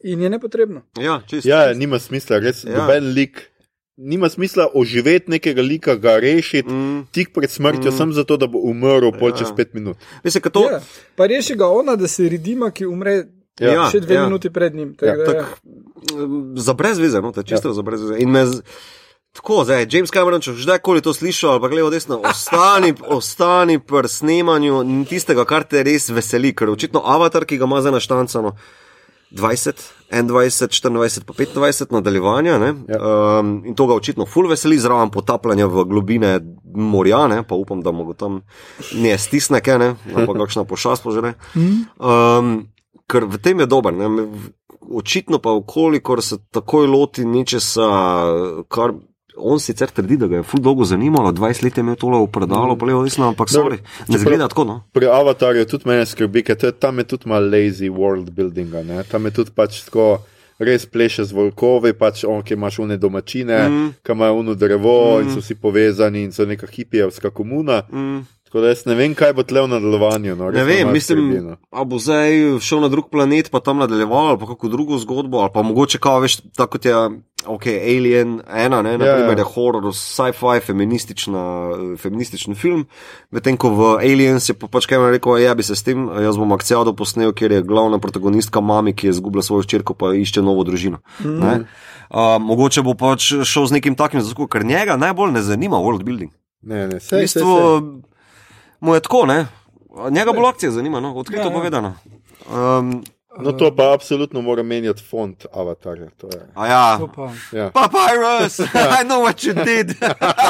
[0.02, 0.82] in je nepotrebno.
[0.96, 1.46] Ja, čist.
[1.46, 2.70] Ja, nima smisla, res Ja.
[2.70, 2.78] ja.
[2.78, 3.50] noben lik.
[3.96, 7.06] Nima smisla oživeti nekega lika, ga rešiti Mm.
[7.12, 7.96] tik pred smrtjo, mm.
[7.96, 9.36] samo zato, da bo umrl Ja.
[9.36, 9.96] čez pet minut.
[10.24, 10.80] Mislim, to, Ja,
[11.16, 13.24] pa reši ga ona, da se redima, ki umre
[13.60, 13.72] Ja.
[13.72, 14.24] Ja, še dve ja.
[14.24, 14.94] minuti pred njim.
[14.94, 15.58] Tako Ja, da, tak,
[16.12, 17.74] mm, za brezveze, no, to je čisto ja.
[17.74, 18.14] za brezveze.
[18.18, 18.62] In me z-
[19.32, 24.08] Tako, zdaj, James Cameron, če kdajkoli to slišal ali pa gledal desno, ostani, ostani pri
[24.10, 28.56] snemanju tistega, kar te res veseli, ker očitno avatar, ki ga ima zdaj naštancano
[29.30, 32.98] 20, 21, 24, pa 25 nadaljevanja, ne, Ja.
[33.38, 36.32] um, in to ga očitno ful veseli, zraven potapljanja v globine
[36.74, 38.40] morja, ne, pa upam, da mu tam
[38.98, 41.36] ne stisne, kaj, ne, ampak kakšna pošast požene.
[41.54, 42.66] Um,
[43.06, 43.94] ker v tem je dober.
[43.94, 44.26] Ne?
[44.90, 47.86] Očitno pa, kolikor se takoj loti nečesa,
[48.66, 48.96] kar
[49.42, 52.30] on sicer trdi, da ga je ful dolgo zanimalo, 20 let je imel tole v
[52.32, 54.64] predalu, pa levo desno, ampak sorry, ne zgleda tako.
[54.64, 54.76] No?
[54.92, 58.82] Pri avatarju tudi mene skrbi, ker je- tam je tudi malo lazy world buildinga.
[58.82, 59.04] Ne?
[59.04, 60.20] Tam je tudi pač tako.
[60.60, 63.88] Res pleše z volkovi, pač on, ki imaš une domačine, mm.
[64.04, 65.22] ki imajo uno drevo mm.
[65.22, 67.82] in so vsi povezani in so neka hipijevska komuna.
[67.88, 68.26] Mm.
[68.50, 70.34] Tako da jaz ne vem, kaj bo tle v nadaljevanju.
[70.36, 70.48] No.
[70.50, 71.84] Ne vem, mislim, skrbi, no.
[71.86, 75.50] bo zdaj šel na drug planet, pa tam nadaljeval, ali pa kako drugo zgodbo, ali
[75.54, 76.94] pa mogoče kao veš, tako kot je
[77.46, 79.40] okay, Alien 1, ne, naprimer ja.
[79.40, 81.42] je horror, sci-fi, feministična,
[81.98, 82.86] feministični film,
[83.30, 86.38] medtem ko v Aliens je pa pač kaj rekel, ja bi se s tem, jaz
[86.40, 90.44] bom akcijado posnel, ker je glavna protagonistka mami, ki je izgubila svojo hčerko, pa išče
[90.44, 91.00] novo družino.
[91.24, 91.64] Mm.
[92.10, 96.04] Uh, mogoče bo pač šel z nekim takim, zato, ker njega najbolj ne zanima world
[96.04, 96.32] building.
[96.62, 97.88] Ne, ne, V sej, sej, bistvu sej.
[98.84, 99.46] mu je tako, ne?
[100.10, 101.14] Njega bolj akcija zanima, no?
[101.16, 101.54] odkrito ja, ja.
[101.54, 101.94] povedano.
[102.50, 103.00] Um,
[103.38, 106.10] No, to pa absolutno mora menjati font avatarja.
[106.16, 106.40] to je.
[106.54, 107.32] a ja, to pa.
[107.52, 107.70] Ja.
[107.70, 108.58] Papyrus,
[109.00, 109.94] I know what you did.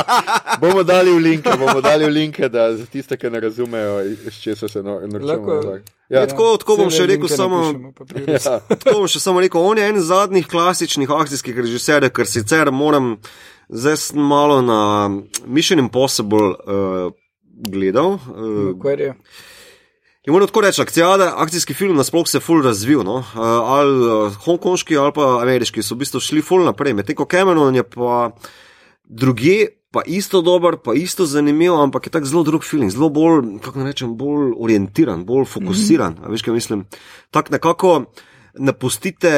[0.61, 4.41] Bomo dali v linke, bomo dali v linke, da za tiste, ki ne razumejo, iz
[4.41, 5.78] česa se no- Lahko- norčujemo.
[6.09, 7.93] Ja, tako- tako bom še rekel samo-.
[8.26, 8.61] Ja.
[8.81, 13.18] Tako bom še samo rekel, on je en zadnjih klasičnih akcijskih režiserjev, ker sicer moram
[13.68, 15.11] zdaj malo na
[15.47, 17.12] Mission Impossible uh,
[17.70, 18.18] gledal.
[18.26, 18.72] Uh.
[20.26, 23.02] In moram tako reči, akcijade, akcijski film nasploh se je ful razvil.
[23.04, 23.14] No?
[23.14, 26.92] Uh, ali uh, hongkonški ali pa ameriški so v bistvu šli ful naprej.
[26.94, 28.30] Medtem ko Cameron je pa
[29.04, 33.58] druge, pa isto dober, pa isto zanimiv, ampak je tak zelo drug film, zelo bolj,
[33.64, 36.12] kako naj rečem, bolj orientiran, bolj fokusiran.
[36.12, 36.30] Mm -hmm.
[36.30, 36.84] Veš, kaj mislim?
[37.30, 38.04] Tak nekako.
[38.59, 39.30] Ne pustite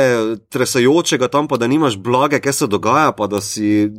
[0.49, 3.91] tresajočega tam, pa da nimaš blage, kaj se dogaja, pa da si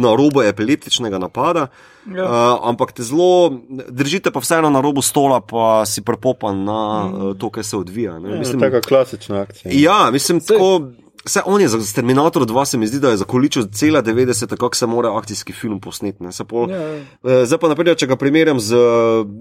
[0.00, 1.66] na robu epileptičnega napada.
[2.06, 2.24] Ja.
[2.24, 3.50] Uh, ampak te zelo
[3.88, 7.26] držite, pa vseeno na robu stola, pa si prepopan na mm.
[7.28, 8.18] uh, to, kar se odvija.
[8.18, 8.30] Ne?
[8.30, 9.72] Ja, Mislim, taka klasična akcija.
[9.74, 10.82] ja, mislim, tako.
[11.24, 14.76] Vse on je za Terminator 2, se mi zdi, da je zakoličil cela 90, kako
[14.76, 16.22] se mora akcijski film posneti.
[16.22, 16.32] ne.
[16.32, 16.96] Se Pol, Ja, ja.
[16.96, 18.80] Eh, Zdaj pa, naprimer, če ga primerjam z eh,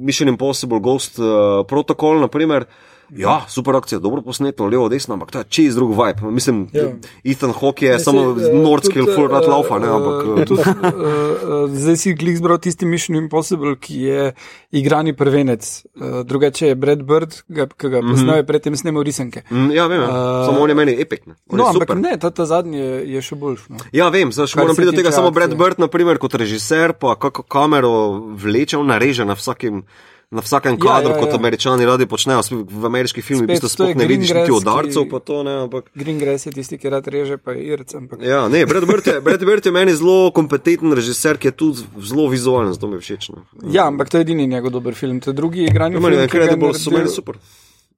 [0.01, 1.25] Mission Impossible Ghost uh,
[1.67, 2.65] Protocol, naprimer,
[3.11, 6.31] ja, super akcija, dobro posneto, levo, desno, ampak je čez drug vibe.
[6.31, 6.83] Mislim, Ja.
[6.83, 6.89] ja.
[7.23, 10.47] Ethan Hawke je Ne, samo eh, Nordskill, tudi, full rat eh, laufa, ne, eh, ampak.
[10.47, 14.33] tudi, eh, Zdaj si klik zbral tisti Mission Impossible, ki je
[14.71, 15.61] igrani prvenec.
[15.95, 19.41] Eh, Drugače je Brad Bird, ki ga poznajo, je predtem snemal risanke.
[19.49, 20.07] mm, Ja, vem, ja.
[20.07, 21.27] Eh, samo on je meni epik.
[21.27, 21.35] Ne.
[21.49, 23.65] On No, ampak ne, ta, ta zadnji je, je še boljši.
[23.69, 23.77] No.
[23.91, 25.59] Ja, vem, zdaj moram priti do tega, tiče samo Brad akcije.
[25.59, 27.91] Bird, naprimer, kot režiser, pa kako kamero
[28.35, 29.83] vleče, on nareže na vsakem.
[30.29, 31.37] Na vsakem Ja, kadru, ja, ja, kot ja.
[31.41, 35.07] američani radi počnejo, v ameriških filmih, v bistvu to je sploh ne vidiš niti udarcev,
[35.09, 35.87] pa to ne, ampak.
[35.97, 37.95] Greengrass je tisti, ki rad reže, pa je irc.
[37.97, 38.21] Ampak...
[38.21, 41.87] Ja, ne, Brad Bird je, Brad Bird je meni zelo kompetenten režiser, ki je tudi
[42.05, 43.31] zelo vizualen, zato mi je všeč.
[43.33, 43.41] No.
[43.73, 45.17] Ja, ampak to je edini njegov dober film.
[45.25, 46.19] To je drugi igrani Ja, je film.
[46.19, 47.41] je Incredible, so meni super.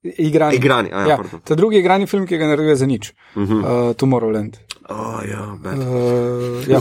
[0.02, 0.56] igrani.
[0.56, 1.44] Igrani, a ja, ja, pardon.
[1.44, 3.12] ta drugi igrani film, ki ga naredijo za nič.
[3.36, 3.60] Uh -huh.
[3.60, 4.56] uh, Tomorrowland.
[4.88, 5.78] Oh, ja, bad.
[5.78, 6.80] Uh, ja.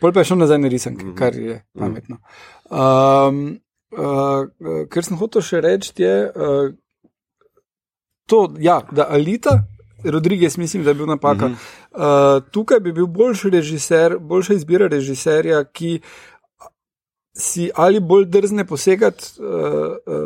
[0.00, 2.24] Pol pa je šel nazaj na risanke, kar je pametno.
[2.70, 3.60] Um,
[3.92, 6.70] uh, kar sem hotel še reči, je uh,
[8.28, 9.64] to, ja, da Alita,
[10.04, 11.48] Rodriguez, mislim, da je bil napaka.
[11.48, 12.36] Mm -hmm.
[12.36, 16.00] uh, tukaj bi bil boljši režiser, boljša izbira režiserja, ki
[17.32, 19.46] si ali bolj drzne posegati uh,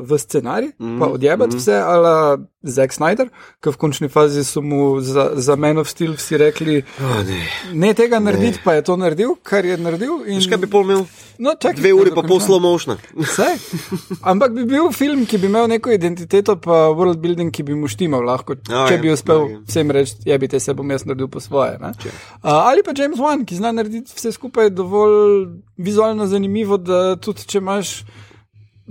[0.02, 0.98] v scenarij, mm -hmm.
[0.98, 1.62] pa odjebati mm -hmm.
[1.62, 3.26] vse, ali Zack Snyder,
[3.58, 7.40] ki v končni fazi so mu za, za Men of Steel vsi rekli, Oh, ne.
[7.72, 10.22] ne tega narediti, pa je to naredil, kar je naredil.
[10.26, 11.02] In, Veš, kaj bi pol imel?
[11.38, 12.96] no, čakaj, Dve uri pa pol motion.
[13.18, 13.48] Vse.
[14.30, 17.90] Ampak bi bil film, ki bi imel neko identiteto, pa world building, ki bi mu
[17.90, 19.58] štimal, lahko, Ja, če ja, bi uspel ja.
[19.66, 21.78] vsem reči, jebite se, bom jaz naredil po svoje.
[21.82, 21.90] ne.
[21.98, 27.46] Uh, ali pa James Wan, ki zna narediti vse skupaj dovolj vizualno zanimivo, da tudi
[27.48, 28.02] če imaš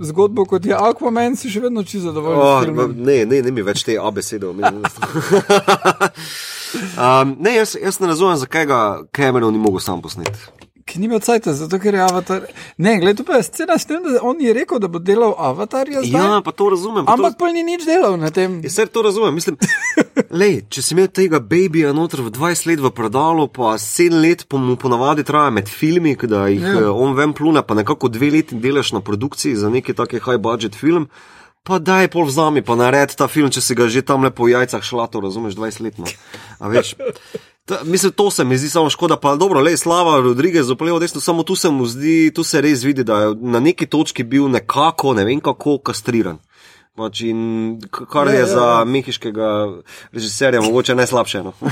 [0.02, 2.78] zgodbo kot je Aquaman, si še vedno čisto zadovoljen.
[2.78, 4.82] Oh, ne, ne, ne mi več te abesede omenjamo.
[7.04, 8.80] um, ne, jaz, jaz ne razumem, zakaj ga
[9.14, 10.61] Cameron ni mogel sam posneti.
[10.84, 12.42] Ki ni imel cajt, zato ker je avatar.
[12.76, 15.34] Ne, gledaj, tu pa je scena s tem, da on je rekel, da bo delal
[15.38, 16.20] avatarja zdaj.
[16.20, 17.04] Ja, pa to razumem.
[17.04, 18.60] pa to- Ampak pa ni nič delal na tem.
[18.60, 19.34] Ja, Ser to razumem.
[19.34, 19.56] Mislim,
[20.32, 24.44] lej, če si imel tega babyja noter v 20 let v predalu, pa 7 let
[24.44, 26.74] po mu ponavadi traja med filmi, da jih Ja.
[26.74, 26.90] yeah.
[26.94, 30.74] on ven plune, pa nekako dve leti delaš na produkciji za neki taki high budget
[30.74, 31.06] film.
[31.62, 34.56] Pa daj pol vzami, pa naredi ta film, če si ga že tam lepo v
[34.56, 35.98] jajcah šlato, razumeš, 20 let.
[36.02, 36.10] No.
[36.58, 36.96] A veš,
[37.70, 41.20] ta, mislim, to se mi zdi samo škoda, pa dobro, le slava Rodriguez, zaplevo desno,
[41.22, 44.50] samo tu se mu zdi, tu se res vidi, da je na neki točki bil
[44.50, 46.42] nekako, ne vem kako, kastriran.
[46.98, 48.84] Pač in kar Ja, je ja, za ja.
[48.84, 49.48] mehiškega
[50.12, 51.42] režiserja mogoče najslabše.
[51.42, 51.54] No.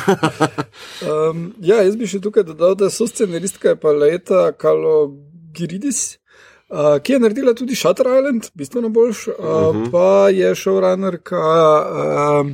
[1.01, 6.20] Um, ja, jaz bi še tukaj dodal, da so scenaristka je pa leta Kalogiridis,
[6.71, 9.91] uh, ki je naredila tudi Shutter Island, bistveno boljš, uh, uh -huh.
[9.91, 12.51] pa je showrunnerka uh,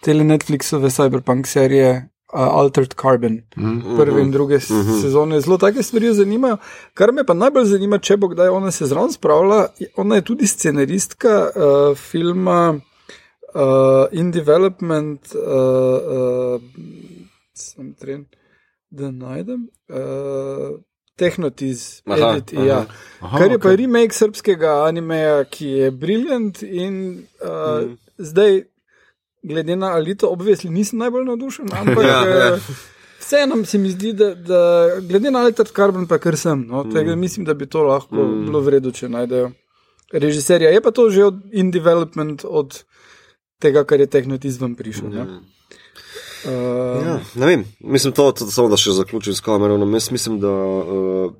[0.00, 2.08] tele Netflixove cyberpunk serije.
[2.34, 3.96] Uh, Altered Carbon, uh -huh.
[3.96, 5.02] prve in druge uh -huh.
[5.02, 5.40] sezone.
[5.40, 6.56] Zelo take stvari jo zanimajo.
[6.94, 10.46] Kar me pa najbolj zanima, če bo kdaj ona se zraven spravila, ona je tudi
[10.46, 12.80] scenaristka uh, filma
[13.54, 15.42] uh, In Development, uh,
[16.54, 16.60] uh,
[17.54, 18.26] sem tren,
[18.90, 19.68] da najdem.
[19.88, 20.80] Uh,
[21.16, 22.64] Tehnotiz, Aha, edit, aha.
[22.66, 22.80] ja.
[23.20, 23.76] Aha, Kar je pa okej.
[23.76, 26.98] remake srpskega animeja, ki je briljant in
[27.40, 27.96] uh, mm.
[28.18, 28.58] zdaj,
[29.42, 32.44] glede na Alito, obvesli nisem najbolj navdušen, ampak Ja, ja.
[32.44, 32.58] ja,
[33.20, 34.60] vseeno se mi zdi, da, da
[35.00, 37.20] glede na Altered Carbon, pa kar sem, no, tega Mm.
[37.20, 38.44] mislim, da bi to lahko mm.
[38.46, 39.50] bilo vredno, če najdejo
[40.12, 40.70] režiserja.
[40.70, 42.82] Je pa to že od in development od
[43.58, 45.08] tega, kar je tehnotizem prišel.
[45.10, 45.26] ne.
[46.44, 49.94] Uh, Ja, mislim, to, to samo da še zaključim s Cameronom.
[49.94, 51.32] Jaz mislim, da uh,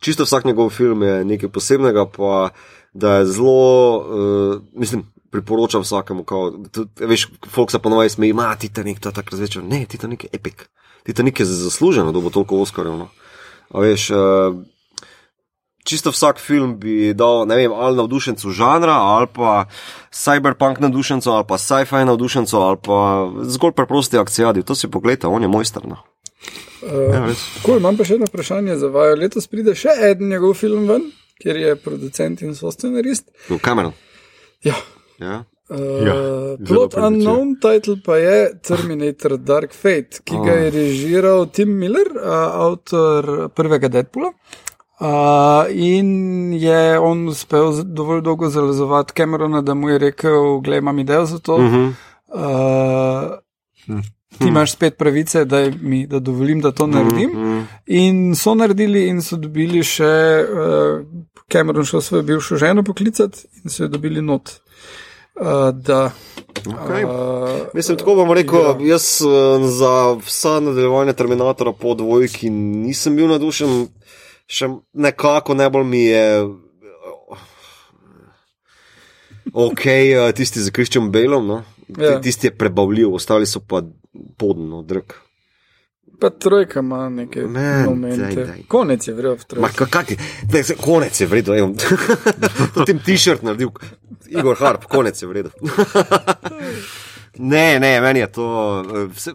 [0.00, 2.50] čisto vsak njegov film je nekaj posebnega, pa
[2.92, 6.24] da je zelo, uh, mislim, priporočam vsakemu.
[6.24, 9.64] Kao, tudi, veš, folk se ponovadi smeji, ima Titanik, to je tako razvečer.
[9.64, 10.68] Ne, Titanik je epik.
[11.02, 12.96] Titanik je zasluženo, da bo toliko Oscarjev.
[12.98, 13.08] No.
[13.70, 14.18] A veš, uh,
[15.84, 19.64] čisto vsak film bi dal, ne vem, ali navdušencu žanra, ali pa
[20.10, 22.98] cyberpunk navdušencu, ali pa sci-fi navdušencu, ali pa
[23.42, 24.62] zgolj preprosti akcijadi.
[24.62, 25.86] To si pogledaj, on je mojster.
[25.86, 26.02] No.
[26.82, 27.42] Ja, res.
[27.62, 29.18] Cool, imam pa še eno vprašanje za vaju.
[29.20, 31.10] Letos pride še en njegov film ven,
[31.42, 33.30] kjer je producent in soscenarist.
[33.50, 33.94] No, Cameron.
[34.66, 34.78] Ja.
[35.22, 35.42] Ja.
[35.72, 36.14] Uh, Ja,
[36.68, 42.58] plot unknown title pa je Terminator Dark Fate, ki ga je režiral Tim Miller, uh,
[42.66, 44.34] avtor prvega Deadpoola.
[45.02, 50.98] Uh, in je on uspel dovolj dolgo zalezovati Camerona, da mu je rekel: Glej, imam
[50.98, 51.56] idejo za to.
[51.56, 51.62] Uh.
[51.62, 51.92] -huh.
[53.88, 54.00] uh,
[54.38, 57.30] ti imaš spet pravice, da, mi, da dovolim, da to naredim.
[57.30, 57.62] Mhm.
[57.86, 61.06] In so naredili, in so dobili še uh,
[61.52, 64.50] Cameron, šel svojo bivšo ženo poklicati, in so jo dobili not.
[65.40, 66.10] Uh, da,
[66.66, 67.04] Okay.
[67.04, 73.28] uh, Mislim, tako bom rekel, jaz eh, za vsa nadaljevanja Terminatora po dvojki nisem bil
[73.28, 73.88] nadušen,
[74.52, 76.26] še nekako najbolj mi je.
[79.54, 81.58] Ok, eh, tisti z Kriščem Belom, no?
[81.90, 82.20] Ja.
[82.20, 83.82] tisti je prebavljiv, ostali so pa
[84.36, 85.12] podno, drg.
[86.18, 88.34] pa trojka ima neke Man, momente.
[88.36, 88.60] daj, daj.
[88.68, 89.76] Konec je vrel v Ma, trojki.
[89.76, 91.74] ka- kak je, daj, se, konec je vredno,
[92.74, 93.72] to tem t-shirt naredil,
[94.28, 95.50] Igor Harp, konec je vredno.
[97.52, 98.46] ne, ne, meni je to.
[98.80, 99.34] eh, Vse,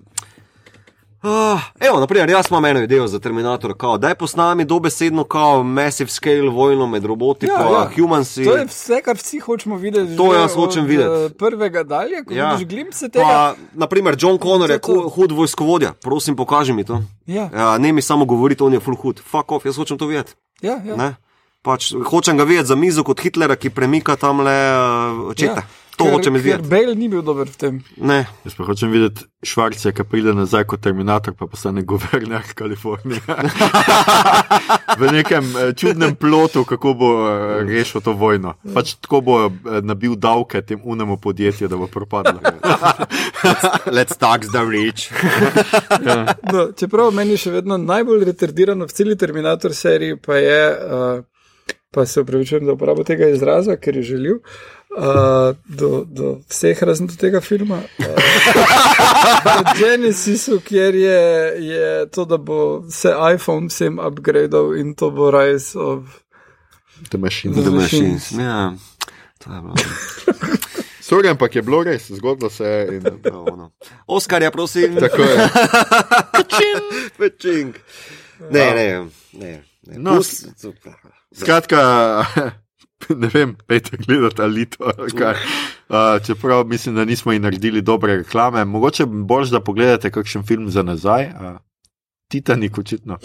[1.28, 6.10] Uh, evo, naprimer, jaz imam eno idejo za Terminator, kao, daj posnami dobesedno kao massive
[6.10, 7.90] scale vojno med roboti in ja, ja.
[7.96, 8.44] humansi.
[8.46, 10.18] To je vse, kar vsi hočemo videti.
[10.18, 11.10] To jaz hočem od, videti.
[11.10, 12.52] eh, Prvega dalje, ko Ja.
[12.52, 13.26] vidiš glimpse tega.
[13.26, 17.02] Pa, naprimer, John Connor je To je hud vojskovodja, prosim, pokaži mi to.
[17.26, 19.20] Ja, Ja, ne mi samo govoriti, on je full hud.
[19.22, 20.34] Fuck off, jaz hočem to videti.
[20.62, 20.96] ja, ja.
[20.96, 21.16] Ne?
[21.62, 25.54] Pač, hočem ga videti za mizo kot Hitlera, ki premika tam le uh, čete.
[25.56, 25.68] Ja.
[25.98, 26.70] To ker, hočem izvedeti.
[26.70, 27.78] Bale ni bil dober v tem.
[27.98, 28.20] Ne.
[28.46, 33.24] Jaz pa hočem videti Švarca, ki pride nazaj kot Terminator, pa postane guverner Kalifornije.
[35.02, 38.54] v nekem eh, čudnem plotu, kako bo eh, rešil to vojno.
[38.78, 42.46] Pač tako bo eh, nabil davke tem unemu podjetju, da bo propadlo.
[43.98, 45.10] Let's tax the rich.
[46.54, 52.06] No, čeprav meni še vedno najbolj retardirano v celi Terminator seriji, pa je, uh, pa
[52.06, 54.38] se upravičujem za uporabo tega izraza, ker je želil.
[54.38, 54.77] Uh,
[55.66, 57.82] do, do vseh razen do tega filma.
[58.00, 58.06] Uh,
[59.78, 61.22] Genesisu, kjer je,
[61.68, 66.04] je to, da bo se iPhone vsem upgradeal in to bo Rise of.
[67.10, 67.54] The machine.
[67.54, 68.32] The The Machines.
[68.32, 68.46] machines.
[68.46, 68.74] Ja.
[69.44, 69.76] To je bilo.
[71.02, 72.96] Sorry, ampak je bilo res, zgodilo se je.
[72.98, 73.04] In...
[73.24, 73.72] prav ono.
[74.08, 74.96] Oskarja, prosim.
[74.96, 75.50] Tako je.
[77.18, 77.76] Pečing.
[78.52, 79.64] Ne, ne, ne.
[79.88, 79.98] ne.
[79.98, 80.74] No, Pust-
[81.32, 82.26] Skratka,
[83.16, 84.92] ne vem, pejte gledati ali to.
[84.98, 85.34] ali kaj.
[85.90, 85.96] Uh,
[86.26, 90.84] čeprav mislim, da nismo jim naredili dobre reklame, mogoče boš, da pogledate kakšen film za
[90.84, 91.26] nazaj.
[91.26, 91.58] Uh,
[92.28, 93.18] Titanik, očitno.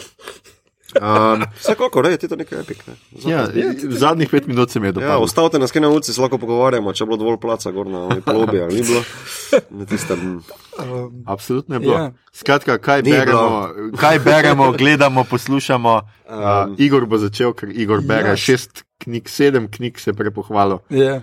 [0.93, 2.83] Um, Vsekakor, je to nekaj epik.
[2.87, 2.95] Ne?
[3.25, 3.47] ja,
[3.85, 5.25] v zadnjih pet minut se mi je Ja, dopadlo.
[5.25, 8.21] ostavite nas kaj na ulici, se lahko pogovarjamo, če je bilo dovolj placa gor na
[8.21, 9.03] plobi ali ni bilo.
[9.71, 10.43] Na tistem.
[10.79, 11.95] Um, Absolutno je bilo.
[11.95, 12.13] Ja.
[12.33, 15.95] Skratka, kaj Ni beremo, kaj beremo, gledamo, poslušamo.
[15.97, 18.37] Uh, Um, Igor bo začel, ker Igor bere Ja.
[18.37, 20.83] šest knjig, sedem knjig se je prepohvalo.
[20.91, 21.23] yeah.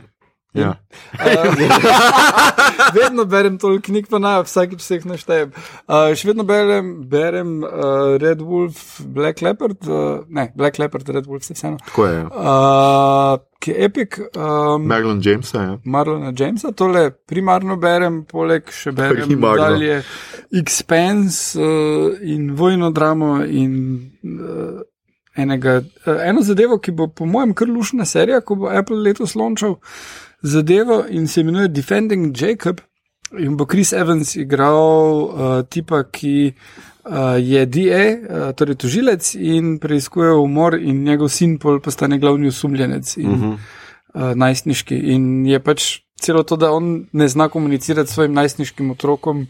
[0.54, 0.76] Ja.
[1.14, 1.54] Uh,
[3.02, 5.52] vedno berem toliko knjig, pa naj vsakič se jih naštejem.
[5.86, 11.30] Uh, še vedno berem, berem uh, Red Wolf, Black Leopard, uh, ne, Black Leopard, Red
[11.30, 11.78] Wolf, se vseeno.
[11.86, 12.18] Tako je.
[12.18, 12.26] Ja.
[12.34, 14.18] Uh, ki je epic.
[14.34, 15.62] Um, Marilyn Jamesa.
[15.62, 15.78] Ja.
[15.86, 19.68] Marlona Jamesa, tole primarno berem, poleg še berem Primarno.
[19.68, 20.02] dalje
[20.58, 23.76] Expense uh, in vojno dramo in
[24.26, 24.80] uh,
[25.42, 29.36] enega, uh, eno zadevo, ki bo po mojem kar lušna serija, ko bo Apple letos
[29.36, 29.80] lončal
[30.42, 32.80] zadevo in se imenuje Defending Jacob
[33.40, 34.80] in bo Chris Evans igral
[35.24, 41.60] uh, tipa, ki uh, je DA, uh, torej tožilec in preiskuje umor in njegov sin
[41.60, 43.18] pol postane glavni osumljenec.
[43.18, 43.78] In, uh -huh
[44.14, 44.98] uh, najstniški.
[45.14, 45.90] In je pač
[46.20, 49.48] celo to, da on ne zna komunicirati s svojim najstniškim otrokom,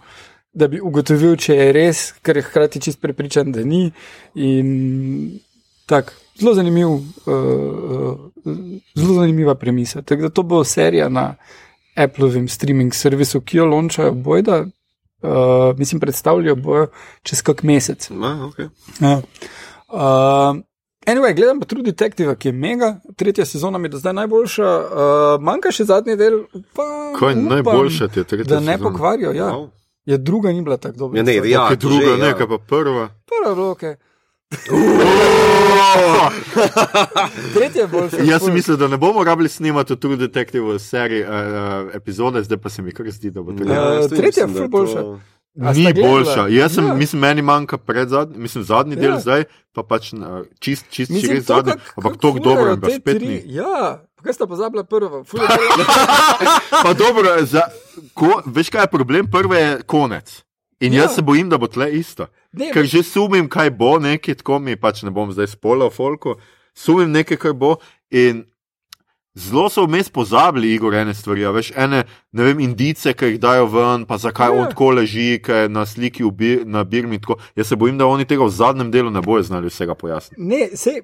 [0.54, 3.90] da bi ugotovil, če je res, ker je hkrati čist prepričan, da ni.
[4.36, 5.40] In
[5.90, 7.02] tako, zelo zanimiv, uh,
[8.96, 10.02] zelo zanimiva premisa.
[10.02, 11.36] Tako da to bo serija na
[11.96, 14.66] Appleovem streaming servisu, ki jo lončajo bojda.
[15.22, 16.88] Uh, mislim, predstavljajo bojo
[17.24, 18.12] čez kak mesec.
[18.12, 18.14] A,
[18.48, 18.70] okay.
[19.02, 19.18] Ja.
[19.88, 20.62] Uh,
[21.06, 24.70] anyway, gledam pa True Detective, ki je mega, tretja sezona mi je do zdaj najboljša,
[24.78, 26.46] uh, manjka še zadnji del.
[26.76, 26.86] Pa,
[27.20, 28.90] Kaj je najboljša ti je tretja Da ne sezona?
[28.90, 29.50] pokvarijo, ja.
[29.52, 29.68] Wow.
[30.06, 31.20] Je druga ni bila tako dobra.
[31.20, 32.28] Ja, ne, ja, to druga, že, ja.
[32.30, 33.10] nekaj pa prva.
[33.28, 33.98] Prva je
[34.52, 36.40] okay.
[37.54, 38.18] Tretja je boljša.
[38.24, 41.36] Jaz sem mislil, da ne bomo rabili snemati True Detective v seriji uh, uh,
[41.94, 43.64] epizode, zdaj pa se mi kar zdi, da bo to.
[43.64, 45.04] Eh, jaz tudi tretja je to- boljša.
[45.60, 46.48] A sta Ni boljša.
[46.48, 46.94] Jaz sem, Ja.
[46.94, 49.20] mislim, meni manjka pred zadnji, mislim, zadnji del Ja.
[49.20, 49.44] zdaj,
[49.74, 50.20] pa pač uh,
[50.60, 53.44] čist, čist Mislim, to, zadnji, ampak furajo dobro, da spet tri- ni.
[53.46, 55.24] Ja, kaj sta pozabila bila-
[56.84, 57.62] Pa dobro, za,
[58.14, 59.28] ko, veš kaj je problem?
[59.28, 60.44] Prve je konec.
[60.80, 61.04] In Ja.
[61.04, 62.28] jaz se bojim, da bo tle isto.
[62.52, 66.38] Ne, Ker že sumim, kaj bo, nekaj tako mi pač ne bom zdaj spolal, folko.
[66.74, 67.76] Sumim nekaj, kar bo.
[68.10, 68.46] In
[69.36, 71.46] zelo so vmes pozabili, Igor, ene stvari.
[71.46, 74.54] a Veš, ene, ne vem, indice, ki jih dajo ven, pa zakaj Ja.
[74.54, 77.20] on tako leži, ki je na sliki v bir, na birmi.
[77.20, 77.38] Tako.
[77.56, 80.42] Jaz se bojim, da oni tega v zadnjem delu ne bojo znali vsega pojasniti.
[80.42, 81.02] Ne, sej,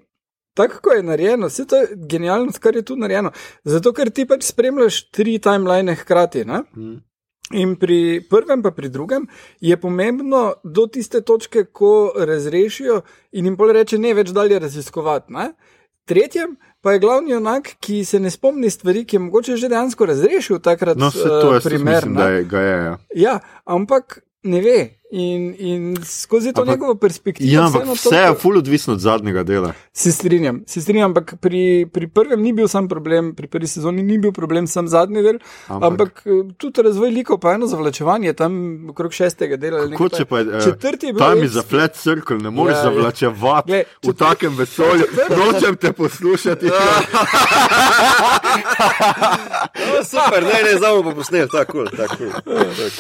[0.54, 3.32] tako kot je narejeno, vse to je genialno, kar je tu narejeno.
[3.64, 6.46] Zato, ker ti pač spremljaš tri timeline hkrati.
[6.46, 6.64] Ne?
[6.74, 7.04] Hmm.
[7.54, 9.28] In pri prvem, pa pri drugem,
[9.62, 13.02] je pomembno do tiste točke, ko razrešijo
[13.38, 15.34] in jim pol reče, ne več dalje raziskovati.
[15.34, 15.52] Ne?
[16.10, 20.06] Tretjem pa je glavni onak, ki se ne spomni stvari, ki je mogoče že dejansko
[20.06, 20.98] razrešil takrat.
[20.98, 22.22] No, vse to jaz tudi primer, mislim, ne.
[22.22, 22.76] da je, ga je.
[22.84, 22.98] Ja.
[23.16, 24.78] Ja, ampak ne ve.
[25.16, 27.48] In, in skozi to Ampak- njegovo perspektivo.
[27.50, 29.72] Ja, ampak vse je toliko- ful odvisno od zadnjega dela.
[29.94, 34.04] Se strinjam, se strinjam, ampak pri, pri prvem ni bil sam problem, pri prvi sezoni
[34.04, 35.38] ni bil problem sam zadnji del,
[35.70, 38.52] ampak, Ampak- eh, tudi razvoj likov, pa eno zavlačevanje tam
[38.90, 39.88] okrog šestega dela.
[39.88, 41.20] Kako če pa je, eh, Četrti je bil.
[41.20, 42.92] Tam je za flat circle, ne moreš Ja, ja, ja.
[42.92, 45.06] zavlačevati Glej, v takem vesolju.
[45.32, 46.68] Nočem te poslušati.
[49.92, 52.16] O, super, ne, ne, zdaj bomo posneli, tako tako tako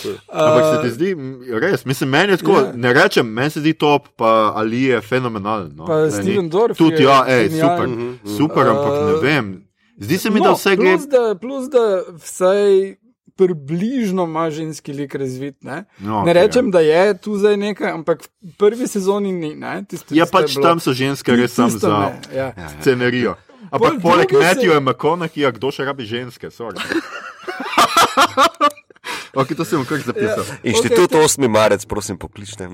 [0.01, 0.11] kul.
[0.29, 2.59] Ampak se ti zdi, m, res, mislim, meni je tako, Ja.
[2.59, 2.71] ja.
[2.75, 5.71] ne rečem, meni se zdi top, pa Ali je fenomenalen.
[5.73, 5.85] No.
[5.85, 8.31] Pa Lej, Steven Dorff Tudi, je ja, ej, super, Mhm, mhm.
[8.31, 9.67] super, ampak ne Uh, vem.
[9.97, 10.91] Zdi se mi, da vse gre.
[10.91, 12.95] plus, da, plus da vsaj
[13.35, 15.61] približno ima ženski lik razvit.
[15.61, 19.55] Ne, No, ne okej, rečem, da je tu zdaj nekaj, ampak v prvi sezoni ni.
[19.55, 22.53] Ne, tisto, Ja, je pač bilo- tam so ženske res sam tisto za ne, Ja.
[22.75, 23.35] scenerijo.
[23.65, 26.51] Ampak Pol poleg druge se- Matthewa McConaugheyja, kdo še rabi ženske?
[29.35, 30.45] Ok, to sem kar zapisal.
[30.63, 31.47] Inštitut 8.
[31.51, 32.69] marec, prosim, pokličite.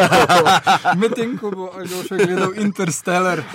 [1.00, 3.42] Medtem ko bo Aljoša gledal Interstellar.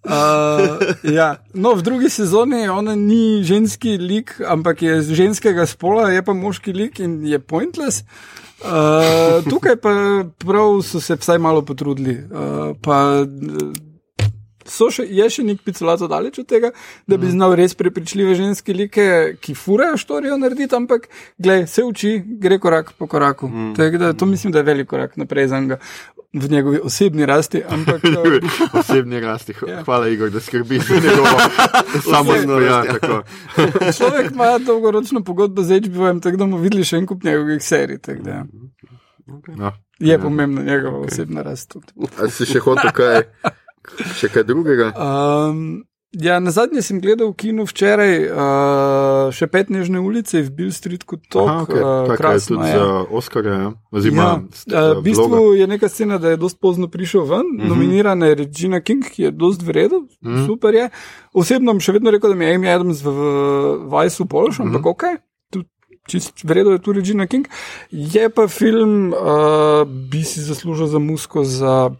[0.00, 1.36] Uh, ja.
[1.52, 6.32] No, v drugi sezoni ona ni ženski lik, ampak je z ženskega spola, je pa
[6.32, 8.06] moški lik in je pointless.
[8.60, 9.92] Uh, tukaj pa
[10.40, 12.16] prav so se vsaj malo potrudili.
[12.16, 13.26] Uh, pa,
[14.68, 16.72] še, je še nek picolato daleč od tega,
[17.08, 19.08] da bi znal res prepričljive ženske like,
[19.40, 21.08] ki furajo štorijo narediti, ampak
[21.38, 23.48] gled, se uči, gre korak po koraku.
[23.48, 23.98] Mm.
[23.98, 25.80] Da, to mislim, da je velik korak naprej za njega.
[26.32, 27.58] V njegovi osebni rasti.
[27.66, 28.04] Ampak,
[28.78, 29.54] osebni rasti.
[29.66, 29.80] Ja.
[29.82, 31.42] Hvala, Igor, da skrbi za njegovo
[32.14, 33.06] samozno rasti.
[33.98, 37.98] Človek ima dolgoročno pogodbo z HBO, tako da bomo videli še en kup njegovih serij.
[37.98, 38.44] Tak, ja.
[39.26, 39.56] okay.
[39.58, 39.72] no.
[39.98, 40.18] Je ja.
[40.18, 41.12] pomembna njegova okay.
[41.12, 41.74] osebna rast.
[42.30, 43.24] Si še hotel kaj?
[43.88, 44.90] Še kaj drugega?
[44.92, 50.50] Um, ja, na zadnje sem gledal v kinu včeraj, uh, še pet nežne ulice v
[50.52, 51.46] Bill Street kot to.
[51.64, 51.80] Okay.
[51.80, 52.74] Uh, krasno je.
[52.76, 53.70] Za Oscarja, ja.
[53.94, 54.26] Oziroma,
[54.68, 57.72] ja, uh, v bistvu je neka scena, da je dost pozno prišel ven, mm -hmm.
[57.72, 60.46] nominirana je Regina King, ki je dost vreden, mm -hmm.
[60.46, 60.90] super je.
[61.32, 64.80] Osebno bom še vedno rekel, da mi je Amy Adams v, v Vajsu boljši, ampak
[64.80, 64.90] mm -hmm.
[64.90, 65.04] ok.
[66.08, 67.46] Čist vredno je tu Regina King.
[67.90, 71.90] Je pa film, uh, bi si zaslužil za musko, za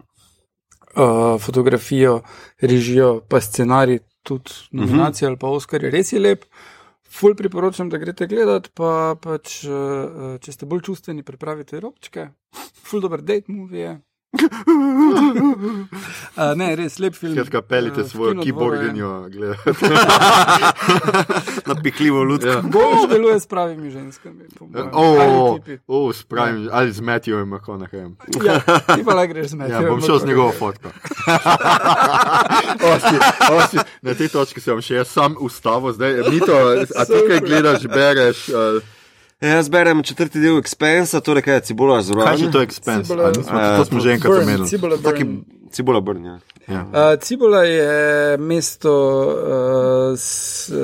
[0.95, 2.21] uh, fotografijo,
[2.61, 5.31] režijo, pa scenarij, tudi nominacije uh -huh.
[5.31, 6.45] ali pa Oscar, res je lep.
[7.11, 12.29] Ful priporočam, da greste gledat, pa pač, uh, če ste bolj čustveni, pripravite robčke.
[12.83, 13.99] Ful dober date movie.
[14.31, 14.39] Uh,
[16.55, 17.33] ne, res lep film.
[17.35, 19.71] Skratka, pelite uh, svojo keyboardinjo, gledate.
[21.69, 22.49] Napihljivo ljudsko.
[22.49, 22.61] Ja.
[22.61, 24.43] Bolj deluje s pravimi ženskami.
[24.91, 26.69] Oh, oh, s pravimi, ja.
[26.71, 28.15] ali z Matthewom McConaugheyem.
[28.45, 28.59] ja,
[28.95, 29.83] ti pa le greš z Matthewom.
[29.83, 30.87] Ja, bom šel z njegovo fotko.
[32.93, 33.15] osi,
[33.51, 36.55] osi, na tej točki sem še jaz sam ustavo, zdaj, Mito,
[36.95, 38.49] a ti kaj gledaš, bereš?
[38.49, 38.79] Uh,
[39.41, 42.27] Jaz berem četrti del Expensa, torej kaj je Cibola z Rokom.
[42.27, 43.03] Kaj je to Expense?
[43.03, 44.67] Cibola, uh, to smo že enkrat omenili.
[44.67, 45.25] Cibola, Taki,
[45.71, 46.39] Cibola Brn, ja.
[46.67, 46.81] Ja.
[46.81, 50.77] Uh, Cibola je mesto uh, s uh,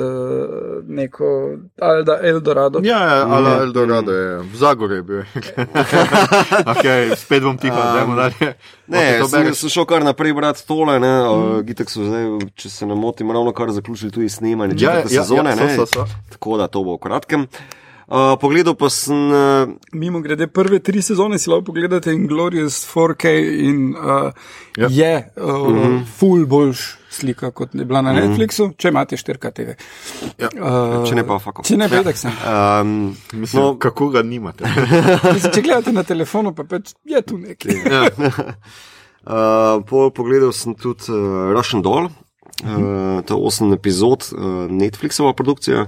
[0.88, 2.80] neko Alda Eldorado.
[2.82, 3.62] Ja, ja Alda mm.
[3.62, 5.22] Eldorado je v Zagorju bil.
[6.74, 8.52] okay, spet bom tiho, da um, dalje.
[8.86, 11.62] Ne, okay, sem, sem šel kar naprej brati tole, ne, mm.
[11.62, 15.54] uh, so zdaj, če se ne motim, ravno kar zaključili tudi snemanje ja, ja, sezone,
[15.54, 16.30] ja, so, so, so.
[16.34, 17.46] tako da to bo v kratkem.
[17.46, 17.76] Uh,
[18.40, 19.16] pogledal pa sem.
[19.16, 23.34] Uh, Mimo grede, prve tri sezone si lahko pogledate in Glorious 4K
[23.68, 24.32] in uh,
[24.78, 24.88] yep.
[24.90, 26.04] je uh, mm -hmm.
[26.18, 28.28] full boljš slika kot je bila na mm -hmm.
[28.28, 29.68] Netflixu, če imate 4K TV.
[30.38, 30.48] Ja.
[30.54, 31.62] Uh, če ne pa fako.
[31.62, 32.32] Če ne pa tak sem.
[32.80, 34.64] Um, mislim, no, kako ga nimate?
[35.34, 37.72] mislim, če gledate na telefonu, pa pač je tu nekaj.
[37.92, 38.02] ja.
[39.34, 42.10] uh, pogledal sem tudi uh, Russian Doll, uh,
[43.24, 45.86] to je osem epizod, uh, Netflixova produkcija.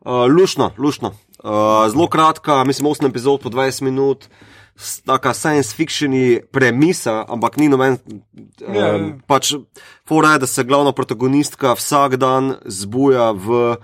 [0.00, 1.12] Uh, lušno, lušno.
[1.44, 4.28] Uh, zelo kratka, mislim, 8 epizod po 20 minut,
[5.06, 6.12] taka science fiction
[6.52, 7.96] premisa, ampak ni noben.
[7.96, 8.20] Um,
[8.74, 8.76] yeah.
[8.76, 9.12] Ja.
[9.26, 9.54] Pač,
[10.08, 13.76] fora je, da se glavna protagonistka vsak dan zbuja v,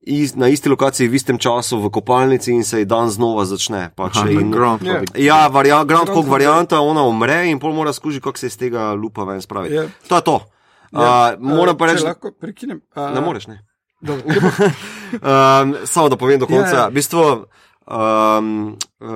[0.00, 3.90] iz, na isti lokaciji, v istem času, v kopalnici in se ji dan znova začne.
[3.96, 5.04] Pač, Aha, in, yeah.
[5.20, 9.28] Ja, varia, Groundhog varianta, ona umre in pol mora skuži, kako se iz tega lupa
[9.28, 9.76] ven spraviti.
[9.76, 9.92] Yeah.
[10.08, 10.38] To je to.
[10.92, 11.36] Uh, yeah.
[11.40, 12.80] Moram pa reči, da lahko prekinem.
[12.96, 13.60] Uh, ne moreš, ne
[14.02, 16.66] um, samo da povem do konca.
[16.66, 16.74] Yeah.
[16.74, 16.88] Ja, ja.
[16.88, 17.46] V bistvu,
[17.86, 19.08] um, uh,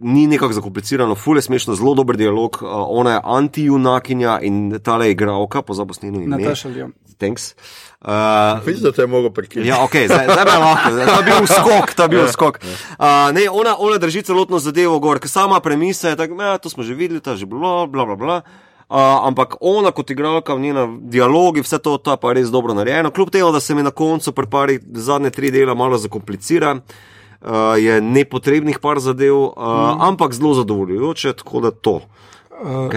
[0.00, 2.58] ni nekako zakomplicirano, fulje smešno, zelo dober dialog.
[2.62, 6.36] Uh, ona je anti-junakinja in ta le igralka, pozabo snimljeno ime.
[6.36, 6.92] Nataša Lyon.
[7.18, 7.54] Thanks.
[8.00, 9.68] Uh, Vidiš, da te je mogo prekiniti.
[9.68, 12.58] Ja, ok, zdaj, zdaj me lahko, zdaj je bil skok, ta bil yeah, skok.
[12.96, 16.72] Uh, ne, ona, ona drži celotno zadevo gor, ker sama premisa je tako, ja, to
[16.72, 18.36] smo že videli, ta že bilo, bla, bla, bla.
[18.40, 23.10] Uh, ampak ona kot igralka, njena dialogi, vse to, to je pa res dobro narejeno.
[23.10, 27.50] Kljub temu, da se mi na koncu pri parih zadnje tri dela malo zakomplicira, uh,
[27.78, 30.02] je nepotrebnih par zadev, uh, mm.
[30.10, 32.00] ampak zelo zadovoljujoče, tako da to.
[32.02, 32.29] Uh,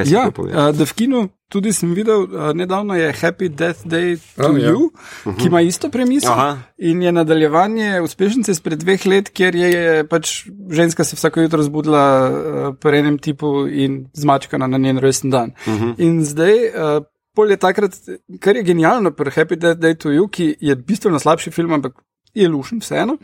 [0.06, 4.49] ja, uh, da v kinu tudi sem videl, uh, nedavno je Happy Death Day to
[4.49, 4.90] oh, You,
[5.26, 5.35] ja.
[5.38, 6.57] ki ima isto premiso Aha.
[6.77, 10.34] in je nadaljevanje uspešnice izpred dveh let, kjer je, je pač
[10.69, 15.53] ženska se vsako jutro zbudila uh, po enem tipu in zmačkana na njen rojsten dan.
[15.68, 15.84] Uh mhm.
[15.84, 15.95] -huh.
[15.98, 16.53] In zdaj.
[16.53, 17.03] Uh,
[17.35, 17.95] Pol je takrat,
[18.40, 21.94] kar je genialno pri Happy Death Day to You, ki je bistveno slabši film, ampak
[22.34, 23.18] je lušen, vseeno.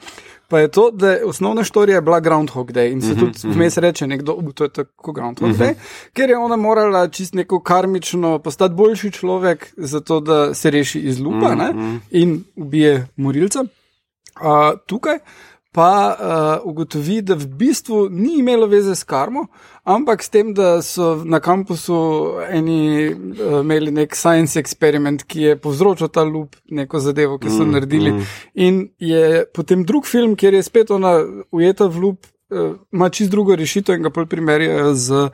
[0.50, 3.40] Pa je to, da je osnovna štorija bila Groundhog Day in se uh -huh, tudi
[3.40, 3.56] -huh.
[3.56, 5.60] vmes reče, nekdo, uh, to je tako Groundhog uh -huh.
[5.60, 5.74] Day,
[6.14, 11.20] ker je ona morala čist neko karmično postati boljši človek, zato da se reši iz
[11.20, 12.00] lupa uh -huh.
[12.12, 13.60] in ubije morilca.
[13.60, 15.18] Uh, tukaj
[15.72, 19.46] pa uh, ugotovi, da v bistvu ni imelo veze s karmo,
[19.84, 22.00] ampak s tem, da so na kampusu
[22.50, 22.80] eni
[23.10, 27.72] uh, imeli nek science experiment, ki je povzročil ta lup, neko zadevo, ki so mm,
[27.78, 28.12] naredili.
[28.12, 28.34] Mm.
[28.66, 31.20] In je potem drug film, kjer je spet ona
[31.52, 35.30] ujeta v lup, uh, ima čist drugo rešitev in ga pol primerjajo z.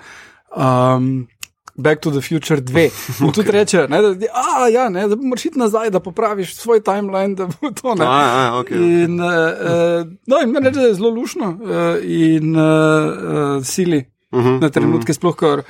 [0.56, 1.28] Um,
[1.78, 2.80] Back to the Future 2.
[2.80, 2.90] In
[3.28, 3.34] okay.
[3.34, 7.36] tudi reče, ne, da, a, ja, ne, da moraš iti nazaj, da popraviš svoj timeline,
[7.36, 8.06] da bo to ne.
[8.06, 9.04] A, a, okay.
[9.04, 13.66] In, uh, uh, no, in meni reče, da je zelo lušno uh, in uh, uh,
[13.66, 15.18] sili uh -huh, na trenutke, uh -huh.
[15.18, 15.62] sploh kar,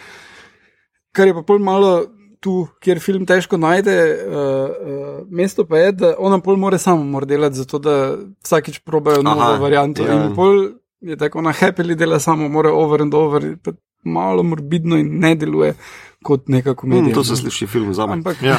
[1.12, 2.06] kar je pa pol malo.
[2.40, 7.26] Tu, kjer film težko najde, uh, uh, mesto pa je, da ona pol more samo
[7.26, 10.06] delati, zato da vsakič probajo novo varianto.
[10.06, 10.14] Ja.
[10.14, 10.70] In pol
[11.02, 13.56] je tako, ona happily dela samo, mora over and over,
[14.06, 15.74] malo morbidno in ne deluje
[16.26, 17.12] kot neka komedija.
[17.12, 18.14] Mm, to se sliši film za me.
[18.14, 18.58] Ampak, ja.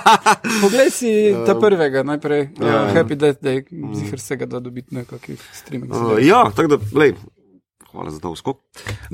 [0.62, 2.80] poglej si ta prvega, najprej uh, ja.
[2.94, 3.94] Happy Death Day, mm.
[3.94, 5.92] zihar se ga da dobiti nekakšnih streaming.
[5.92, 7.16] Uh, ja, tako da, lej.
[7.94, 8.58] Hvala za ta uskok.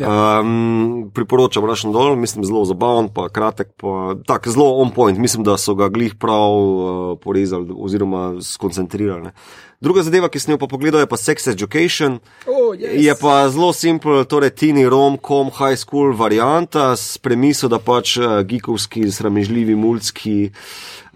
[0.00, 0.40] Ja.
[0.40, 5.18] Um, priporočam Russian Doll, mislim, zelo zabaven, pa kratek, pa tak, zelo on point.
[5.20, 9.28] Mislim, da so ga glih prav uh, porezali oziroma skoncentrirali.
[9.28, 9.34] Ne.
[9.80, 12.18] Druga zadeva, ki sem jo pa pogledal, je pa Sex Education.
[12.44, 13.00] Oh, yes.
[13.00, 18.42] Je pa zelo simpel, torej tini rom-com high school varianta s premiso, da pač uh,
[18.44, 20.50] geekovski, sramežljivi, mulski,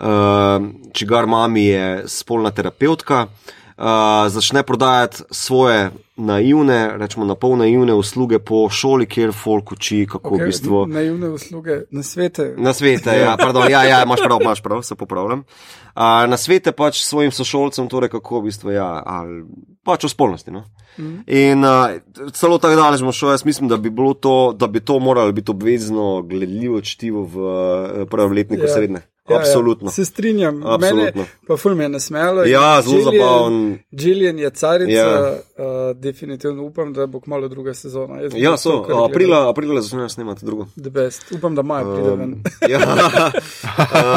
[0.01, 0.65] uh,
[0.97, 8.39] čigar mami je spolna terapeutka, uh, začne prodajati svoje naivne, rečemo na pol naivne usluge
[8.39, 10.83] po šoli, kjer folk uči, kako okay, v bistvu.
[10.87, 12.55] Naivne usluge, na svete.
[12.57, 15.43] Na svete, ja, pardon, ja, ja, imaš prav, imaš prav, se popravljam.
[15.95, 19.43] Uh, na svete pač svojim sošolcem, torej kako v bistvu, ja, ali
[19.87, 20.55] pač o spolnosti.
[20.55, 20.65] No?
[20.99, 21.25] Mm.
[21.27, 21.99] In uh,
[22.35, 25.51] celo tako daleč smo šli, jaz mislim, da bi, to, da bi to moralo biti
[25.51, 28.75] obvezno gledljivo čtivo v uh, prvem letniku ja.
[28.75, 29.03] srednje.
[29.29, 29.87] Ja, ja, Absolutno.
[29.87, 31.05] Ja, se strinjam, Absolutno.
[31.05, 32.45] mene pa ful me je nasmejalo.
[32.45, 33.79] Ja, zelo zabaven.
[33.91, 35.33] Jillian je carica, ja.
[35.33, 38.21] uh, definitivno upam, da bo kmalo druga sezona.
[38.35, 40.67] Ja, so, to, aprila, aprila začnejo snemati drugo.
[40.83, 42.33] The best, upam, da maja pride ven.
[42.33, 42.43] Um,
[42.73, 42.81] ja,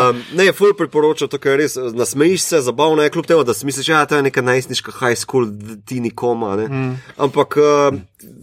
[0.10, 3.66] um, ne, ful priporoča, to je res, nasmejiš se, zabavno je, kljub temu, da si
[3.66, 5.48] misliš, ja, to je neka najstniška high school,
[5.86, 6.68] ti nikoma, ne.
[6.68, 6.94] Mm.
[7.18, 7.56] Ampak.
[7.58, 8.00] Uh,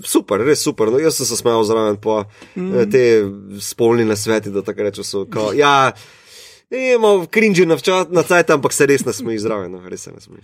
[0.07, 0.87] Super, res super.
[0.87, 2.21] No, jaz sem se smejal zraven po
[2.55, 2.85] mm.
[2.93, 3.01] te
[3.61, 5.05] spolni nasveti, da tako rečem.
[5.59, 5.91] Ja,
[6.75, 7.77] Imamo krinži na,
[8.11, 10.43] na cajt, ampak se res ne smeji zraven, no, res se ne smeji.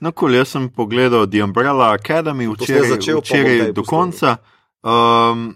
[0.00, 4.36] No, kol, jaz sem pogledal The Umbrella Academy včeraj, začel, včeraj do konca.
[4.86, 5.54] Um,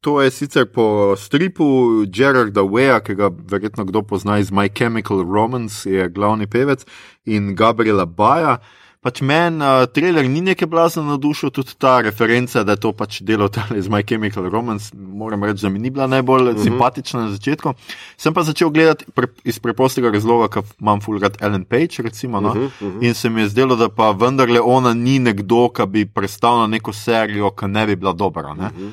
[0.00, 5.24] to je sicer po stripu Gerarda Weja, ki ga verjetno kdo pozna iz My Chemical
[5.24, 6.84] Romance, je glavni pevec,
[7.24, 8.58] in Gabriela Baja.
[9.06, 13.20] Pač meni uh, trailer ni nekaj blazno navdušil, tudi ta referenca, da je to pač
[13.22, 13.46] delo
[13.78, 16.58] iz My Chemical Romance, moram reči, da mi ni bila najbolj uh mhm.
[16.58, 16.64] -huh.
[16.64, 17.74] simpatična na začetku.
[18.16, 22.48] Sem pa začel gledati pre, iz preprostega razloga, ker imam fulgrat Ellen Page, recimo, no?
[22.48, 23.06] uh -huh, uh -huh.
[23.06, 26.66] in se mi je zdelo, da pa vendarle ona ni nekdo, ki bi prestal na
[26.66, 28.54] neko serijo, ki ne bi bila dobra.
[28.54, 28.66] Ne?
[28.66, 28.88] Uh -huh.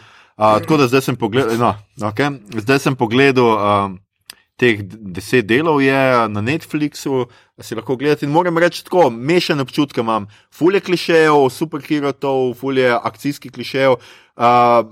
[0.56, 2.40] uh, tako da zdaj sem pogledal, no, okay?
[2.62, 3.46] zdaj sem pogledal.
[3.46, 4.03] Uh,
[4.64, 6.00] teh deset delov je
[6.32, 7.28] na Netflixu,
[7.60, 8.26] si lahko gledate.
[8.26, 13.98] In moram reči tako, mešane občutke imam, fulje klišejev, superherotov, fulje akcijskih klišejev.
[14.36, 14.92] Uh,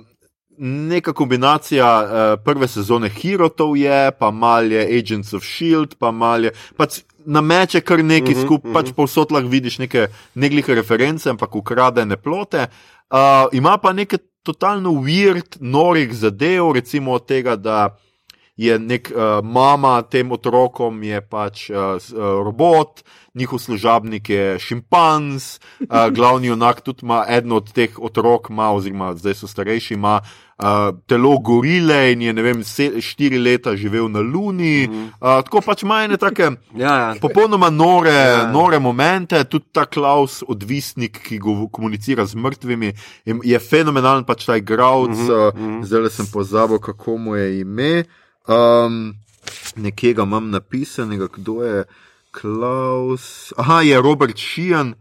[0.62, 2.10] Neka kombinacija uh,
[2.46, 6.52] prve sezone Herotov je, pa malo je Agents of Shield, pa malo je.
[6.78, 8.82] Pač na meče kar nekaj mhm, skupaj, uh -huh.
[8.82, 12.68] pač povsod lahko vidiš neke neglike reference, ampak ukradene plote.
[13.10, 17.98] Uh, ima pa nekaj totalno weird, norih zadev, recimo od tega, da
[18.62, 21.98] je nek uh, mama tem otrokom, je pač uh,
[22.46, 23.02] robot,
[23.34, 29.16] njihov služabnik je šimpanz, uh, glavni junak tudi ima, eden od teh otrok ima, oziroma
[29.16, 34.20] zdaj so starejši, ima uh, telo gorile in je vem, se, štiri leta živel na
[34.20, 34.86] Luni.
[34.88, 36.52] Uh, tako pač ima ene take
[36.84, 37.12] ja, ja.
[37.22, 38.48] popolnoma nore, ja.
[38.52, 42.94] nore momente, tudi ta Klaus, odvisnik, ki go komunicira z mrtvimi,
[43.26, 45.86] je fenomenalen, pač ta igravc, uh -huh, uh -huh.
[45.86, 48.04] zdaj le sem pozabil, kako mu je ime.
[48.48, 49.14] Um,
[49.76, 51.84] nekje ga imam napisanega, kdo je
[52.32, 53.54] Klaus.
[53.58, 54.94] Aha, je Robert Sheehan,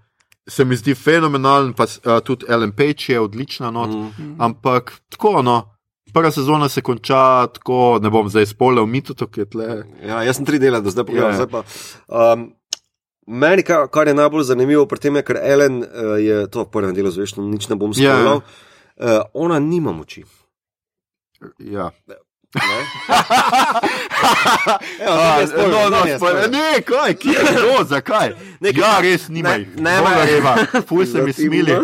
[0.48, 3.70] se mi zdi fenomenalen, pa uh, tudi Ellen Page je odlična.
[3.70, 4.36] Not, mm.
[4.38, 5.76] Ampak tako, no.
[6.12, 9.84] Prva sezona se konča tako, ne bom zdaj spolil, mi to je tle.
[10.02, 11.38] Ja, jaz sem tri dela, do zdaj pogledal.
[11.38, 11.46] Ja.
[11.46, 11.62] Pa,
[12.08, 12.48] um,
[13.26, 16.70] meni, kar, kar je najbolj zanimivo pri tem, je, ker Ellen uh, je to v
[16.72, 18.26] prvem delu zvešno, nič ne bom spomnil.
[18.26, 18.34] Ja.
[18.98, 20.24] Uh, ona nima moči.
[21.62, 21.92] Ja.
[22.52, 22.60] Ne,
[25.00, 26.04] Evo, A, no, no,
[26.48, 28.32] ne, kaj, kje je to, zakaj?
[28.60, 29.58] Nekaj- Ja, res nimaj.
[29.76, 30.26] Ne, ne, ne.
[30.26, 31.76] reva, fuj se mi smili.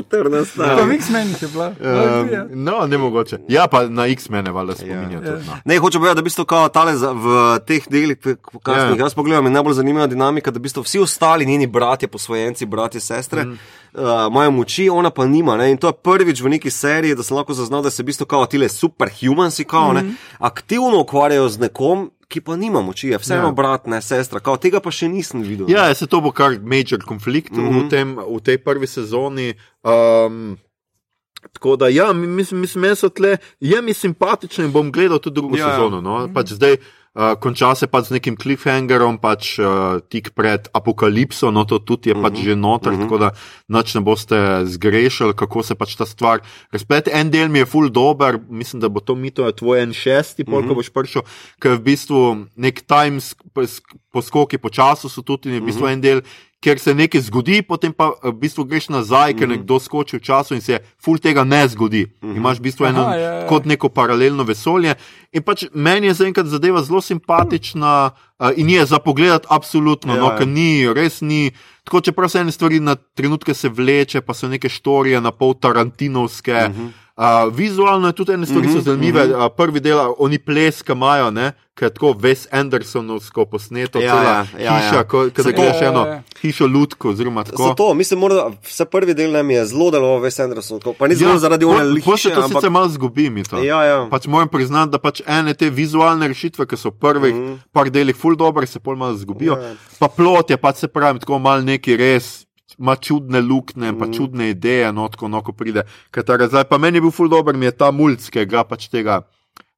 [0.57, 1.69] Pa v X-menih je bila.
[1.71, 2.45] Um, Ja.
[2.51, 3.39] no, ne mogoče.
[3.49, 5.13] Ja, pa na X-mene valjda spominja.
[5.13, 5.21] Ja.
[5.23, 5.57] tudi, no.
[5.65, 7.27] Ne, hoče povedati, da v bistvu kao tale v
[7.61, 8.35] teh delih, ki
[8.67, 8.89] Ja.
[8.89, 12.67] jih jaz pogledam, je najbolj zanimiva dinamika, da v bistvu vsi ostali njeni bratje, posvojenci,
[12.67, 13.59] bratje, sestre, mm.
[13.97, 15.57] Uh, imajo moči, ona pa nima.
[15.57, 15.71] Ne?
[15.71, 18.27] In to je prvič v neki seriji, da sem lahko zaznal, da se v bistvu
[18.27, 20.15] kao tile superhumansi kao, mm.
[20.39, 23.53] aktivno ukvarjajo z nekom, ki pa nima moči, je vseeno Ja.
[23.53, 25.71] brat, ne sestra, kao tega pa še nisem videl.
[25.71, 27.87] Ja, se to bo kar major konflikt mm -hmm.
[27.87, 29.55] v, tem, v tej prvi sezoni.
[29.83, 30.59] Um,
[31.53, 35.19] tako da, ja, mi- mislim, mislim, jaz so tle, je mi simpatičen in bom gledal
[35.19, 35.75] tudi drugo Ja, ja, ja.
[35.75, 36.01] sezono.
[36.01, 36.29] No?
[36.35, 36.77] Pač zdaj,
[37.17, 42.11] Uh, konča se pač z nekim cliffhangerom, pač uh, tik pred apokalipso, no to tudi
[42.13, 42.45] je pač Mhm.
[42.45, 43.03] že noter, uh -huh.
[43.03, 43.31] tako da
[43.69, 44.37] noč ne boste
[44.67, 46.41] zgrešili, kako se pač ta stvar
[46.73, 47.11] razplete.
[47.15, 50.59] En del mi je full dober, mislim, da bo to mito tvoj en šesti, pol,
[50.59, 50.69] uh -huh.
[50.69, 51.23] ko boš prišel,
[51.61, 55.61] ker je v bistvu nek time sk- sk- poskoki po času so tudi in je
[55.61, 55.93] v bistvu uh -huh.
[55.93, 56.21] en del.
[56.65, 60.57] Ker se nekaj zgodi, potem pa v bistvu greš nazaj, ker nekdo skoči v času
[60.57, 62.07] in se ful tega ne zgodi.
[62.25, 63.47] Imaš v bistvu eno, Aha, ja, ja.
[63.47, 64.97] kot neko paralelno vesolje.
[65.37, 70.21] In pač meni je zaenkrat zadeva zelo simpatična uh, in je za pogled, absolutno, Ja,
[70.21, 70.39] no, ja.
[70.41, 71.53] ker ni, res ni.
[71.85, 75.55] Tako, čeprav se ene stvari na trenutke se vleče, pa so neke štorije, na pol
[75.55, 76.57] tarantinovske.
[76.57, 76.91] Uh -huh.
[77.17, 79.25] Uh, vizualno je tudi ene stvari uh -huh, so zanimive.
[79.25, 79.47] Uh -huh.
[79.47, 84.47] uh, prvi del, oni pleska imajo, ne, ker je tako Wes Andersonovsko posneto, Ja, ja,
[84.59, 85.05] ja, hiša, ja.
[85.05, 86.23] ko, ko da Zato- gledaš eno Ja, ja.
[86.41, 87.69] hišo lutko, oziroma tako.
[87.69, 91.33] Zato, mislim, morda, vse prvi del nam je zelo deloval, Wes Anderson, pa ni zelo
[91.33, 93.63] ja, zaradi one po še liče, to ampak sicer malo zgubi mi to.
[93.63, 94.09] Ja, ja.
[94.11, 97.59] Pač moram priznati, da pač ene te vizualne rešitve, ki so v prvih mm -hmm.
[97.73, 99.57] par delih ful dobro, se pol malo zgubijo.
[99.57, 99.65] Mhm.
[99.65, 99.75] Ja.
[99.99, 102.46] Pa plot je pač se pravi tako mal neki res.
[102.79, 105.87] Ma čudne luknje, pa čudne ideje, no, tako no, ko pride.
[106.13, 108.91] Katera, zdaj, pa meni je bil ful dober, mi je ta mulj, ki ga pač
[108.93, 109.23] tega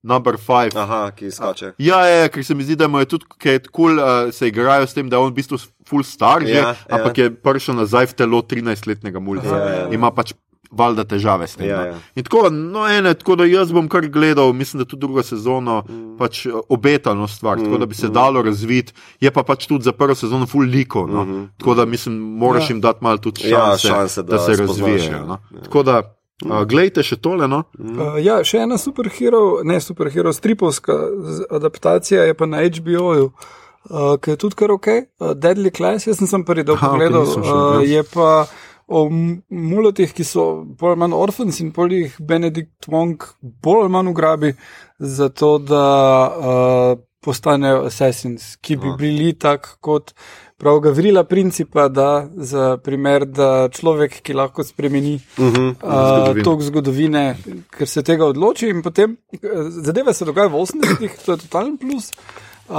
[0.02, 0.74] number five.
[0.78, 1.72] Aha, ki skače.
[1.82, 4.50] Ja, je, ker se mi zdi, da mu je tudi, ker je cool, uh, se
[4.50, 6.98] igrajo s tem, da je on v bistvu full star, že, Ja, ja, ja.
[6.98, 9.46] ampak je prišel nazaj v telo 13-letnega mulja.
[9.46, 9.88] Ja, ja, ja.
[9.94, 10.34] Ima pač
[10.70, 11.68] valjda težave s tem.
[11.68, 11.86] Ja, no.
[11.86, 11.98] ja.
[12.14, 15.82] In tako, no, ene, tako da jaz bom kar gledal, mislim, da tudi drugo sezono,
[15.88, 16.16] mm.
[16.18, 18.12] pač eh, obetano stvar, mm, tako da bi se mm.
[18.12, 21.06] dalo razviti, je pa pač tudi za prvo sezono full liko.
[21.06, 21.24] No.
[21.24, 21.48] Mm -hmm.
[21.58, 22.64] Tako da mislim, moraš Ja.
[22.64, 22.74] ja.
[22.74, 25.16] jim dati malo tudi Ja, šanse, šanse, da da, se spoznaš, razvijajo.
[25.16, 25.24] ja.
[25.24, 25.38] No.
[25.64, 26.02] Tako da,
[26.44, 27.48] uh, glejte še tole.
[27.48, 27.62] No.
[27.78, 30.92] Uh, ja, še ena superhero, ne superhero, stripovska
[31.50, 33.32] adaptacija je pa na HBO-ju.
[33.88, 37.24] Uh, ki je tudi kar ok, uh, Deadly Class, jaz sem sem Aha, ok, pogledal,
[37.24, 38.44] še uh, je pa
[38.88, 39.08] o
[39.48, 44.12] mulotih, ki so bolj ali manj orfans in pol jih Benedikt Wong bolj ali manj
[44.14, 44.54] ugrabi,
[44.98, 45.84] zato da
[46.28, 50.14] uh, postanejo assassins, ki bi bili tak kot
[50.58, 55.68] prav Gavrila Principa, da za primer, da človek, ki lahko spremeni Uh -huh.
[56.36, 57.36] uh, tok zgodovine,
[57.70, 59.38] ker se tega odloči in potem eh,
[59.68, 62.12] zadeve se dogajajo v 80-ih, to je totalen plus.
[62.68, 62.74] Uh,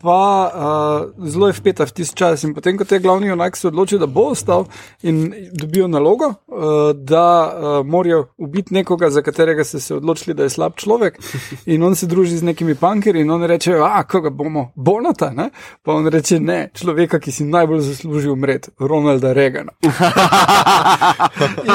[0.00, 3.68] pa uh, zelo je vpeta v tisti čas, in potem, ko te glavni junak se
[3.68, 4.64] odloči, da bo ostal
[5.02, 10.42] in dobijo nalogo, uh, da uh, morajo ubiti nekoga, za katerega so se odločili, da
[10.42, 11.18] je slab človek,
[11.72, 15.50] in on se druži z nekimi pankerji, in oni rečejo, a koga bomo, Bonata, ne?
[15.82, 19.72] pa on reče ne, človeka, ki si najbolj zasluži umreti, Ronalda Regana.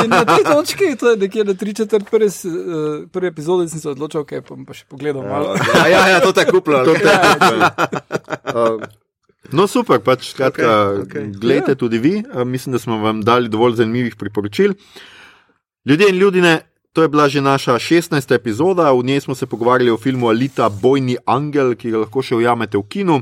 [0.04, 3.80] In na tej točki, to je nekje na tri četrt prve, eh, prve epizode, sem
[3.80, 5.54] se odločil, ok, pa bom pa še pogledal malo.
[5.76, 8.84] Ja, ja, ja, to te je Uh,
[9.50, 11.24] No, super, pač skratka, okay, okay.
[11.34, 12.14] gledajte tudi vi.
[12.46, 14.74] Mislim, da smo vam dali dovolj zanimivih priporočil.
[15.86, 16.60] Ljudje in ljudje,
[16.94, 18.36] to je bila že naša 16.
[18.36, 22.36] epizoda, v njej smo se pogovarjali o filmu Alita Bojni angel, ki ga lahko še
[22.36, 23.22] ujamete v kinu,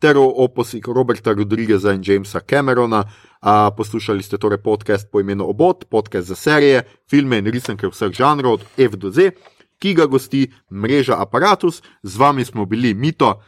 [0.00, 3.04] ter o oposih Roberta Rodrigueza in Jamesa Camerona.
[3.38, 8.10] A, poslušali ste torej podcast po imenu Obot, podcast za serije, filme in risanke vseh
[8.10, 9.30] žanrov od F do Z,
[9.78, 11.82] ki ga gosti mreža Apparatus.
[12.02, 13.38] Z vami smo bili Mito.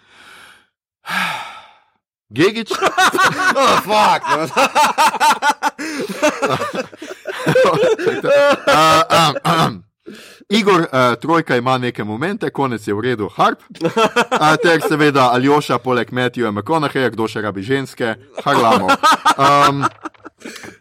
[2.33, 2.71] Gigič,
[3.57, 4.23] Oh, fuck.
[8.67, 9.85] Uh, um, um.
[10.51, 10.89] Igor, uh,
[11.21, 13.59] trojka ima neke momente, konec je v redu, harp.
[13.81, 13.91] Uh,
[14.63, 18.15] ter seveda Aljoša, poleg Matthewa McConaugheyja, kdo še rabi ženske,
[18.45, 18.89] harlamo.
[19.39, 19.85] Um,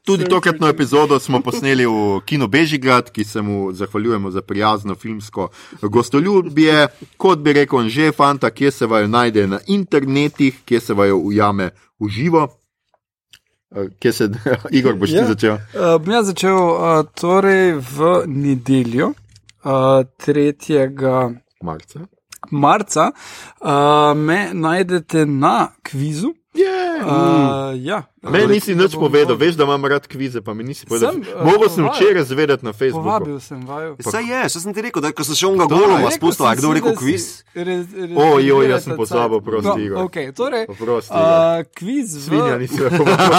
[0.05, 5.49] tudi tokratno epizodo smo posneli v Kino Bežigrad, ki se mu zahvaljujemo za prijazno filmsko
[5.83, 6.87] gostoljubje.
[7.17, 11.69] Kot bi rekel, že fanta, kje se vajo najde na internetih, kje se vajo ujame
[11.99, 12.47] v živo.
[13.69, 14.29] Uh, Kje se,
[14.71, 15.27] Igor, boš ti Ja.
[15.27, 15.59] začel?
[15.71, 19.11] Uh, bom jaz začel uh, torej v nedeljo,
[19.65, 20.53] uh, 3.
[21.61, 22.07] Marca.
[22.51, 23.11] marca,
[23.61, 26.33] uh, me najdete na kvizu.
[26.55, 27.05] Yeah.
[27.05, 31.13] Uh, ja, Meni nisi nič povedal, veš, da imam rad kvize, pa mi nisi povedal.
[31.13, 33.07] Sem, eh, Mogoče sem včeraj zvedeti na Facebooku.
[33.07, 33.95] Povabil sem vaju.
[34.03, 36.73] Saj je, še sem ti rekel, da ko sem še onga goloma spustil, a kdo
[36.75, 37.47] rekel kviz?
[38.19, 39.97] O, joj, jaz sem pozabil, prosti, no, Igor.
[40.03, 42.23] okay, torej, Oprosti, uh, kviz v...
[42.27, 43.31] Svinja nisi me povabil.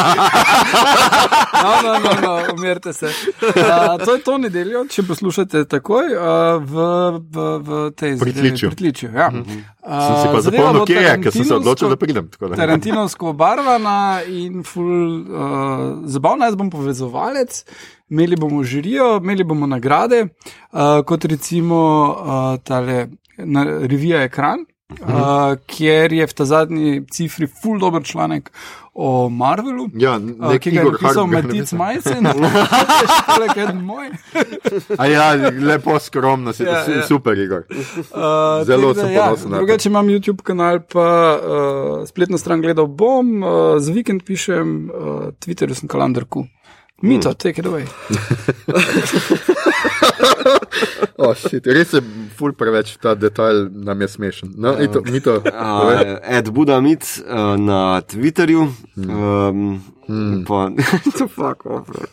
[1.61, 3.07] No, no, no, no umirite se.
[3.07, 6.75] Uh, to je to nedeljo, če poslušate takoj uh, v,
[7.21, 8.73] v, v tej Pritličju.
[8.73, 9.29] pritličju ja.
[9.29, 9.45] uh,
[9.85, 12.29] Sem si pa zapomnil, kje je, ker sem se odločil, da pridem.
[12.33, 12.57] tako da.
[12.57, 14.91] Tarantinovsko obarvana in ful
[15.21, 16.51] uh, zabavna.
[16.51, 17.63] Jaz bom povezovalec,
[18.11, 21.81] imeli bomo žirijo, imeli bomo nagrade, uh, kot recimo
[22.11, 24.65] uh, tale na, revija Ekran.
[24.91, 28.51] Uh, kjer je v ta zadnji cifri ful dober članek
[28.95, 31.73] o Marvelu, Ja, uh, ki ga je napisal Matic.
[31.73, 34.11] Majcen, škola, ker je moj.
[34.99, 37.07] A ja, lepo skromno si, Ja, si ja.
[37.07, 37.63] super, Igor.
[37.71, 39.57] Uh, Zelo da, sem ja, ponosen to.
[39.57, 43.49] Drugače imam YouTube kanal, pa uh, spletno stran gledal bom, uh,
[43.79, 46.47] za vikend pišem, uh, Twitterju sem kalendarku.
[47.03, 47.87] Mito, take it away.
[51.21, 52.01] Oh, shit, res je
[52.33, 54.55] ful preveč ta detajl, nam je smešen.
[54.57, 54.81] No, Ja.
[54.81, 55.35] in to, mi to.
[55.37, 58.73] Uh, Ed Budamit uh, na Twitterju.
[58.97, 60.45] Um, hmm.
[60.45, 60.71] pa,
[61.19, 61.85] to fuck off.
[61.87, 62.09] bro.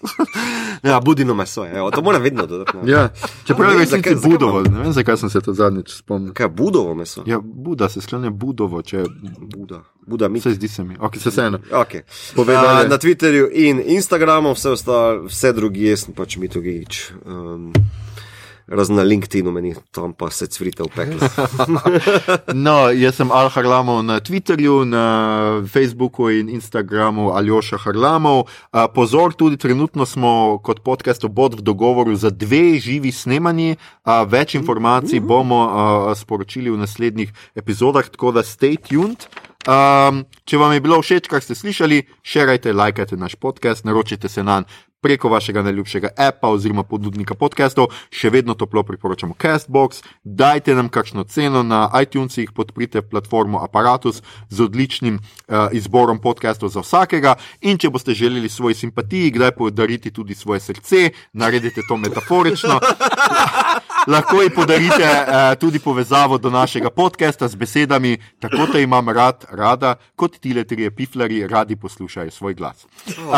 [0.83, 2.77] ja, budino meso, evo, to moram vedno dodati.
[2.85, 3.09] Ja,
[3.45, 6.33] čeprav je res zakaj- niti zakaj budovo, ne vem, zakaj sem se to zadnjič spomnil.
[6.33, 7.23] Kaj je budovo meso?
[7.25, 9.03] Ja, Buda se sklene budovo, če
[9.47, 9.81] Buda.
[10.01, 10.43] Budamit.
[10.43, 10.95] se zdi se mi.
[10.99, 11.59] Ok, se vseeno.
[11.71, 12.01] Okay.
[12.35, 12.89] Povej Uh, dalje.
[12.89, 17.11] na Twitterju in Instagramu, vse, ostalo, vse drugi, jaz pač Mito Gič.
[17.25, 17.71] Um,
[18.67, 21.19] Razen na LinkedInu, meni tam pa se cvrite v peklo.
[22.67, 25.05] No, jaz sem Al Harlamov na Twitterju, na
[25.63, 28.51] Facebooku in Instagramu Aljoša Harlamov.
[28.71, 33.79] A, Pozor, tudi trenutno smo kot podcast obod v dogovoru za dve živi snemanji.
[34.03, 35.69] A, Več informacij bomo a,
[36.15, 39.29] sporočili v naslednjih epizodah, tako da stay tuned.
[39.67, 44.39] Um, če vam je bilo všeč, kar ste slišali, širite, lajkajte naš podcast, naročite se
[44.39, 44.63] nam
[45.01, 51.23] preko vašega najljubšega appa oziroma ponudnika podcastov, še vedno toplo priporočamo Castbox, dajte nam kakšno
[51.23, 57.35] ceno na iTunesih, podprite platformo Apparatus z odličnim uh, izborom podcastov za vsakega.
[57.61, 62.79] In če boste želeli svoji simpatiji kdaj podariti tudi svoje srce, naredite to metaforično.
[64.07, 69.45] Lahko ji podarite uh, tudi povezavo do našega podcasta z besedami: Tako te imam rad,
[69.51, 72.85] rada, kot ti le trije piflari radi poslušajo svoj glas.
[73.07, 73.33] Uh,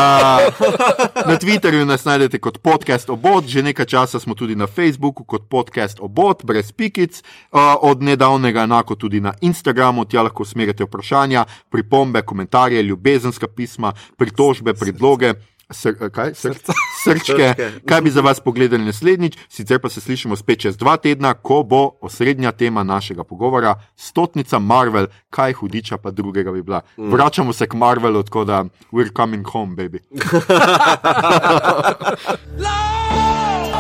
[1.29, 5.49] na Twitterju nas najdete kot podcast obot, že nekaj časa smo tudi na Facebooku kot
[5.49, 11.45] podcast obot, brez pikic, uh, od nedavnega enako tudi na Instagramu, tja lahko usmerjate vprašanja,
[11.69, 15.33] pripombe, komentarje, ljubezenska pisma, pritožbe, predloge.
[15.71, 16.33] Sr, eh, kaj?
[16.33, 16.55] Sr,
[17.03, 17.55] srčke,
[17.85, 21.63] kaj bi za vas pogledali naslednjič, sicer pa se slišimo spet čez dva tedna, ko
[21.63, 26.81] bo osrednja tema našega pogovora stotnica Marvel, kaj hudiča pa drugega bi bila.
[26.97, 29.99] Vračamo se k Marvelu, tako da we're coming home, baby.